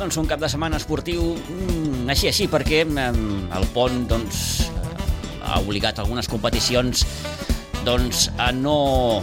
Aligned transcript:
Doncs 0.00 0.16
un 0.16 0.24
cap 0.24 0.40
de 0.40 0.48
setmana 0.48 0.78
esportiu 0.80 1.20
mm, 1.36 2.06
així, 2.08 2.30
així, 2.30 2.46
perquè 2.48 2.86
mm, 2.86 3.50
el 3.52 3.66
pont 3.74 4.06
doncs, 4.08 4.38
ha 5.44 5.58
obligat 5.60 5.98
algunes 6.00 6.24
competicions 6.30 7.02
doncs, 7.84 8.30
a 8.40 8.48
no 8.56 9.20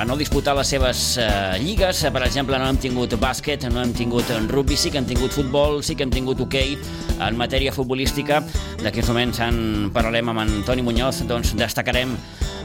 a 0.00 0.06
no 0.08 0.16
disputar 0.16 0.54
les 0.56 0.70
seves 0.72 1.18
eh, 1.20 1.58
lligues. 1.60 2.00
Per 2.08 2.22
exemple, 2.24 2.56
no 2.56 2.70
hem 2.70 2.78
tingut 2.80 3.12
bàsquet, 3.20 3.66
no 3.68 3.82
hem 3.82 3.92
tingut 3.92 4.32
rugby, 4.48 4.78
sí 4.80 4.88
que 4.88 4.96
hem 5.02 5.08
tingut 5.10 5.36
futbol, 5.36 5.82
sí 5.84 5.92
que 5.92 6.06
hem 6.06 6.14
tingut 6.14 6.40
hoquei. 6.40 6.72
Okay. 6.78 7.18
En 7.28 7.36
matèria 7.36 7.74
futbolística, 7.76 8.40
d'aquests 8.80 9.12
moments 9.12 9.42
en 9.44 9.58
parlarem 9.92 10.32
amb 10.32 10.46
Antoni 10.46 10.86
Muñoz, 10.86 11.20
doncs 11.28 11.52
destacarem 11.60 12.16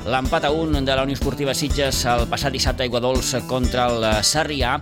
l'empat 0.08 0.48
a 0.48 0.54
un 0.56 0.80
de 0.80 0.96
la 0.96 1.04
Unió 1.04 1.20
Esportiva 1.20 1.52
Sitges 1.52 2.06
el 2.08 2.23
passat 2.32 2.56
dissabte 2.56 2.86
a 2.86 2.88
Iguadols 2.88 3.36
contra 3.52 3.90
el 3.92 4.08
Sarrià 4.23 4.78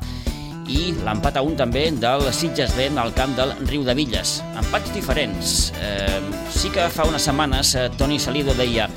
i 0.68 0.94
l'empat 1.06 1.38
a 1.38 1.44
un 1.46 1.58
també 1.58 1.88
del 1.94 2.26
Sitges 2.34 2.74
B 2.78 2.88
al 2.98 3.14
camp 3.18 3.36
del 3.38 3.54
Riu 3.70 3.84
de 3.86 3.94
Villes. 3.98 4.40
Empats 4.58 4.94
diferents. 4.94 5.56
Eh, 5.82 6.22
sí 6.54 6.72
que 6.74 6.88
fa 6.90 7.06
unes 7.10 7.28
setmanes 7.28 7.76
eh, 7.76 7.90
Toni 7.98 8.20
Salido 8.20 8.56
deia 8.58 8.90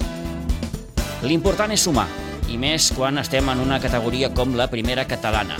l'important 1.27 1.73
és 1.75 1.83
sumar, 1.83 2.07
i 2.49 2.57
més 2.57 2.93
quan 2.97 3.19
estem 3.19 3.49
en 3.51 3.61
una 3.61 3.81
categoria 3.83 4.31
com 4.35 4.55
la 4.57 4.71
primera 4.71 5.05
catalana 5.09 5.59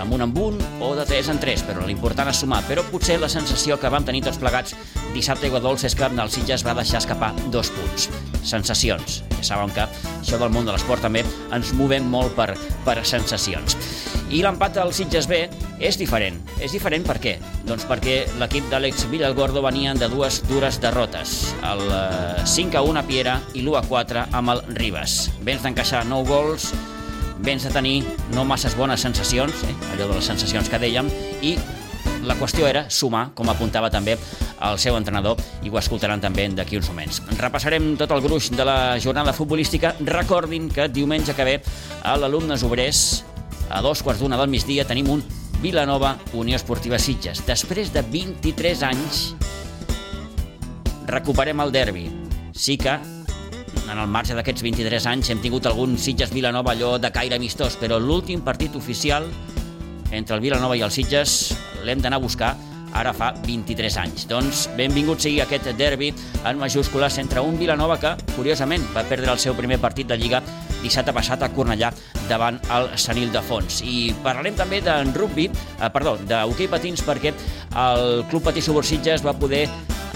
damunt 0.00 0.24
amb 0.24 0.38
un 0.40 0.58
o 0.80 0.94
de 0.96 1.04
3 1.06 1.30
en 1.34 1.40
3, 1.42 1.64
però 1.68 1.84
l'important 1.86 2.30
és 2.32 2.40
sumar. 2.40 2.62
Però 2.68 2.84
potser 2.88 3.18
la 3.20 3.28
sensació 3.32 3.76
que 3.80 3.92
vam 3.92 4.06
tenir 4.06 4.24
tots 4.24 4.40
plegats 4.40 4.76
dissabte 5.14 5.46
a 5.46 5.50
Iguadols 5.50 5.84
és 5.84 5.96
que 5.96 6.08
el 6.08 6.30
Sitges 6.30 6.64
va 6.66 6.76
deixar 6.78 7.00
escapar 7.02 7.32
dos 7.50 7.70
punts. 7.74 8.08
Sensacions. 8.46 9.20
Ja 9.40 9.54
saben 9.54 9.72
que 9.74 9.86
això 10.20 10.38
del 10.40 10.52
món 10.54 10.66
de 10.68 10.72
l'esport 10.72 11.02
també 11.04 11.24
ens 11.52 11.72
movem 11.76 12.06
molt 12.08 12.36
per, 12.36 12.54
per 12.86 13.00
sensacions. 13.04 13.76
I 14.30 14.44
l'empat 14.44 14.76
del 14.76 14.92
Sitges 14.94 15.26
B 15.26 15.40
és 15.82 15.98
diferent. 15.98 16.38
És 16.62 16.70
diferent 16.76 17.02
per 17.06 17.18
què? 17.22 17.34
Doncs 17.66 17.86
perquè 17.90 18.22
l'equip 18.38 18.68
d'Àlex 18.70 19.08
Villalgordo 19.10 19.64
venia 19.64 19.96
de 19.98 20.08
dues 20.12 20.40
dures 20.46 20.78
derrotes. 20.80 21.50
El 21.66 21.82
5 22.46 22.78
a 22.78 22.84
1 22.86 23.02
a 23.02 23.04
Piera 23.08 23.40
i 23.54 23.64
l'1 23.64 23.80
a 23.80 23.84
4 23.88 24.28
amb 24.38 24.54
el 24.54 24.64
Ribas. 24.78 25.18
Vens 25.42 25.66
d'encaixar 25.66 26.04
9 26.06 26.30
gols, 26.30 26.70
vens 27.44 27.64
de 27.64 27.72
tenir 27.74 28.04
no 28.34 28.44
masses 28.44 28.76
bones 28.76 29.00
sensacions, 29.00 29.64
eh? 29.64 29.74
allò 29.94 30.08
de 30.10 30.18
les 30.18 30.26
sensacions 30.32 30.68
que 30.68 30.80
dèiem, 30.80 31.08
i 31.42 31.56
la 32.24 32.36
qüestió 32.36 32.66
era 32.68 32.84
sumar, 32.92 33.30
com 33.34 33.48
apuntava 33.48 33.90
també 33.92 34.16
el 34.60 34.78
seu 34.78 34.96
entrenador, 34.98 35.40
i 35.64 35.70
ho 35.72 35.78
escoltaran 35.80 36.20
també 36.20 36.46
d'aquí 36.52 36.76
uns 36.76 36.90
moments. 36.92 37.22
Repassarem 37.40 37.94
tot 38.00 38.12
el 38.12 38.22
gruix 38.24 38.50
de 38.52 38.64
la 38.66 38.98
jornada 39.00 39.32
futbolística. 39.32 39.94
Recordin 40.04 40.68
que 40.68 40.88
diumenge 40.92 41.34
que 41.34 41.46
ve 41.48 41.56
a 42.04 42.16
l'Alumnes 42.20 42.64
Obrers, 42.66 43.24
a 43.70 43.80
dos 43.80 44.02
quarts 44.02 44.20
d'una 44.20 44.38
del 44.40 44.50
migdia, 44.52 44.84
tenim 44.84 45.08
un 45.08 45.24
Vilanova 45.60 46.16
Unió 46.32 46.56
Esportiva 46.56 46.98
Sitges. 46.98 47.44
Després 47.46 47.92
de 47.92 48.02
23 48.02 48.84
anys, 48.88 49.22
recuperem 51.08 51.60
el 51.60 51.72
derbi. 51.72 52.06
Sí 52.52 52.76
que 52.80 52.98
en 53.90 53.98
el 53.98 54.06
marge 54.06 54.36
d'aquests 54.38 54.62
23 54.62 55.06
anys 55.10 55.30
hem 55.32 55.40
tingut 55.42 55.66
algun 55.66 55.96
Sitges 55.98 56.30
Vilanova 56.32 56.72
allò 56.74 56.94
de 57.02 57.10
caire 57.10 57.36
amistós, 57.36 57.76
però 57.80 57.98
l'últim 57.98 58.44
partit 58.46 58.76
oficial 58.78 59.26
entre 60.12 60.36
el 60.36 60.42
Vilanova 60.42 60.76
i 60.78 60.84
el 60.86 60.92
Sitges 60.94 61.52
l'hem 61.84 62.02
d'anar 62.02 62.20
a 62.20 62.22
buscar 62.22 62.54
ara 62.94 63.12
fa 63.14 63.32
23 63.46 63.98
anys. 64.02 64.26
Doncs 64.30 64.64
benvingut 64.78 65.22
sigui 65.22 65.40
aquest 65.42 65.70
derbi 65.78 66.10
en 66.44 66.58
majúscules 66.58 67.18
entre 67.22 67.42
un 67.42 67.58
Vilanova 67.58 67.98
que, 68.02 68.14
curiosament, 68.36 68.86
va 68.94 69.06
perdre 69.06 69.30
el 69.32 69.42
seu 69.42 69.54
primer 69.58 69.78
partit 69.82 70.10
de 70.10 70.18
Lliga 70.18 70.42
dissabte 70.80 71.12
passat 71.12 71.42
a 71.44 71.50
Cornellà 71.52 71.90
davant 72.28 72.58
el 72.72 72.90
Senil 72.98 73.30
de 73.34 73.42
Fons. 73.44 73.82
I 73.84 74.14
parlarem 74.24 74.56
també 74.58 74.80
de 74.84 74.96
rugby, 75.12 75.50
eh, 75.50 75.90
perdó, 75.92 76.16
d'hoquei 76.26 76.70
patins 76.70 77.02
perquè 77.06 77.34
el 77.76 78.24
Club 78.30 78.46
Patí 78.48 78.62
Subursitges 78.62 79.26
va 79.26 79.36
poder 79.36 79.66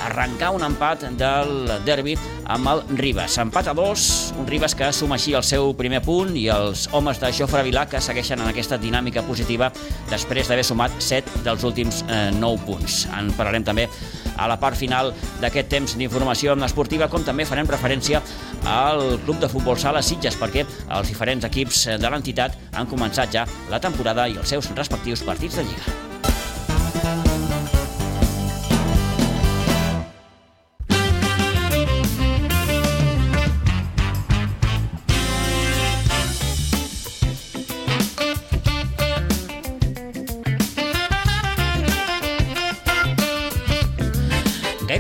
arrencar 0.05 0.51
un 0.55 0.65
empat 0.67 1.07
del 1.19 1.71
derbi 1.87 2.15
amb 2.53 2.69
el 2.69 2.83
Ribas. 2.99 3.39
Empat 3.41 3.71
a 3.73 3.75
dos, 3.77 4.35
un 4.39 4.47
Ribas 4.47 4.75
que 4.77 4.91
suma 4.93 5.17
així 5.17 5.35
el 5.35 5.45
seu 5.47 5.73
primer 5.79 6.03
punt 6.05 6.35
i 6.37 6.47
els 6.53 6.87
homes 6.93 7.21
de 7.23 7.33
Jofre 7.33 7.65
Vilà 7.67 7.87
que 7.89 8.03
segueixen 8.05 8.43
en 8.43 8.51
aquesta 8.51 8.79
dinàmica 8.81 9.25
positiva 9.25 9.71
després 10.11 10.51
d'haver 10.51 10.67
sumat 10.67 10.95
7 10.99 11.45
dels 11.47 11.65
últims 11.65 12.05
eh, 12.09 12.31
9 12.37 12.67
punts. 12.69 13.05
En 13.17 13.33
parlarem 13.39 13.65
també 13.65 13.89
a 14.37 14.49
la 14.51 14.59
part 14.61 14.77
final 14.77 15.13
d'aquest 15.41 15.71
temps 15.73 15.97
d'informació 15.99 16.57
esportiva, 16.67 17.09
com 17.09 17.25
també 17.25 17.47
farem 17.49 17.69
referència 17.71 18.23
al 18.69 19.21
Club 19.25 19.41
de 19.41 19.49
Futbol 19.49 19.79
Sala 19.79 20.03
Sitges, 20.03 20.37
perquè 20.41 20.65
els 20.65 21.13
diferents 21.13 21.45
equips 21.45 21.87
de 22.01 22.11
l'entitat 22.11 22.59
han 22.75 22.91
començat 22.91 23.33
ja 23.33 23.47
la 23.71 23.81
temporada 23.81 24.29
i 24.29 24.37
els 24.37 24.49
seus 24.49 24.73
respectius 24.75 25.25
partits 25.25 25.61
de 25.61 25.69
Lliga. 25.69 27.34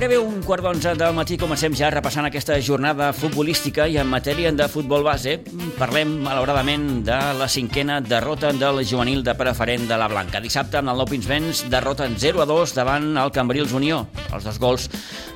Gairebé 0.04 0.20
un 0.20 0.42
quart 0.44 0.60
d'onze 0.60 0.90
del 1.00 1.14
matí 1.16 1.38
comencem 1.40 1.72
ja 1.72 1.88
repassant 1.88 2.26
aquesta 2.28 2.58
jornada 2.60 3.06
futbolística 3.16 3.86
i 3.88 3.94
en 3.96 4.10
matèria 4.12 4.50
de 4.52 4.66
futbol 4.68 5.00
base 5.00 5.38
parlem, 5.78 6.10
malauradament, 6.26 6.84
de 7.06 7.16
la 7.38 7.48
cinquena 7.48 8.02
derrota 8.04 8.50
del 8.52 8.82
juvenil 8.84 9.24
de 9.24 9.32
preferent 9.32 9.88
de 9.88 9.96
la 9.96 10.10
Blanca. 10.12 10.44
Dissabte, 10.44 10.82
en 10.82 10.92
el 10.92 11.00
Nou 11.00 11.08
Pinsbens, 11.08 11.64
derrota 11.72 12.04
0 12.04 12.44
a 12.44 12.48
2 12.52 12.76
davant 12.76 13.14
el 13.16 13.32
Cambrils 13.32 13.72
Unió. 13.72 14.02
Els 14.28 14.44
dos 14.44 14.60
gols 14.60 14.90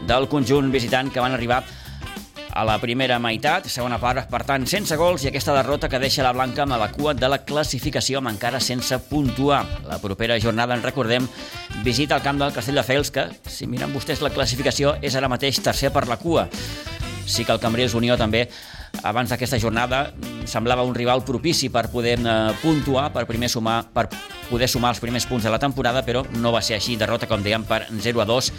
del 0.05 0.29
conjunt 0.29 0.69
visitant 0.69 1.09
que 1.09 1.25
van 1.25 1.33
arribar 1.33 1.63
a 2.59 2.65
la 2.67 2.81
primera 2.83 3.21
meitat, 3.23 3.69
segona 3.71 4.01
part, 4.03 4.25
per 4.27 4.41
tant, 4.43 4.65
sense 4.67 4.97
gols 4.99 5.23
i 5.23 5.29
aquesta 5.31 5.55
derrota 5.55 5.87
que 5.91 6.01
deixa 6.03 6.25
la 6.27 6.33
Blanca 6.35 6.65
amb 6.65 6.75
la 6.81 6.89
cua 6.91 7.13
de 7.15 7.29
la 7.31 7.39
classificació 7.47 8.19
amb 8.19 8.33
encara 8.33 8.59
sense 8.59 8.99
puntuar. 9.07 9.61
La 9.87 10.01
propera 10.03 10.41
jornada, 10.43 10.75
en 10.75 10.83
recordem, 10.83 11.29
visita 11.87 12.17
el 12.19 12.25
camp 12.25 12.41
del 12.43 12.51
Castelldefels, 12.57 13.13
que, 13.15 13.29
si 13.47 13.71
miren 13.71 13.95
vostès 13.95 14.25
la 14.27 14.33
classificació, 14.35 14.97
és 14.99 15.15
ara 15.15 15.31
mateix 15.31 15.63
tercer 15.63 15.93
per 15.95 16.09
la 16.11 16.19
cua. 16.19 16.49
Sí 17.29 17.47
que 17.47 17.55
el 17.55 17.63
Cambrils 17.63 17.95
Unió 17.95 18.19
també 18.19 18.49
abans 19.03 19.31
d'aquesta 19.31 19.59
jornada 19.61 20.09
semblava 20.49 20.83
un 20.83 20.95
rival 20.95 21.23
propici 21.25 21.69
per 21.71 21.89
poder 21.93 22.19
eh, 22.19 22.35
puntuar, 22.63 23.13
per 23.13 23.27
primer 23.29 23.51
sumar, 23.53 23.83
per 23.93 24.09
poder 24.49 24.69
sumar 24.69 24.95
els 24.95 25.01
primers 25.01 25.27
punts 25.29 25.45
de 25.45 25.53
la 25.53 25.61
temporada, 25.61 26.03
però 26.07 26.25
no 26.41 26.53
va 26.55 26.63
ser 26.65 26.79
així, 26.79 26.97
derrota, 26.97 27.29
com 27.29 27.45
dèiem, 27.45 27.67
per 27.69 27.85
0 27.93 28.23
a 28.25 28.27
2. 28.29 28.51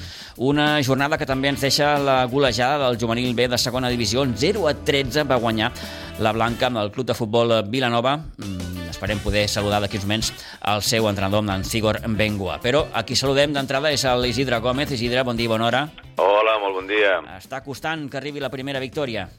Una 0.45 0.67
jornada 0.85 1.17
que 1.17 1.27
també 1.29 1.49
ens 1.49 1.65
deixa 1.65 1.95
la 1.97 2.21
golejada 2.29 2.85
del 2.85 2.99
juvenil 3.01 3.33
B 3.35 3.49
de 3.49 3.57
segona 3.57 3.89
divisió, 3.89 4.25
0 4.25 4.67
a 4.69 4.75
13 4.85 5.25
va 5.29 5.41
guanyar 5.41 5.71
la 6.19 6.33
Blanca 6.35 6.69
amb 6.69 6.83
el 6.83 6.93
club 6.93 7.09
de 7.09 7.17
futbol 7.17 7.55
Vilanova. 7.67 8.17
Mm, 8.37 8.89
esperem 8.91 9.19
poder 9.23 9.47
saludar 9.49 9.81
d'aquí 9.81 9.97
uns 9.97 10.05
moments 10.05 10.31
el 10.67 10.83
seu 10.83 11.09
entrenador, 11.09 11.43
en 11.49 11.63
Sigor 11.65 12.01
Bengua. 12.05 12.59
Però 12.61 12.85
a 12.93 13.03
qui 13.03 13.15
saludem 13.15 13.53
d'entrada 13.55 13.91
és 13.91 14.05
l'Isidre 14.21 14.59
Gómez. 14.59 14.91
Isidre, 14.91 15.23
bon 15.23 15.37
dia, 15.37 15.49
bona 15.49 15.69
hora. 15.71 15.85
Hola, 16.19 16.59
molt 16.59 16.81
bon 16.81 16.89
dia. 16.89 17.19
Està 17.37 17.63
costant 17.63 18.09
que 18.09 18.19
arribi 18.19 18.43
la 18.43 18.51
primera 18.53 18.79
victòria. 18.83 19.29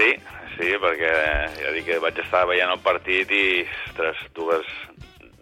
Sí, 0.00 0.14
sí, 0.56 0.68
perquè 0.80 1.10
ja 1.58 1.70
dic 1.74 1.84
que 1.84 1.98
vaig 2.00 2.16
estar 2.22 2.46
veient 2.48 2.70
el 2.72 2.80
partit 2.80 3.28
i, 3.36 3.66
ostres, 3.90 4.22
dues, 4.32 4.70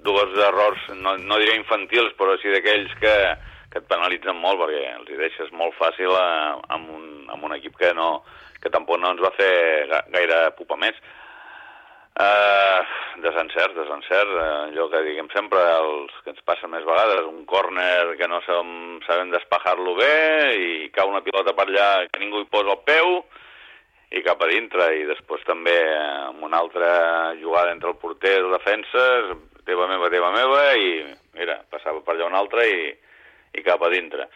dues 0.02 0.34
errors, 0.48 0.82
no, 0.98 1.12
no 1.20 1.38
diré 1.38 1.54
infantils, 1.60 2.10
però 2.18 2.34
sí 2.42 2.50
d'aquells 2.50 2.96
que, 2.98 3.14
que 3.70 3.78
et 3.78 3.86
penalitzen 3.86 4.40
molt, 4.42 4.58
perquè 4.64 4.82
els 4.96 5.14
hi 5.14 5.20
deixes 5.20 5.54
molt 5.54 5.78
fàcil 5.78 6.10
a, 6.10 6.26
amb, 6.74 6.90
un, 6.90 7.06
amb 7.30 7.46
un 7.46 7.54
equip 7.54 7.78
que, 7.78 7.92
no, 7.94 8.24
que 8.58 8.74
tampoc 8.74 8.98
no 8.98 9.14
ens 9.14 9.22
va 9.22 9.30
fer 9.38 9.54
gaire 10.10 10.42
pupa 10.58 10.80
més. 10.80 10.98
Uh, 12.18 12.82
desencert, 13.22 13.76
desencert, 13.78 14.32
uh, 14.34 14.46
allò 14.72 14.88
que 14.90 15.06
diguem 15.06 15.28
sempre, 15.30 15.62
els 15.78 16.16
que 16.24 16.32
ens 16.34 16.42
passa 16.42 16.66
més 16.66 16.82
vegades, 16.82 17.28
un 17.30 17.44
córner 17.46 18.16
que 18.18 18.26
no 18.26 18.42
sabem, 18.42 18.72
sabem 19.06 19.30
despejar-lo 19.30 19.94
bé 20.00 20.14
i 20.58 20.88
cau 20.96 21.12
una 21.12 21.22
pilota 21.22 21.54
per 21.54 21.68
allà 21.68 21.92
que 22.10 22.18
ningú 22.18 22.42
hi 22.42 22.50
posa 22.50 22.74
el 22.74 22.82
peu, 22.88 23.20
i 24.10 24.22
cap 24.24 24.40
a 24.40 24.48
dintre, 24.48 24.88
i 24.96 25.04
després 25.08 25.44
també 25.44 25.76
amb 26.00 26.44
una 26.46 26.62
altra 26.62 26.90
jugada 27.40 27.74
entre 27.74 27.92
el 27.92 27.98
porter 28.00 28.38
i 28.38 28.44
el 28.44 28.54
defenses, 28.56 29.34
teva 29.68 29.88
meva, 29.90 30.08
teva 30.12 30.30
meva, 30.32 30.62
i 30.80 31.02
mira, 31.36 31.58
passava 31.68 32.00
per 32.04 32.14
allà 32.14 32.28
un 32.30 32.38
altre 32.38 32.64
i, 32.68 32.86
i 33.58 33.64
cap 33.66 33.84
a 33.84 33.90
dintre. 33.92 34.28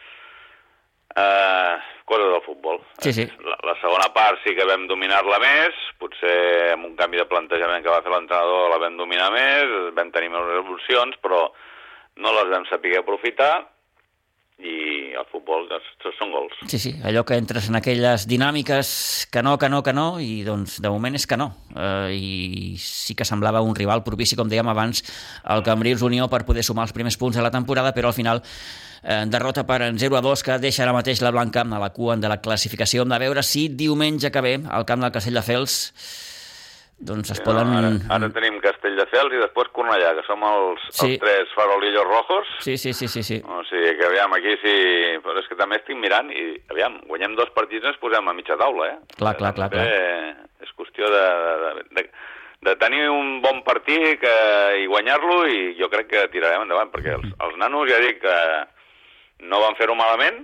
Uh, 1.13 1.77
cosa 2.09 2.25
del 2.25 2.41
futbol. 2.41 2.79
Sí, 3.05 3.11
sí. 3.13 3.25
La, 3.45 3.57
la 3.69 3.75
segona 3.81 4.07
part 4.15 4.39
sí 4.41 4.55
que 4.57 4.65
vam 4.65 4.87
dominar-la 4.89 5.37
més, 5.41 5.81
potser 6.01 6.73
amb 6.73 6.87
un 6.89 6.95
canvi 6.97 7.21
de 7.21 7.27
plantejament 7.29 7.85
que 7.85 7.93
va 7.93 8.01
fer 8.05 8.13
l'entrenador 8.13 8.71
la 8.73 8.79
vam 8.81 8.97
dominar 8.97 9.29
més, 9.33 9.75
vam 9.97 10.09
tenir 10.13 10.31
més 10.33 10.49
revolucions, 10.53 11.17
però 11.21 11.45
no 12.21 12.33
les 12.37 12.49
vam 12.53 12.65
saber 12.69 12.97
aprofitar, 12.97 13.53
i 14.61 15.13
el 15.17 15.25
futbol 15.31 15.65
tots 15.69 16.17
són 16.19 16.31
gols. 16.33 16.55
Sí, 16.69 16.77
sí, 16.79 16.93
allò 17.05 17.23
que 17.25 17.37
entres 17.39 17.69
en 17.71 17.77
aquelles 17.79 18.27
dinàmiques 18.29 18.93
que 19.33 19.41
no, 19.45 19.57
que 19.57 19.69
no, 19.69 19.81
que 19.83 19.93
no, 19.95 20.07
i 20.21 20.43
doncs 20.45 20.77
de 20.83 20.91
moment 20.93 21.17
és 21.17 21.25
que 21.29 21.37
no. 21.39 21.49
Eh, 21.73 22.13
I 22.13 22.75
sí 22.81 23.15
que 23.17 23.25
semblava 23.25 23.63
un 23.65 23.75
rival 23.75 24.03
propici, 24.05 24.37
com 24.39 24.49
dèiem 24.51 24.69
abans, 24.69 25.03
el 25.55 25.65
Cambrils 25.65 26.05
Unió 26.05 26.29
per 26.29 26.43
poder 26.45 26.63
sumar 26.63 26.87
els 26.87 26.95
primers 26.95 27.17
punts 27.17 27.39
de 27.39 27.45
la 27.45 27.53
temporada, 27.53 27.93
però 27.97 28.11
al 28.11 28.17
final 28.17 28.43
eh, 29.03 29.23
derrota 29.27 29.65
per 29.65 29.81
0 29.97 30.19
a 30.19 30.21
2 30.21 30.45
que 30.45 30.59
deixa 30.61 30.85
ara 30.85 30.93
mateix 30.95 31.23
la 31.23 31.33
Blanca 31.33 31.65
a 31.65 31.79
la 31.81 31.89
cua 31.95 32.17
de 32.17 32.29
la 32.29 32.41
classificació. 32.41 33.03
Hem 33.03 33.15
de 33.15 33.23
veure 33.25 33.43
si 33.43 33.67
diumenge 33.69 34.31
que 34.31 34.45
ve 34.45 34.59
al 34.69 34.85
camp 34.85 35.01
del 35.01 35.11
Castelldefels 35.15 35.81
doncs 37.03 37.33
es 37.33 37.41
poden... 37.43 37.67
No, 37.67 37.79
ara, 37.79 37.91
ara 38.15 38.29
tenim 38.31 38.59
Castelldefels 39.03 39.35
i 39.35 39.41
després 39.41 39.71
Cornellà, 39.75 40.13
que 40.17 40.23
som 40.25 40.43
els, 40.47 40.83
sí. 40.91 41.13
els 41.13 41.21
tres 41.21 41.51
farolillos 41.55 42.05
rojos. 42.07 42.47
Sí, 42.63 42.77
sí, 42.77 42.93
sí, 42.93 43.07
sí, 43.07 43.23
sí. 43.23 43.41
O 43.43 43.63
sigui 43.67 43.95
que 43.97 44.05
aviam, 44.07 44.33
aquí 44.33 44.55
sí... 44.61 44.75
Però 45.23 45.39
és 45.39 45.47
que 45.49 45.57
també 45.59 45.79
estic 45.79 45.97
mirant 45.99 46.29
i, 46.31 46.57
aviam, 46.71 46.99
guanyem 47.09 47.35
dos 47.35 47.51
partits 47.55 47.83
i 47.83 47.91
ens 47.91 47.99
posem 48.01 48.27
a 48.27 48.35
mitja 48.35 48.57
taula, 48.59 48.87
eh? 48.93 48.97
Clar, 49.17 49.35
clar, 49.39 49.53
clar. 49.57 49.69
clar. 49.73 49.87
És 50.63 50.71
qüestió 50.77 51.09
de, 51.11 51.25
de, 51.63 51.85
de, 51.97 52.05
de 52.69 52.75
tenir 52.81 53.07
un 53.11 53.41
bon 53.43 53.61
partit 53.67 54.21
que, 54.21 54.35
i 54.79 54.87
guanyar-lo 54.87 55.43
i 55.51 55.75
jo 55.79 55.89
crec 55.91 56.09
que 56.13 56.25
tirarem 56.33 56.65
endavant, 56.65 56.91
perquè 56.93 57.17
els, 57.17 57.29
els 57.47 57.59
nanos, 57.61 57.89
ja 57.91 58.01
dic, 58.03 58.23
que 58.23 59.47
no 59.49 59.61
van 59.63 59.77
fer-ho 59.79 59.95
malament, 59.99 60.43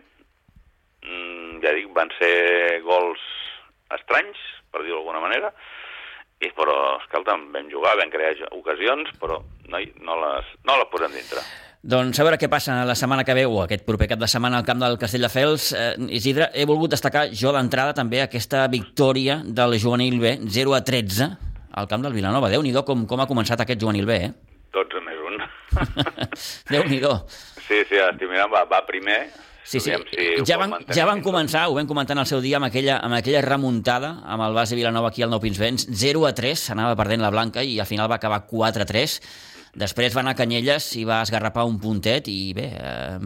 mm, 1.05 1.59
ja 1.63 1.75
dic, 1.77 1.91
van 1.95 2.11
ser 2.19 2.81
gols 2.87 3.23
estranys, 3.95 4.39
per 4.69 4.83
dir-ho 4.83 4.99
d'alguna 4.99 5.23
manera, 5.23 5.53
i, 6.39 6.51
però, 6.55 6.75
escolta'm, 7.01 7.49
vam 7.53 7.71
jugar, 7.71 7.97
vam 7.99 8.11
crear 8.13 8.35
ocasions, 8.55 9.11
però 9.19 9.41
no, 9.69 9.81
no, 10.05 10.19
les, 10.23 10.53
no 10.67 10.77
les 10.79 10.87
posem 10.91 11.17
dintre. 11.17 11.43
Doncs 11.79 12.19
a 12.19 12.25
veure 12.27 12.35
què 12.39 12.49
passa 12.51 12.81
la 12.83 12.95
setmana 12.99 13.23
que 13.23 13.35
ve 13.37 13.45
o 13.47 13.61
aquest 13.63 13.85
proper 13.87 14.09
cap 14.11 14.19
de 14.19 14.27
setmana 14.27 14.57
al 14.59 14.65
camp 14.67 14.81
del 14.83 14.97
Castelldefels. 14.99 15.69
Eh, 15.71 15.93
Isidre, 16.17 16.49
he 16.51 16.65
volgut 16.67 16.91
destacar 16.91 17.29
jo 17.31 17.53
d'entrada 17.55 17.95
també 17.95 18.19
aquesta 18.23 18.65
victòria 18.71 19.39
del 19.45 19.77
juvenil 19.79 20.19
B, 20.19 20.33
0 20.43 20.75
a 20.75 20.81
13, 20.83 21.29
al 21.79 21.87
camp 21.87 22.03
del 22.03 22.15
Vilanova. 22.15 22.51
Déu-n'hi-do 22.51 22.83
com, 22.87 23.05
com 23.07 23.23
ha 23.23 23.29
començat 23.29 23.63
aquest 23.63 23.79
juvenil 23.79 24.07
B, 24.09 24.19
eh? 24.27 24.31
12 24.75 25.03
més 25.05 25.21
un. 25.29 25.39
Déu-n'hi-do. 26.73 27.13
Sí, 27.67 27.79
sí, 27.87 27.95
estic 27.95 28.27
mirant, 28.27 28.51
va, 28.51 28.65
va 28.67 28.83
primer, 28.87 29.21
Sí, 29.69 29.79
sí, 29.79 29.91
si 30.09 30.45
ja, 30.49 30.55
van, 30.57 30.71
ja 30.89 31.03
van 31.05 31.19
començar, 31.21 31.67
ho 31.69 31.75
vam 31.77 31.85
comentar 31.85 32.15
en 32.15 32.23
el 32.23 32.25
seu 32.25 32.39
dia, 32.41 32.57
amb 32.57 32.65
aquella, 32.71 32.95
amb 33.05 33.13
aquella 33.19 33.43
remuntada 33.45 34.15
amb 34.25 34.41
el 34.41 34.55
base 34.57 34.73
Vilanova 34.73 35.11
aquí 35.11 35.21
al 35.21 35.29
Nou 35.29 35.37
Pinsbens, 35.43 35.83
0 35.93 36.23
a 36.25 36.31
3, 36.33 36.63
anava 36.73 36.95
perdent 36.97 37.21
la 37.21 37.29
Blanca 37.29 37.61
i 37.61 37.75
al 37.77 37.85
final 37.85 38.09
va 38.09 38.17
acabar 38.17 38.47
4 38.49 38.81
a 38.81 38.87
3. 38.89 39.13
Després 39.77 40.15
va 40.17 40.23
anar 40.23 40.33
a 40.33 40.39
Canyelles 40.39 40.87
i 40.97 41.03
va 41.05 41.19
esgarrapar 41.21 41.67
un 41.69 41.77
puntet 41.77 42.31
i 42.33 42.49
bé, 42.57 42.65
eh, 42.79 43.19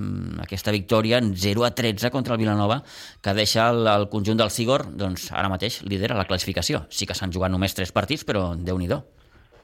aquesta 0.43 0.73
victòria 0.75 1.21
en 1.23 1.31
0 1.31 1.63
a 1.63 1.71
13 1.71 2.11
contra 2.11 2.35
el 2.35 2.41
Vilanova 2.43 2.81
que 3.23 3.35
deixa 3.37 3.69
el, 3.71 3.87
el 3.87 4.09
conjunt 4.11 4.43
del 4.43 4.51
Sigor 4.51 4.83
doncs, 4.99 5.29
ara 5.31 5.47
mateix 5.47 5.79
lidera 5.87 6.19
la 6.19 6.27
classificació. 6.27 6.83
Sí 6.91 7.07
que 7.07 7.15
s'han 7.15 7.31
jugat 7.31 7.55
només 7.55 7.71
3 7.79 7.95
partits, 7.95 8.27
però 8.27 8.49
déu 8.59 8.75
nhi 8.83 8.91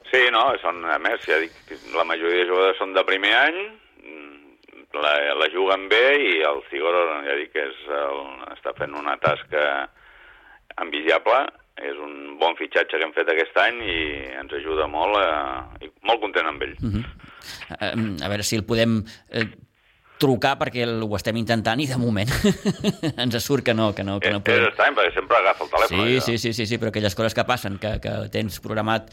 Sí, 0.08 0.24
no, 0.32 0.48
són, 0.64 0.80
a 0.88 0.96
més, 0.98 1.20
ja 1.28 1.36
dic, 1.44 1.52
la 1.92 2.08
majoria 2.08 2.40
de 2.40 2.48
jugadors 2.48 2.80
són 2.80 2.96
de 2.96 3.04
primer 3.04 3.36
any, 3.36 3.60
la, 4.96 5.14
la 5.38 5.48
juguen 5.52 5.88
bé 5.90 6.04
i 6.18 6.34
el 6.46 6.62
Cigor, 6.70 6.98
ja 7.26 7.38
dic, 7.38 7.54
és 7.54 7.80
el, 8.00 8.20
està 8.56 8.74
fent 8.78 8.94
una 8.98 9.16
tasca 9.22 9.64
envisiable, 10.80 11.40
és 11.80 11.96
un 11.96 12.36
bon 12.40 12.56
fitxatge 12.58 12.98
que 12.98 13.06
hem 13.06 13.14
fet 13.16 13.30
aquest 13.32 13.56
any 13.62 13.80
i 13.86 13.98
ens 14.40 14.52
ajuda 14.58 14.88
molt, 14.90 15.16
eh, 15.20 15.86
i 15.86 15.92
molt 16.08 16.22
content 16.24 16.50
amb 16.50 16.62
ell. 16.66 16.76
Uh 16.80 16.92
-huh. 16.94 17.04
uh, 17.80 18.24
a 18.24 18.28
veure 18.28 18.42
si 18.42 18.56
el 18.56 18.66
podem 18.66 19.00
eh, 19.32 19.46
trucar 20.20 20.56
perquè 20.60 20.84
ho 20.84 21.08
estem 21.16 21.38
intentant 21.40 21.80
i 21.80 21.86
de 21.88 21.96
moment 22.00 22.28
ens 23.22 23.38
surt 23.40 23.64
que 23.64 23.74
no, 23.74 23.90
que 23.96 24.04
no, 24.04 24.18
que 24.20 24.32
no 24.34 24.42
podem. 24.44 24.66
És 24.66 24.74
estrany 24.74 24.96
perquè 24.98 25.14
sempre 25.16 25.38
agafa 25.40 25.64
el 25.64 25.72
telèfon. 25.72 26.02
Sí, 26.04 26.20
sí, 26.20 26.36
sí, 26.42 26.52
sí, 26.58 26.66
sí, 26.68 26.78
però 26.82 26.92
aquelles 26.92 27.16
coses 27.16 27.36
que 27.36 27.46
passen, 27.48 27.78
que, 27.80 27.96
que 28.04 28.14
tens 28.32 28.60
programat 28.62 29.08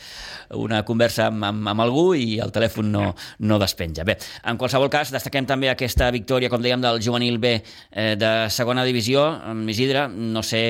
una 0.59 0.83
conversa 0.88 1.30
amb, 1.31 1.48
amb, 1.48 1.71
amb 1.74 1.86
algú 1.86 2.12
i 2.19 2.38
el 2.44 2.51
telèfon 2.56 2.92
no, 2.92 3.07
no 3.39 3.59
despenja. 3.62 4.06
Bé, 4.07 4.18
en 4.44 4.59
qualsevol 4.59 4.92
cas, 4.94 5.13
destaquem 5.15 5.48
també 5.48 5.71
aquesta 5.71 6.12
victòria, 6.13 6.51
com 6.51 6.63
dèiem, 6.63 6.83
del 6.83 7.01
juvenil 7.04 7.39
B 7.39 7.56
eh, 7.57 8.13
de 8.19 8.33
segona 8.54 8.86
divisió. 8.88 9.30
Isidre, 9.71 10.07
no 10.12 10.44
sé 10.44 10.62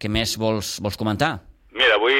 què 0.00 0.10
més 0.12 0.36
vols, 0.40 0.78
vols 0.84 0.98
comentar. 1.00 1.36
Mira, 1.74 1.96
avui, 1.98 2.14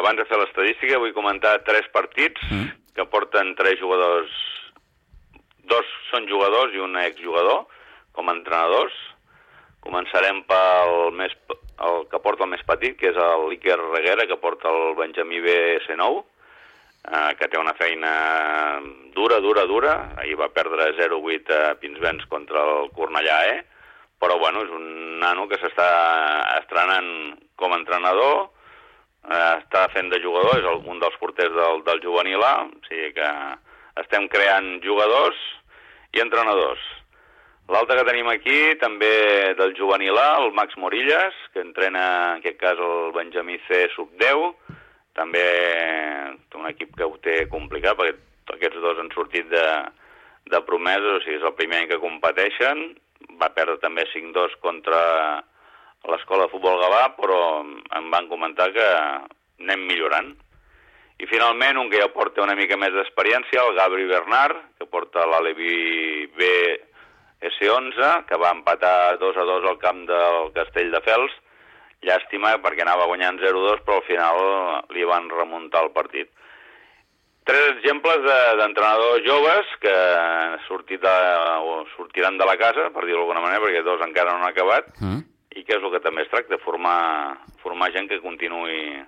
abans 0.00 0.20
de 0.20 0.26
fer 0.28 0.38
l'estadística, 0.40 1.00
vull 1.02 1.14
comentar 1.16 1.58
tres 1.66 1.86
partits 1.92 2.40
mm. 2.48 2.72
que 2.96 3.06
porten 3.12 3.54
tres 3.58 3.80
jugadors 3.80 4.32
dos 5.70 5.94
són 6.10 6.26
jugadors 6.28 6.74
i 6.74 6.82
un 6.82 6.98
exjugador 7.00 7.64
com 8.16 8.28
a 8.28 8.34
entrenadors. 8.36 8.96
Començarem 9.80 10.42
pel 10.48 11.14
més, 11.16 11.32
el 11.86 12.04
que 12.10 12.20
porta 12.20 12.44
el 12.44 12.52
més 12.52 12.64
petit, 12.68 12.98
que 13.00 13.12
és 13.12 13.20
l'Iker 13.48 13.78
Reguera, 13.80 14.26
que 14.28 14.36
porta 14.42 14.68
el 14.68 14.94
Benjamí 14.98 15.40
BS9, 15.46 16.20
eh, 17.08 17.30
que 17.38 17.48
té 17.48 17.58
una 17.58 17.74
feina 17.78 18.12
dura, 19.16 19.40
dura, 19.40 19.64
dura. 19.70 19.94
Ahir 20.20 20.36
va 20.40 20.50
perdre 20.52 20.92
0-8 20.98 21.56
a 21.56 21.74
Pinsbens 21.80 22.26
contra 22.28 22.64
el 22.74 22.90
Cornellà 22.96 23.40
E, 23.54 23.60
però 24.20 24.36
bueno, 24.38 24.66
és 24.66 24.72
un 24.76 25.20
nano 25.22 25.46
que 25.48 25.56
s'està 25.62 25.88
estrenant 26.58 27.38
com 27.56 27.72
a 27.72 27.80
entrenador, 27.80 28.50
eh, 29.30 29.54
està 29.62 29.86
fent 29.94 30.12
de 30.12 30.20
jugador, 30.20 30.60
és 30.60 30.92
un 30.92 31.00
dels 31.00 31.16
porters 31.22 31.56
del, 31.56 31.80
del 31.88 32.04
juvenil 32.04 32.44
A, 32.44 32.54
o 32.68 32.84
sigui 32.90 33.14
que 33.16 33.32
estem 34.04 34.28
creant 34.32 34.76
jugadors 34.84 35.40
i 36.16 36.22
entrenadors. 36.22 36.82
L'altre 37.70 38.00
que 38.00 38.06
tenim 38.08 38.26
aquí, 38.32 38.74
també 38.82 39.10
del 39.58 39.76
juvenil 39.78 40.18
A, 40.18 40.40
el 40.42 40.50
Max 40.56 40.74
Morillas, 40.80 41.36
que 41.54 41.62
entrena, 41.62 42.02
en 42.34 42.40
aquest 42.40 42.58
cas, 42.58 42.80
el 42.82 43.12
Benjamí 43.14 43.60
C 43.68 43.84
sub-10. 43.94 44.74
També 45.14 45.44
un 46.58 46.66
equip 46.70 46.96
que 46.98 47.06
ho 47.06 47.14
té 47.22 47.44
complicat, 47.52 47.98
perquè 47.98 48.56
aquests 48.56 48.82
dos 48.82 48.98
han 48.98 49.12
sortit 49.14 49.46
de, 49.52 49.66
de 50.50 50.60
promesos, 50.66 51.20
o 51.20 51.22
sigui, 51.22 51.38
és 51.38 51.46
el 51.46 51.54
primer 51.58 51.84
any 51.84 51.88
que 51.92 52.02
competeixen. 52.02 52.82
Va 53.38 53.52
perdre 53.54 53.78
també 53.78 54.08
5-2 54.10 54.58
contra 54.64 55.00
l'escola 56.10 56.48
de 56.48 56.52
futbol 56.56 56.80
Gavà, 56.82 57.04
però 57.20 57.40
em 57.62 58.10
van 58.10 58.26
comentar 58.32 58.70
que 58.74 58.88
anem 59.62 59.86
millorant. 59.86 60.32
I 61.20 61.26
finalment, 61.28 61.76
un 61.76 61.90
que 61.92 62.00
ja 62.00 62.08
porta 62.14 62.40
una 62.40 62.56
mica 62.56 62.78
més 62.80 62.94
d'experiència, 62.94 63.66
el 63.66 63.76
Gabri 63.76 64.06
Bernard, 64.08 64.56
que 64.80 64.86
porta 64.88 65.26
l'Alevi 65.28 66.30
B 66.32 66.48
S11, 67.44 68.24
que 68.28 68.38
va 68.40 68.54
empatar 68.56 69.18
2 69.20 69.36
a 69.36 69.44
2 69.48 69.68
al 69.68 69.78
camp 69.82 70.06
del 70.08 70.50
Castell 70.56 70.92
de 70.94 71.02
Fels. 71.04 71.36
Llàstima 72.08 72.54
perquè 72.64 72.86
anava 72.86 73.08
guanyant 73.10 73.40
0-2, 73.42 73.82
però 73.84 73.98
al 74.00 74.06
final 74.06 74.38
li 74.96 75.04
van 75.04 75.28
remuntar 75.28 75.84
el 75.84 75.92
partit. 75.92 76.32
Tres 77.44 77.68
exemples 77.74 78.24
d'entrenadors 78.24 79.20
de, 79.20 79.28
joves 79.28 79.76
que 79.82 79.94
sortit 80.68 81.04
de, 81.04 81.14
o 81.60 81.82
sortiran 81.96 82.40
de 82.40 82.48
la 82.48 82.56
casa, 82.60 82.88
per 82.94 83.04
dir-ho 83.04 83.20
d'alguna 83.20 83.44
manera, 83.44 83.60
perquè 83.64 83.84
dos 83.84 84.00
encara 84.06 84.32
no 84.32 84.40
han 84.40 84.52
acabat, 84.52 84.92
mm. 85.00 85.22
i 85.56 85.64
que 85.68 85.76
és 85.76 85.84
el 85.84 85.92
que 85.92 86.04
també 86.04 86.24
es 86.24 86.32
tracta, 86.32 86.60
formar, 86.64 87.00
formar 87.60 87.92
gent 87.92 88.08
que 88.08 88.22
continuï 88.24 89.02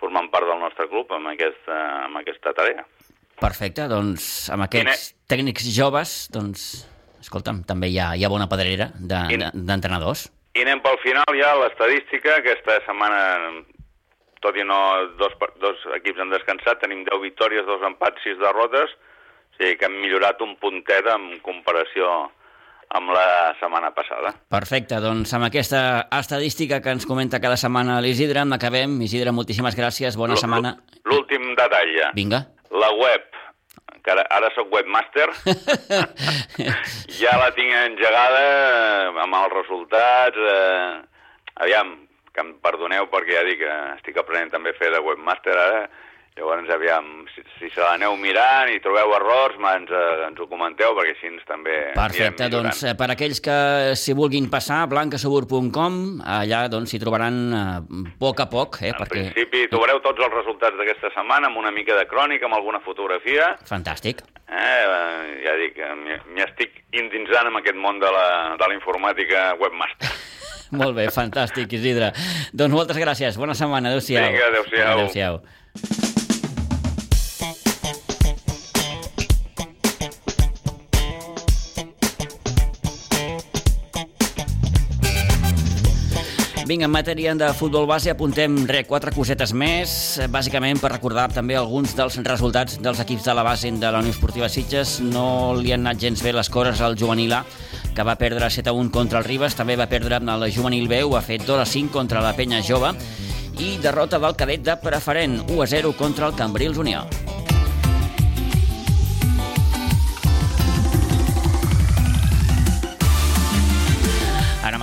formant 0.00 0.30
part 0.32 0.48
del 0.48 0.60
nostre 0.62 0.88
club 0.90 1.12
amb 1.14 1.32
aquesta, 1.32 1.78
amb 2.06 2.20
aquesta 2.20 2.54
tarea. 2.56 2.84
Perfecte, 3.38 3.86
doncs 3.90 4.48
amb 4.54 4.66
aquests 4.66 5.10
ne... 5.12 5.18
tècnics 5.30 5.68
joves, 5.74 6.14
doncs, 6.34 6.64
escolta'm, 7.22 7.62
també 7.68 7.90
hi 7.92 7.98
ha, 8.02 8.12
hi 8.18 8.24
ha 8.26 8.32
bona 8.32 8.48
pedrera 8.50 8.90
d'entrenadors. 8.98 10.26
De, 10.26 10.60
I 10.60 10.64
anem 10.66 10.82
pel 10.82 10.98
final 11.04 11.38
ja 11.38 11.52
l'estadística, 11.60 12.38
aquesta 12.40 12.80
setmana, 12.86 13.20
tot 14.42 14.58
i 14.58 14.66
no 14.66 14.80
dos, 15.20 15.36
dos 15.62 15.84
equips 16.00 16.24
han 16.24 16.34
descansat, 16.34 16.82
tenim 16.82 17.04
10 17.06 17.22
victòries, 17.28 17.66
dos 17.66 17.84
empats, 17.86 18.24
6 18.26 18.42
derrotes, 18.42 18.94
o 18.94 19.58
sigui 19.58 19.78
que 19.78 19.86
hem 19.86 20.00
millorat 20.02 20.42
un 20.42 20.56
puntet 20.58 21.06
en 21.14 21.30
comparació 21.46 22.10
amb 22.96 23.12
la 23.12 23.54
setmana 23.60 23.90
passada. 23.96 24.32
Perfecte, 24.52 25.00
doncs 25.04 25.32
amb 25.36 25.48
aquesta 25.48 25.80
estadística 26.18 26.80
que 26.84 26.94
ens 26.96 27.06
comenta 27.08 27.40
cada 27.42 27.58
setmana 27.60 28.00
l'Isidre, 28.04 28.44
en 28.46 28.56
acabem. 28.56 28.96
Isidre, 29.04 29.34
moltíssimes 29.36 29.76
gràcies, 29.76 30.16
bona 30.16 30.38
L 30.38 30.42
setmana. 30.42 30.74
L'últim 31.08 31.52
detall 31.58 31.92
ja. 31.96 32.10
Vinga. 32.16 32.44
La 32.72 32.90
web, 32.96 33.28
que 34.04 34.12
ara, 34.14 34.24
ara 34.32 34.50
sóc 34.56 34.72
webmaster, 34.72 35.28
ja 37.20 37.36
la 37.40 37.52
tinc 37.56 37.72
engegada 37.84 38.42
eh, 38.42 39.22
amb 39.24 39.40
els 39.42 39.56
resultats. 39.56 40.44
Eh, 40.56 41.64
aviam, 41.64 41.96
que 42.32 42.44
em 42.44 42.52
perdoneu 42.62 43.08
perquè 43.12 43.34
ja 43.34 43.46
dic 43.46 43.64
que 43.64 43.78
estic 43.96 44.20
aprenent 44.20 44.52
també 44.52 44.72
a 44.72 44.78
fer 44.78 44.92
de 44.94 45.00
webmaster 45.02 45.56
ara, 45.58 45.88
Llavors, 46.38 46.68
aviam, 46.70 47.06
si, 47.34 47.42
si 47.58 47.68
se 47.74 47.82
l'aneu 47.82 48.14
mirant 48.20 48.68
i 48.70 48.78
trobeu 48.78 49.10
errors, 49.16 49.56
ens, 49.58 49.90
eh, 49.90 50.26
ens 50.28 50.38
ho 50.38 50.46
comenteu, 50.46 50.92
perquè 50.94 51.16
així 51.16 51.30
ens 51.32 51.42
també... 51.48 51.74
Perfecte, 51.96 52.46
doncs 52.52 52.84
eh, 52.86 52.92
per 52.98 53.08
aquells 53.10 53.40
que 53.42 53.56
s'hi 53.98 54.14
vulguin 54.14 54.46
passar, 54.52 54.84
blancasegura.com, 54.92 55.96
allà 56.22 56.60
doncs 56.70 56.94
s'hi 56.94 57.00
trobaran 57.02 57.40
eh, 57.50 57.64
a 57.82 58.14
poc 58.22 58.44
a 58.44 58.46
poc, 58.52 58.78
eh, 58.84 58.92
En 58.92 59.00
perquè... 59.00 59.24
principi, 59.32 59.64
trobareu 59.72 59.98
tots 60.04 60.22
els 60.22 60.36
resultats 60.36 60.78
d'aquesta 60.78 61.10
setmana 61.16 61.50
amb 61.50 61.58
una 61.58 61.74
mica 61.74 61.98
de 61.98 62.06
crònica, 62.06 62.46
amb 62.46 62.60
alguna 62.60 62.78
fotografia. 62.86 63.56
Fantàstic. 63.66 64.22
Eh, 64.46 64.54
eh, 64.54 65.32
ja 65.42 65.56
dic, 65.58 65.82
eh, 65.82 65.90
m'hi 65.98 66.46
estic 66.46 66.84
indinsant 67.02 67.50
en 67.50 67.58
aquest 67.58 67.82
món 67.82 67.98
de 67.98 68.12
la, 68.14 68.28
de 68.60 68.70
la 68.70 68.78
informàtica 68.78 69.48
webmaster. 69.58 70.12
Molt 70.78 70.94
bé, 71.00 71.08
fantàstic, 71.10 71.74
Isidre. 71.80 72.12
Doncs 72.52 72.76
moltes 72.76 73.00
gràcies, 73.00 73.40
bona 73.40 73.58
setmana, 73.58 73.90
adéu-siau. 73.90 74.28
Vinga, 74.28 74.52
adéu-siau. 74.52 74.94
Adéu-siau. 74.94 76.16
Vinga, 86.68 86.84
en 86.84 86.92
matèria 86.92 87.32
de 87.32 87.46
futbol 87.56 87.86
base 87.88 88.10
apuntem 88.12 88.66
re, 88.68 88.82
quatre 88.84 89.08
cosetes 89.16 89.54
més, 89.56 89.92
bàsicament 90.28 90.76
per 90.76 90.90
recordar 90.92 91.30
també 91.32 91.56
alguns 91.56 91.94
dels 91.96 92.18
resultats 92.26 92.76
dels 92.84 93.00
equips 93.00 93.24
de 93.24 93.36
la 93.38 93.44
base 93.46 93.70
de 93.72 93.88
la 93.88 94.02
Unió 94.04 94.12
Esportiva 94.12 94.50
Sitges. 94.52 94.98
No 95.00 95.56
li 95.56 95.72
han 95.72 95.86
anat 95.86 96.02
gens 96.04 96.20
bé 96.20 96.34
les 96.36 96.52
coses 96.52 96.82
al 96.84 96.98
juvenil 97.00 97.32
A, 97.38 97.40
que 97.96 98.04
va 98.04 98.18
perdre 98.20 98.52
7 98.52 98.68
a 98.68 98.76
1 98.76 98.92
contra 98.92 99.22
el 99.22 99.24
Ribes, 99.24 99.56
també 99.56 99.80
va 99.80 99.88
perdre 99.88 100.20
el 100.20 100.48
juvenil 100.52 100.92
B, 100.92 101.00
ho 101.08 101.16
ha 101.16 101.24
fet 101.24 101.48
2 101.48 101.64
a 101.64 101.64
5 101.64 101.88
contra 101.88 102.20
la 102.20 102.36
Penya 102.36 102.60
Jove, 102.60 102.92
i 103.56 103.78
derrota 103.80 104.20
del 104.20 104.36
cadet 104.36 104.60
de 104.60 104.76
preferent 104.76 105.40
1 105.48 105.62
a 105.62 105.72
0 105.72 105.96
contra 105.96 106.28
el 106.28 106.36
Cambrils 106.36 106.76
Unió. 106.76 107.06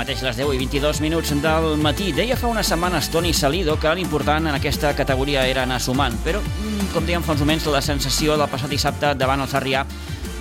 Mateix 0.05 0.21
les 0.21 0.37
10 0.37 0.51
i 0.53 0.57
22 0.61 0.99
minuts 1.01 1.31
del 1.41 1.79
matí. 1.81 2.11
Deia 2.13 2.35
fa 2.37 2.45
unes 2.45 2.67
setmanes 2.69 3.07
Toni 3.09 3.31
Salido 3.33 3.73
que 3.81 3.89
l'important 3.97 4.45
en 4.45 4.53
aquesta 4.53 4.91
categoria 4.93 5.47
era 5.49 5.63
anar 5.63 5.79
sumant, 5.81 6.13
però, 6.21 6.37
mm, 6.37 6.91
com 6.93 7.07
dèiem 7.07 7.23
fa 7.23 7.31
uns 7.31 7.41
moments, 7.41 7.65
la 7.65 7.81
sensació 7.81 8.37
del 8.37 8.47
passat 8.47 8.69
dissabte 8.69 9.15
davant 9.15 9.41
el 9.41 9.47
Sarrià 9.47 9.83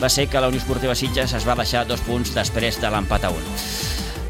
va 0.03 0.09
ser 0.11 0.29
que 0.29 0.39
la 0.39 0.49
Unió 0.49 0.61
Esportiva 0.61 0.95
Sitges 0.95 1.33
es 1.33 1.47
va 1.49 1.55
deixar 1.55 1.87
dos 1.87 2.01
punts 2.01 2.35
després 2.35 2.79
de 2.79 2.91
l'empat 2.91 3.25
a 3.25 3.31
un. 3.31 3.43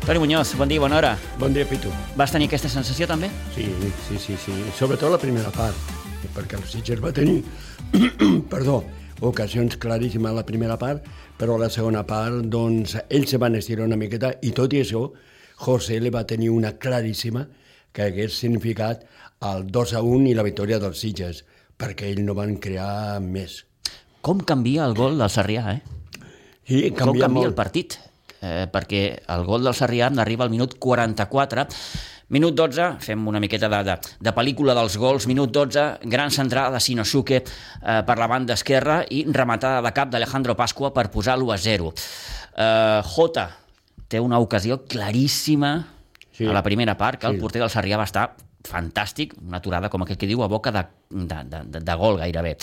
Toni 0.06 0.20
Muñoz, 0.20 0.54
bon 0.54 0.68
dia, 0.68 0.78
bona 0.78 0.98
hora. 0.98 1.18
Bon 1.36 1.52
dia, 1.52 1.66
Pitu. 1.66 1.90
Vas 2.14 2.30
tenir 2.30 2.46
aquesta 2.46 2.68
sensació 2.68 3.08
també? 3.08 3.28
Sí, 3.56 3.66
sí, 4.06 4.18
sí, 4.18 4.36
sí. 4.36 4.52
Sobretot 4.78 5.10
la 5.10 5.18
primera 5.18 5.50
part, 5.50 5.74
perquè 6.32 6.54
el 6.54 6.62
Sitges 6.62 7.02
va 7.02 7.10
tenir, 7.10 7.42
perdó, 8.54 8.84
ocasions 9.20 9.76
claríssimes 9.76 10.30
a 10.30 10.34
la 10.34 10.46
primera 10.46 10.78
part, 10.78 11.04
però 11.38 11.56
a 11.56 11.64
la 11.64 11.70
segona 11.70 12.04
part, 12.06 12.44
doncs, 12.50 12.96
ells 13.08 13.34
se 13.34 13.40
van 13.42 13.56
estirar 13.58 13.86
una 13.88 13.98
miqueta 14.00 14.34
i 14.42 14.52
tot 14.54 14.72
i 14.72 14.82
això, 14.84 15.08
José 15.64 16.00
le 16.00 16.10
va 16.14 16.24
tenir 16.26 16.50
una 16.50 16.74
claríssima 16.78 17.46
que 17.94 18.08
hagués 18.08 18.38
significat 18.38 19.04
el 19.44 19.66
2 19.70 19.94
a 19.94 20.02
1 20.02 20.30
i 20.30 20.34
la 20.34 20.46
victòria 20.46 20.80
dels 20.82 20.98
Sitges, 20.98 21.44
perquè 21.78 22.10
ells 22.10 22.24
no 22.26 22.34
van 22.38 22.56
crear 22.62 23.20
més. 23.22 23.62
Com 24.24 24.40
canvia 24.40 24.86
el 24.88 24.96
gol 24.98 25.18
del 25.20 25.30
Sarrià, 25.30 25.76
eh? 25.76 25.82
I 26.66 26.90
Com 26.90 26.98
canvia 26.98 27.26
canvia 27.26 27.44
el 27.44 27.52
molt. 27.52 27.58
partit? 27.58 27.98
Eh, 28.40 28.66
perquè 28.72 29.02
el 29.34 29.44
gol 29.44 29.64
del 29.64 29.76
Sarrià 29.76 30.10
arriba 30.20 30.44
al 30.44 30.52
minut 30.52 30.78
44, 30.78 31.66
Minut 32.34 32.56
12, 32.58 32.86
fem 33.04 33.26
una 33.30 33.38
miqueta 33.38 33.68
de, 33.70 33.80
de, 33.86 33.94
de 34.26 34.32
pel·lícula 34.34 34.74
dels 34.74 34.96
gols. 34.98 35.28
Minut 35.30 35.52
12, 35.54 35.84
gran 36.10 36.32
centrada 36.34 36.74
de 36.74 36.80
Sinosuke 36.82 37.40
eh, 37.40 38.00
per 38.06 38.16
la 38.18 38.26
banda 38.30 38.56
esquerra 38.58 39.02
i 39.14 39.22
rematada 39.30 39.84
de 39.84 39.92
cap 39.94 40.10
d'Alejandro 40.10 40.56
Pasqua 40.58 40.90
per 40.96 41.06
posar 41.14 41.36
l'1 41.38 41.54
a 41.54 41.58
0. 41.62 41.92
Eh, 41.94 43.02
Jota 43.14 43.48
té 44.10 44.18
una 44.20 44.40
ocasió 44.42 44.82
claríssima 44.84 45.76
Sí. 46.34 46.48
a 46.50 46.52
la 46.52 46.64
primera 46.66 46.96
part, 46.98 47.20
que 47.20 47.28
el 47.28 47.36
Sí. 47.36 47.40
porter 47.40 47.60
del 47.62 47.70
Sarrià 47.70 47.96
va 47.96 48.08
estar 48.08 48.34
fantàstic, 48.66 49.36
una 49.38 49.60
aturada 49.60 49.88
com 49.88 50.02
aquell 50.02 50.18
que 50.18 50.26
diu 50.26 50.42
a 50.42 50.48
boca 50.48 50.72
de, 50.72 50.82
de, 51.10 51.36
de, 51.46 51.80
de, 51.80 51.94
gol 51.94 52.18
gairebé. 52.18 52.56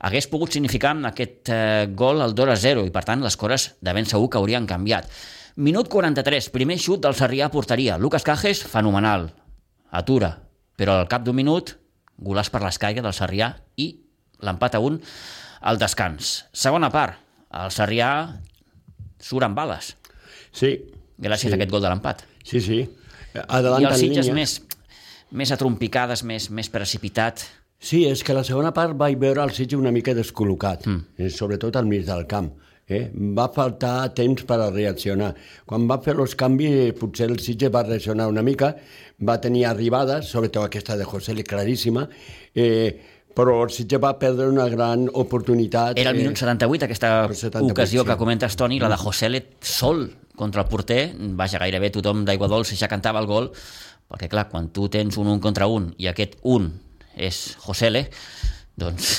Hagués 0.00 0.26
pogut 0.26 0.50
significar 0.50 0.96
aquest 1.06 1.48
eh, 1.54 1.86
gol 1.94 2.20
el 2.24 2.34
2 2.34 2.50
a 2.50 2.56
0 2.56 2.82
i 2.84 2.90
per 2.90 3.04
tant 3.04 3.22
les 3.22 3.36
coses 3.36 3.76
de 3.80 3.92
ben 3.92 4.04
segur 4.10 4.28
que 4.28 4.38
haurien 4.40 4.66
canviat. 4.66 5.06
Minut 5.54 5.86
43, 5.86 6.48
primer 6.50 6.80
xut 6.82 7.04
del 7.04 7.14
Sarrià 7.14 7.46
a 7.46 7.52
porteria. 7.52 7.94
Lucas 7.98 8.24
Cajes, 8.26 8.64
fenomenal. 8.66 9.28
Atura. 9.94 10.32
Però 10.74 10.96
al 10.98 11.06
cap 11.06 11.22
d'un 11.22 11.36
minut, 11.38 11.76
golàs 12.18 12.50
per 12.50 12.64
l'escaire 12.64 13.04
del 13.04 13.14
Sarrià 13.14 13.52
i 13.78 13.92
l'empat 14.42 14.74
a 14.74 14.80
un 14.82 14.98
al 15.62 15.78
descans. 15.78 16.40
Segona 16.50 16.90
part, 16.90 17.20
el 17.54 17.70
Sarrià 17.70 18.10
surt 19.22 19.46
amb 19.46 19.56
bales, 19.56 19.94
Sí. 20.50 20.74
gràcies 21.18 21.48
sí. 21.48 21.52
a 21.52 21.54
aquest 21.54 21.70
gol 21.70 21.82
de 21.82 21.88
l'empat. 21.88 22.24
Sí, 22.42 22.60
sí. 22.60 22.80
I 23.34 23.38
Adelantant 23.46 23.92
els 23.92 24.00
Sitges 24.00 24.30
més, 24.34 24.60
més 25.30 25.52
atrompicades, 25.54 26.24
més, 26.24 26.50
més 26.50 26.68
precipitat. 26.68 27.46
Sí, 27.78 28.04
és 28.06 28.22
que 28.24 28.34
la 28.34 28.44
segona 28.44 28.72
part 28.74 28.94
vaig 28.96 29.16
veure 29.18 29.42
el 29.42 29.54
Sitges 29.54 29.78
una 29.78 29.92
mica 29.92 30.14
descol·locat, 30.14 30.86
mm. 30.86 31.30
sobretot 31.30 31.76
al 31.76 31.86
mig 31.86 32.04
del 32.06 32.26
camp. 32.26 32.50
Eh? 32.86 33.08
Va 33.36 33.48
faltar 33.48 34.12
temps 34.16 34.44
per 34.44 34.58
a 34.60 34.68
reaccionar. 34.70 35.32
Quan 35.64 35.86
va 35.88 36.00
fer 36.04 36.16
els 36.20 36.34
canvis, 36.36 36.92
potser 36.98 37.30
el 37.30 37.38
Sitges 37.40 37.72
va 37.72 37.84
reaccionar 37.86 38.28
una 38.28 38.44
mica, 38.44 38.74
va 39.24 39.38
tenir 39.40 39.64
arribades, 39.66 40.28
sobretot 40.28 40.66
aquesta 40.66 40.96
de 41.00 41.06
José, 41.08 41.34
claríssima, 41.44 42.06
eh, 42.54 42.92
però 43.34 43.56
el 43.64 43.72
Sitges 43.72 44.02
va 44.02 44.12
perdre 44.18 44.48
una 44.48 44.68
gran 44.68 45.08
oportunitat. 45.12 45.98
Era 45.98 46.12
el 46.12 46.20
eh, 46.20 46.26
minut 46.26 46.36
78, 46.36 46.84
aquesta 46.84 47.14
el 47.24 47.34
78, 47.34 47.72
ocasió 47.72 48.02
sí. 48.04 48.08
que 48.10 48.16
comentes, 48.20 48.56
Toni, 48.56 48.78
la 48.78 48.92
de 48.92 49.00
José 49.00 49.32
sol 49.60 50.06
contra 50.36 50.62
el 50.62 50.68
porter. 50.68 51.14
Vaja, 51.18 51.58
gairebé 51.58 51.90
tothom 51.90 52.24
d'aigua 52.28 52.50
dolça 52.52 52.76
ja 52.76 52.90
cantava 52.90 53.22
el 53.22 53.30
gol, 53.30 53.50
perquè 54.10 54.28
clar, 54.28 54.48
quan 54.52 54.68
tu 54.76 54.90
tens 54.92 55.16
un 55.16 55.32
un 55.32 55.40
contra 55.40 55.66
un 55.66 55.94
i 55.98 56.10
aquest 56.10 56.36
un 56.42 56.72
és 57.16 57.56
José 57.62 57.90
doncs... 58.76 59.10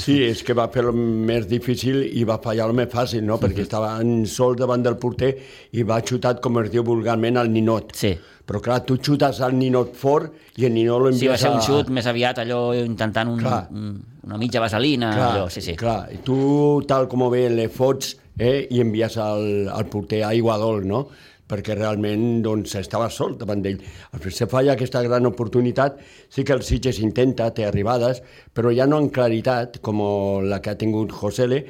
Sí, 0.00 0.14
és 0.24 0.40
que 0.44 0.54
va 0.56 0.68
fer 0.72 0.86
el 0.88 0.92
més 0.96 1.44
difícil 1.50 2.02
i 2.16 2.22
va 2.28 2.38
fallar 2.42 2.66
el 2.70 2.76
més 2.78 2.88
fàcil, 2.92 3.24
no? 3.28 3.36
Perquè 3.40 3.64
estava 3.66 3.94
en 4.00 4.24
sol 4.30 4.56
davant 4.56 4.82
del 4.84 4.96
porter 5.00 5.34
i 5.76 5.84
va 5.88 5.98
xutat, 6.00 6.40
com 6.44 6.56
es 6.62 6.70
diu 6.72 6.84
vulgarment, 6.86 7.36
al 7.40 7.50
ninot. 7.52 7.92
Sí. 7.98 8.14
Però 8.48 8.58
clar, 8.64 8.80
tu 8.88 8.96
xutes 8.98 9.38
al 9.44 9.52
ninot 9.54 9.92
fort 9.96 10.32
i 10.58 10.64
el 10.66 10.72
ninot 10.74 11.04
l'envies 11.04 11.20
Sí, 11.22 11.28
va 11.30 11.36
ser 11.38 11.52
un 11.52 11.60
a- 11.60 11.66
xut 11.66 11.92
més 11.94 12.08
aviat 12.10 12.40
allò 12.42 12.62
intentant 12.74 13.28
un, 13.30 13.38
Clar. 13.44 13.60
un, 13.70 13.92
una 14.26 14.38
mitja 14.40 14.60
vaselina, 14.64 15.12
Clar, 15.14 15.28
allò, 15.36 15.44
sí, 15.52 15.60
sí. 15.62 15.76
clar, 15.78 16.08
i 16.12 16.18
tu, 16.26 16.82
tal 16.88 17.06
com 17.08 17.28
bé, 17.30 17.44
le 17.54 17.68
fots 17.70 18.16
eh, 18.38 18.66
i 18.74 18.80
envies 18.82 19.16
al, 19.22 19.68
al 19.70 19.86
porter 19.92 20.24
aigua 20.26 20.56
dol, 20.58 20.82
no? 20.88 21.04
Perquè 21.50 21.76
realment 21.76 22.42
doncs, 22.44 22.76
estava 22.78 23.10
sol 23.10 23.36
davant 23.40 23.62
d'ell. 23.64 23.82
Se 24.30 24.48
falla 24.50 24.76
aquesta 24.76 25.02
gran 25.04 25.26
oportunitat, 25.28 25.98
sí 26.32 26.44
que 26.44 26.56
el 26.56 26.64
Sitges 26.66 27.02
intenta, 27.02 27.50
té 27.52 27.66
arribades, 27.66 28.22
però 28.54 28.72
ja 28.72 28.86
no 28.88 29.00
en 29.02 29.10
claritat, 29.12 29.80
com 29.84 30.00
la 30.48 30.62
que 30.62 30.72
ha 30.72 30.80
tingut 30.80 31.12
Josele, 31.12 31.64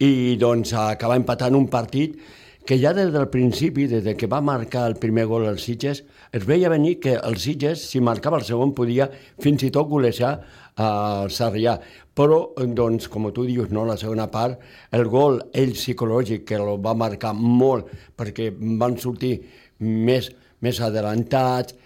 i 0.00 0.36
doncs 0.40 0.72
acaba 0.76 1.18
empatant 1.20 1.56
un 1.58 1.68
partit 1.72 2.18
que 2.66 2.80
ja 2.82 2.92
des 2.92 3.12
del 3.14 3.28
principi, 3.30 3.86
des 3.86 4.02
de 4.02 4.16
que 4.18 4.26
va 4.26 4.40
marcar 4.42 4.88
el 4.90 4.96
primer 4.98 5.24
gol 5.30 5.46
al 5.46 5.60
Sitges, 5.62 6.02
es 6.34 6.46
veia 6.46 6.68
venir 6.68 6.98
que 7.00 7.14
el 7.14 7.38
Sitges, 7.38 7.84
si 7.92 8.02
marcava 8.02 8.40
el 8.40 8.44
segon, 8.44 8.74
podia 8.74 9.06
fins 9.42 9.62
i 9.62 9.70
tot 9.70 9.86
golejar 9.88 10.32
al 10.82 11.30
Sarrià. 11.30 11.76
Però, 12.16 12.40
doncs, 12.58 13.06
com 13.12 13.30
tu 13.32 13.46
dius, 13.46 13.70
no, 13.70 13.86
la 13.86 13.96
segona 14.00 14.26
part, 14.32 14.58
el 14.90 15.06
gol, 15.12 15.38
ell 15.54 15.76
psicològic, 15.78 16.42
que 16.48 16.58
el 16.58 16.74
va 16.82 16.96
marcar 16.98 17.32
molt, 17.38 17.92
perquè 18.18 18.50
van 18.80 18.98
sortir 18.98 19.36
més, 19.78 20.32
més 20.60 20.82
adelantats, 20.82 21.76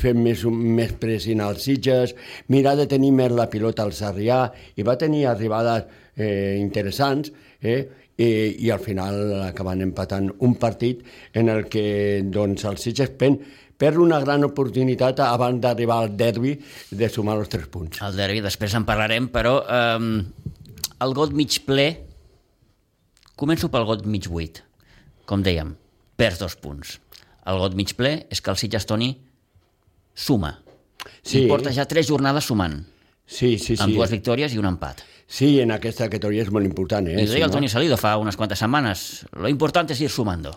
fent 0.00 0.20
més, 0.20 0.44
més 0.44 0.92
pressió 1.00 1.36
als 1.44 1.64
Sitges, 1.64 2.14
mirar 2.52 2.76
de 2.76 2.88
tenir 2.90 3.12
més 3.12 3.32
la 3.32 3.48
pilota 3.48 3.84
al 3.84 3.96
Sarrià, 3.96 4.46
i 4.76 4.84
va 4.84 5.00
tenir 5.00 5.26
arribades 5.32 5.88
eh, 6.16 6.56
interessants, 6.60 7.32
eh, 7.60 8.03
i, 8.16 8.28
i 8.66 8.70
al 8.70 8.80
final 8.82 9.42
acaben 9.48 9.82
empatant 9.82 10.30
un 10.46 10.54
partit 10.60 11.02
en 11.34 11.50
el 11.50 11.66
que 11.70 12.22
doncs, 12.24 12.64
el 12.68 12.78
Sitges 12.78 13.10
pen, 13.18 13.40
perd 13.78 13.98
una 13.98 14.20
gran 14.22 14.44
oportunitat 14.46 15.18
abans 15.26 15.60
d'arribar 15.62 15.98
al 16.04 16.12
derbi 16.16 16.54
de 16.94 17.08
sumar 17.10 17.36
els 17.40 17.50
tres 17.50 17.66
punts. 17.72 17.98
El 18.06 18.14
derbi, 18.16 18.42
després 18.44 18.74
en 18.78 18.86
parlarem, 18.86 19.26
però 19.34 19.56
eh, 19.66 20.22
el 21.04 21.14
got 21.18 21.34
mig 21.34 21.58
ple, 21.66 21.88
començo 23.36 23.70
pel 23.72 23.86
got 23.88 24.06
mig 24.06 24.28
buit. 24.30 24.62
Com 25.26 25.42
dèiem, 25.42 25.74
perds 26.20 26.38
dos 26.42 26.54
punts. 26.60 26.98
El 27.48 27.58
got 27.60 27.74
mig 27.76 27.94
ple 27.98 28.18
és 28.32 28.40
que 28.40 28.52
el 28.52 28.60
Sitges 28.60 28.86
Toni 28.88 29.10
suma. 30.14 30.54
Sí. 31.24 31.42
I 31.44 31.48
porta 31.50 31.72
ja 31.74 31.84
tres 31.90 32.06
jornades 32.08 32.46
sumant, 32.48 32.78
Sí, 33.26 33.56
sí, 33.58 33.72
sí. 33.74 33.80
amb 33.82 33.96
dues 33.96 34.12
victòries 34.12 34.52
i 34.54 34.58
un 34.60 34.68
empat. 34.68 35.00
Sí, 35.34 35.58
en 35.58 35.72
aquesta 35.74 36.06
categoria 36.06 36.44
és 36.46 36.52
molt 36.54 36.66
important. 36.68 37.08
Eh? 37.10 37.16
I 37.18 37.26
ho 37.26 37.32
deia 37.32 37.48
el. 37.48 37.50
Toni 37.50 37.66
Salido 37.72 37.98
fa 37.98 38.12
unes 38.22 38.36
quantes 38.38 38.60
setmanes. 38.62 39.24
Lo 39.34 39.50
important 39.50 39.90
és 39.90 40.04
ir 40.04 40.10
sumando. 40.12 40.52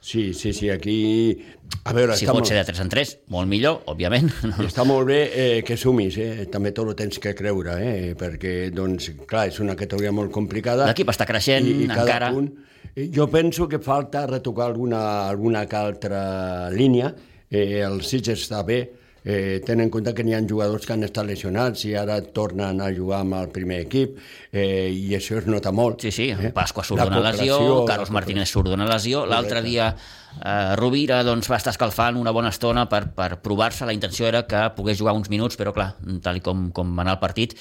Sí, 0.00 0.32
sí, 0.32 0.52
sí, 0.54 0.70
aquí... 0.70 1.36
A 1.84 1.92
veure, 1.92 2.14
Si 2.16 2.28
pot 2.28 2.38
molt, 2.38 2.48
ser 2.48 2.56
de 2.56 2.62
3 2.70 2.78
en 2.84 2.92
3, 2.92 3.10
molt 3.34 3.50
millor, 3.50 3.82
òbviament. 3.90 4.30
està 4.68 4.86
molt 4.88 5.10
bé 5.10 5.18
eh, 5.28 5.58
que 5.66 5.76
sumis, 5.76 6.16
eh? 6.22 6.46
també 6.52 6.72
tot 6.76 6.88
ho 6.88 6.94
tens 6.96 7.18
que 7.20 7.34
creure, 7.36 7.74
eh? 7.84 8.14
perquè, 8.18 8.54
doncs, 8.72 9.10
clar, 9.28 9.48
és 9.50 9.60
una 9.60 9.76
categoria 9.76 10.14
molt 10.14 10.32
complicada. 10.32 10.86
L'equip 10.88 11.12
està 11.12 11.26
creixent 11.28 11.68
cada 11.90 12.06
encara. 12.06 12.30
Punt, 12.32 12.48
eh, 12.94 13.10
jo 13.12 13.28
penso 13.34 13.68
que 13.68 13.82
falta 13.84 14.24
retocar 14.30 14.70
alguna, 14.70 15.02
alguna 15.28 15.66
altra 15.82 16.70
línia. 16.72 17.12
Eh, 17.50 17.82
el 17.84 18.00
Sitges 18.06 18.46
està 18.46 18.62
bé, 18.64 18.80
eh, 19.24 19.60
tenen 19.66 19.86
en 19.86 19.90
compte 19.92 20.14
que 20.16 20.24
n'hi 20.24 20.34
ha 20.36 20.40
jugadors 20.46 20.86
que 20.86 20.94
han 20.94 21.04
estat 21.06 21.26
lesionats 21.28 21.84
i 21.88 21.94
ara 21.98 22.20
tornen 22.36 22.80
a 22.80 22.88
jugar 22.94 23.20
amb 23.24 23.36
el 23.40 23.50
primer 23.52 23.82
equip 23.84 24.16
eh, 24.52 24.88
i 24.92 25.14
això 25.16 25.40
es 25.40 25.48
nota 25.50 25.72
molt. 25.72 26.06
Sí, 26.06 26.12
sí, 26.14 26.30
eh? 26.32 26.52
Pasqua 26.56 26.84
surt 26.86 27.04
d'una 27.04 27.22
lesió, 27.30 27.84
Carlos 27.88 28.12
Martínez 28.14 28.48
surt 28.50 28.72
d'una 28.72 28.88
lesió, 28.88 29.26
l'altre 29.28 29.62
dia 29.66 29.92
eh, 29.92 30.74
Rovira 30.80 31.22
doncs, 31.26 31.50
va 31.52 31.60
estar 31.60 31.74
escalfant 31.74 32.18
una 32.20 32.34
bona 32.34 32.52
estona 32.54 32.86
per, 32.90 33.06
per 33.16 33.34
provar-se, 33.44 33.86
la 33.88 33.96
intenció 33.96 34.28
era 34.30 34.46
que 34.48 34.66
pogués 34.76 35.00
jugar 35.00 35.16
uns 35.18 35.30
minuts, 35.32 35.58
però 35.60 35.74
clar, 35.76 35.92
tal 36.24 36.40
com, 36.44 36.70
com 36.76 36.94
va 36.96 37.06
anar 37.06 37.18
el 37.18 37.22
partit, 37.22 37.56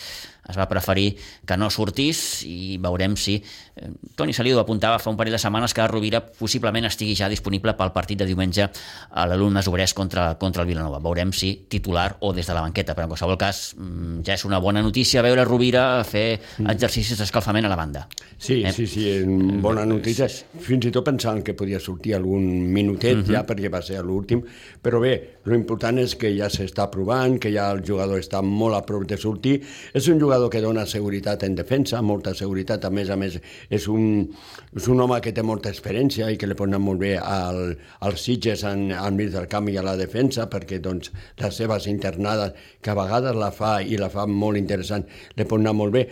es 0.49 0.57
va 0.57 0.67
preferir 0.69 1.15
que 1.45 1.57
no 1.57 1.69
sortís 1.69 2.43
i 2.47 2.77
veurem 2.81 3.15
si... 3.15 3.37
eh, 3.75 3.89
Toni 4.15 4.33
Salido 4.33 4.59
apuntava 4.59 4.99
fa 4.99 5.09
un 5.09 5.17
parell 5.17 5.33
de 5.33 5.39
setmanes 5.39 5.73
que 5.73 5.87
Rovira 5.87 6.19
possiblement 6.25 6.85
estigui 6.89 7.15
ja 7.15 7.29
disponible 7.29 7.73
pel 7.77 7.91
partit 7.95 8.19
de 8.19 8.25
diumenge 8.25 8.69
a 9.11 9.25
l'alumnes 9.27 9.67
obrers 9.67 9.93
contra, 9.93 10.35
contra 10.39 10.63
el 10.63 10.67
Vilanova. 10.67 10.99
Veurem 10.99 11.31
si 11.31 11.65
titular 11.69 12.17
o 12.21 12.33
des 12.33 12.47
de 12.47 12.53
la 12.53 12.61
banqueta, 12.61 12.93
però 12.95 13.05
en 13.07 13.13
qualsevol 13.13 13.37
cas 13.37 13.75
mm, 13.77 14.21
ja 14.25 14.33
és 14.33 14.45
una 14.45 14.59
bona 14.59 14.81
notícia 14.81 15.21
veure 15.21 15.45
Rovira 15.45 16.03
fer 16.03 16.39
exercicis 16.67 17.17
d'escalfament 17.19 17.65
a 17.65 17.69
la 17.69 17.75
banda. 17.79 18.07
Sí, 18.37 18.63
Eh? 18.63 18.71
sí, 18.73 18.87
sí, 18.87 19.03
una 19.21 19.59
bona 19.61 19.85
notícia. 19.85 20.27
Fins 20.63 20.85
i 20.87 20.91
tot 20.91 21.03
pensant 21.05 21.41
que 21.43 21.53
podia 21.53 21.79
sortir 21.79 22.15
algun 22.15 22.43
minutet 22.73 23.17
uh 23.17 23.23
-huh. 23.23 23.33
ja, 23.33 23.45
perquè 23.45 23.69
va 23.69 23.81
ser 23.81 24.03
l'últim. 24.03 24.41
Però 24.81 24.99
bé, 25.01 25.39
l'important 25.45 25.97
és 25.99 26.15
que 26.15 26.31
ja 26.37 26.47
s'està 26.47 26.89
provant, 26.89 27.37
que 27.39 27.51
ja 27.51 27.69
el 27.71 27.81
jugador 27.85 28.17
està 28.19 28.41
molt 28.41 28.75
a 28.75 28.85
prop 28.85 29.03
de 29.05 29.17
sortir. 29.17 29.61
És 29.93 30.07
un 30.07 30.19
jugador 30.19 30.38
que 30.47 30.61
dona 30.63 30.85
seguretat 30.87 31.43
en 31.43 31.57
defensa, 31.57 31.99
molta 32.05 32.31
seguretat. 32.37 32.85
A 32.87 32.91
més 32.93 33.11
a 33.11 33.17
més, 33.19 33.35
és 33.67 33.87
un, 33.91 34.23
és 34.71 34.87
un 34.87 35.03
home 35.03 35.19
que 35.25 35.33
té 35.35 35.43
molta 35.43 35.73
experiència 35.73 36.29
i 36.31 36.39
que 36.39 36.47
li 36.47 36.55
pot 36.55 36.71
anar 36.71 36.79
molt 36.79 37.03
bé 37.03 37.15
al, 37.19 37.73
als 38.07 38.23
Sitges 38.23 38.63
en, 38.69 38.93
al 38.95 39.17
mig 39.17 39.33
del 39.33 39.49
camp 39.51 39.67
i 39.67 39.75
a 39.75 39.83
la 39.83 39.97
defensa, 39.99 40.47
perquè 40.47 40.79
doncs, 40.79 41.11
les 41.41 41.59
seves 41.59 41.89
internades, 41.91 42.55
que 42.79 42.93
a 42.93 42.97
vegades 43.01 43.35
la 43.35 43.51
fa 43.51 43.79
i 43.83 43.99
la 43.99 44.11
fa 44.13 44.23
molt 44.29 44.61
interessant, 44.61 45.03
li 45.35 45.49
pot 45.49 45.59
anar 45.59 45.75
molt 45.75 45.97
bé. 45.97 46.05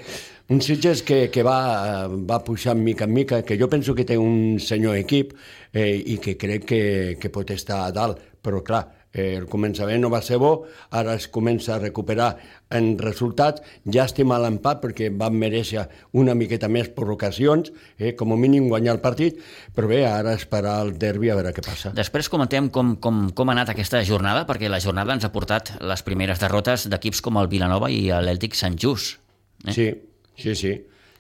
Un 0.50 0.62
Sitges 0.64 1.02
que, 1.04 1.26
que 1.32 1.44
va, 1.44 2.08
va 2.08 2.44
pujant 2.44 2.80
mica 2.84 3.08
en 3.08 3.16
mica, 3.16 3.42
que 3.44 3.58
jo 3.60 3.68
penso 3.72 3.96
que 3.96 4.06
té 4.08 4.20
un 4.20 4.60
senyor 4.64 4.96
equip 4.96 5.34
eh, 5.74 5.96
i 5.96 6.20
que 6.24 6.38
crec 6.40 6.68
que, 6.68 6.84
que 7.20 7.32
pot 7.32 7.52
estar 7.52 7.82
a 7.84 7.92
dalt, 7.92 8.22
però 8.44 8.62
clar, 8.64 8.86
eh, 9.12 9.36
el 9.36 9.48
començament 9.52 10.00
no 10.04 10.12
va 10.14 10.22
ser 10.24 10.40
bo, 10.40 10.52
ara 10.96 11.18
es 11.20 11.28
comença 11.28 11.76
a 11.76 11.82
recuperar 11.82 12.30
en 12.74 12.98
resultats, 13.00 13.64
llàstima 13.88 14.40
l'empat 14.44 14.82
perquè 14.84 15.10
van 15.16 15.36
mereixer 15.40 15.86
una 16.20 16.36
miqueta 16.36 16.68
més 16.72 16.90
per 16.96 17.08
ocasions, 17.14 17.72
eh, 18.00 18.14
com 18.18 18.34
a 18.34 18.40
mínim 18.40 18.68
guanyar 18.72 18.98
el 18.98 19.02
partit, 19.04 19.40
però 19.76 19.88
bé, 19.88 20.04
ara 20.08 20.34
esperar 20.36 20.82
el 20.86 20.98
derbi 21.00 21.32
a 21.32 21.38
veure 21.40 21.54
què 21.56 21.64
passa. 21.64 21.94
Després 21.96 22.30
comentem 22.30 22.70
com, 22.74 22.96
com, 23.04 23.28
com 23.32 23.50
ha 23.50 23.56
anat 23.56 23.72
aquesta 23.74 24.04
jornada, 24.04 24.46
perquè 24.50 24.72
la 24.72 24.82
jornada 24.84 25.16
ens 25.16 25.26
ha 25.26 25.32
portat 25.32 25.78
les 25.80 26.04
primeres 26.04 26.44
derrotes 26.44 26.90
d'equips 26.92 27.24
com 27.24 27.40
el 27.40 27.48
Vilanova 27.52 27.92
i 27.94 28.08
l'Èltic 28.12 28.58
Sant 28.58 28.76
Just. 28.80 29.18
Eh? 29.66 29.74
Sí, 29.74 29.90
sí, 30.36 30.56
sí. 30.56 30.76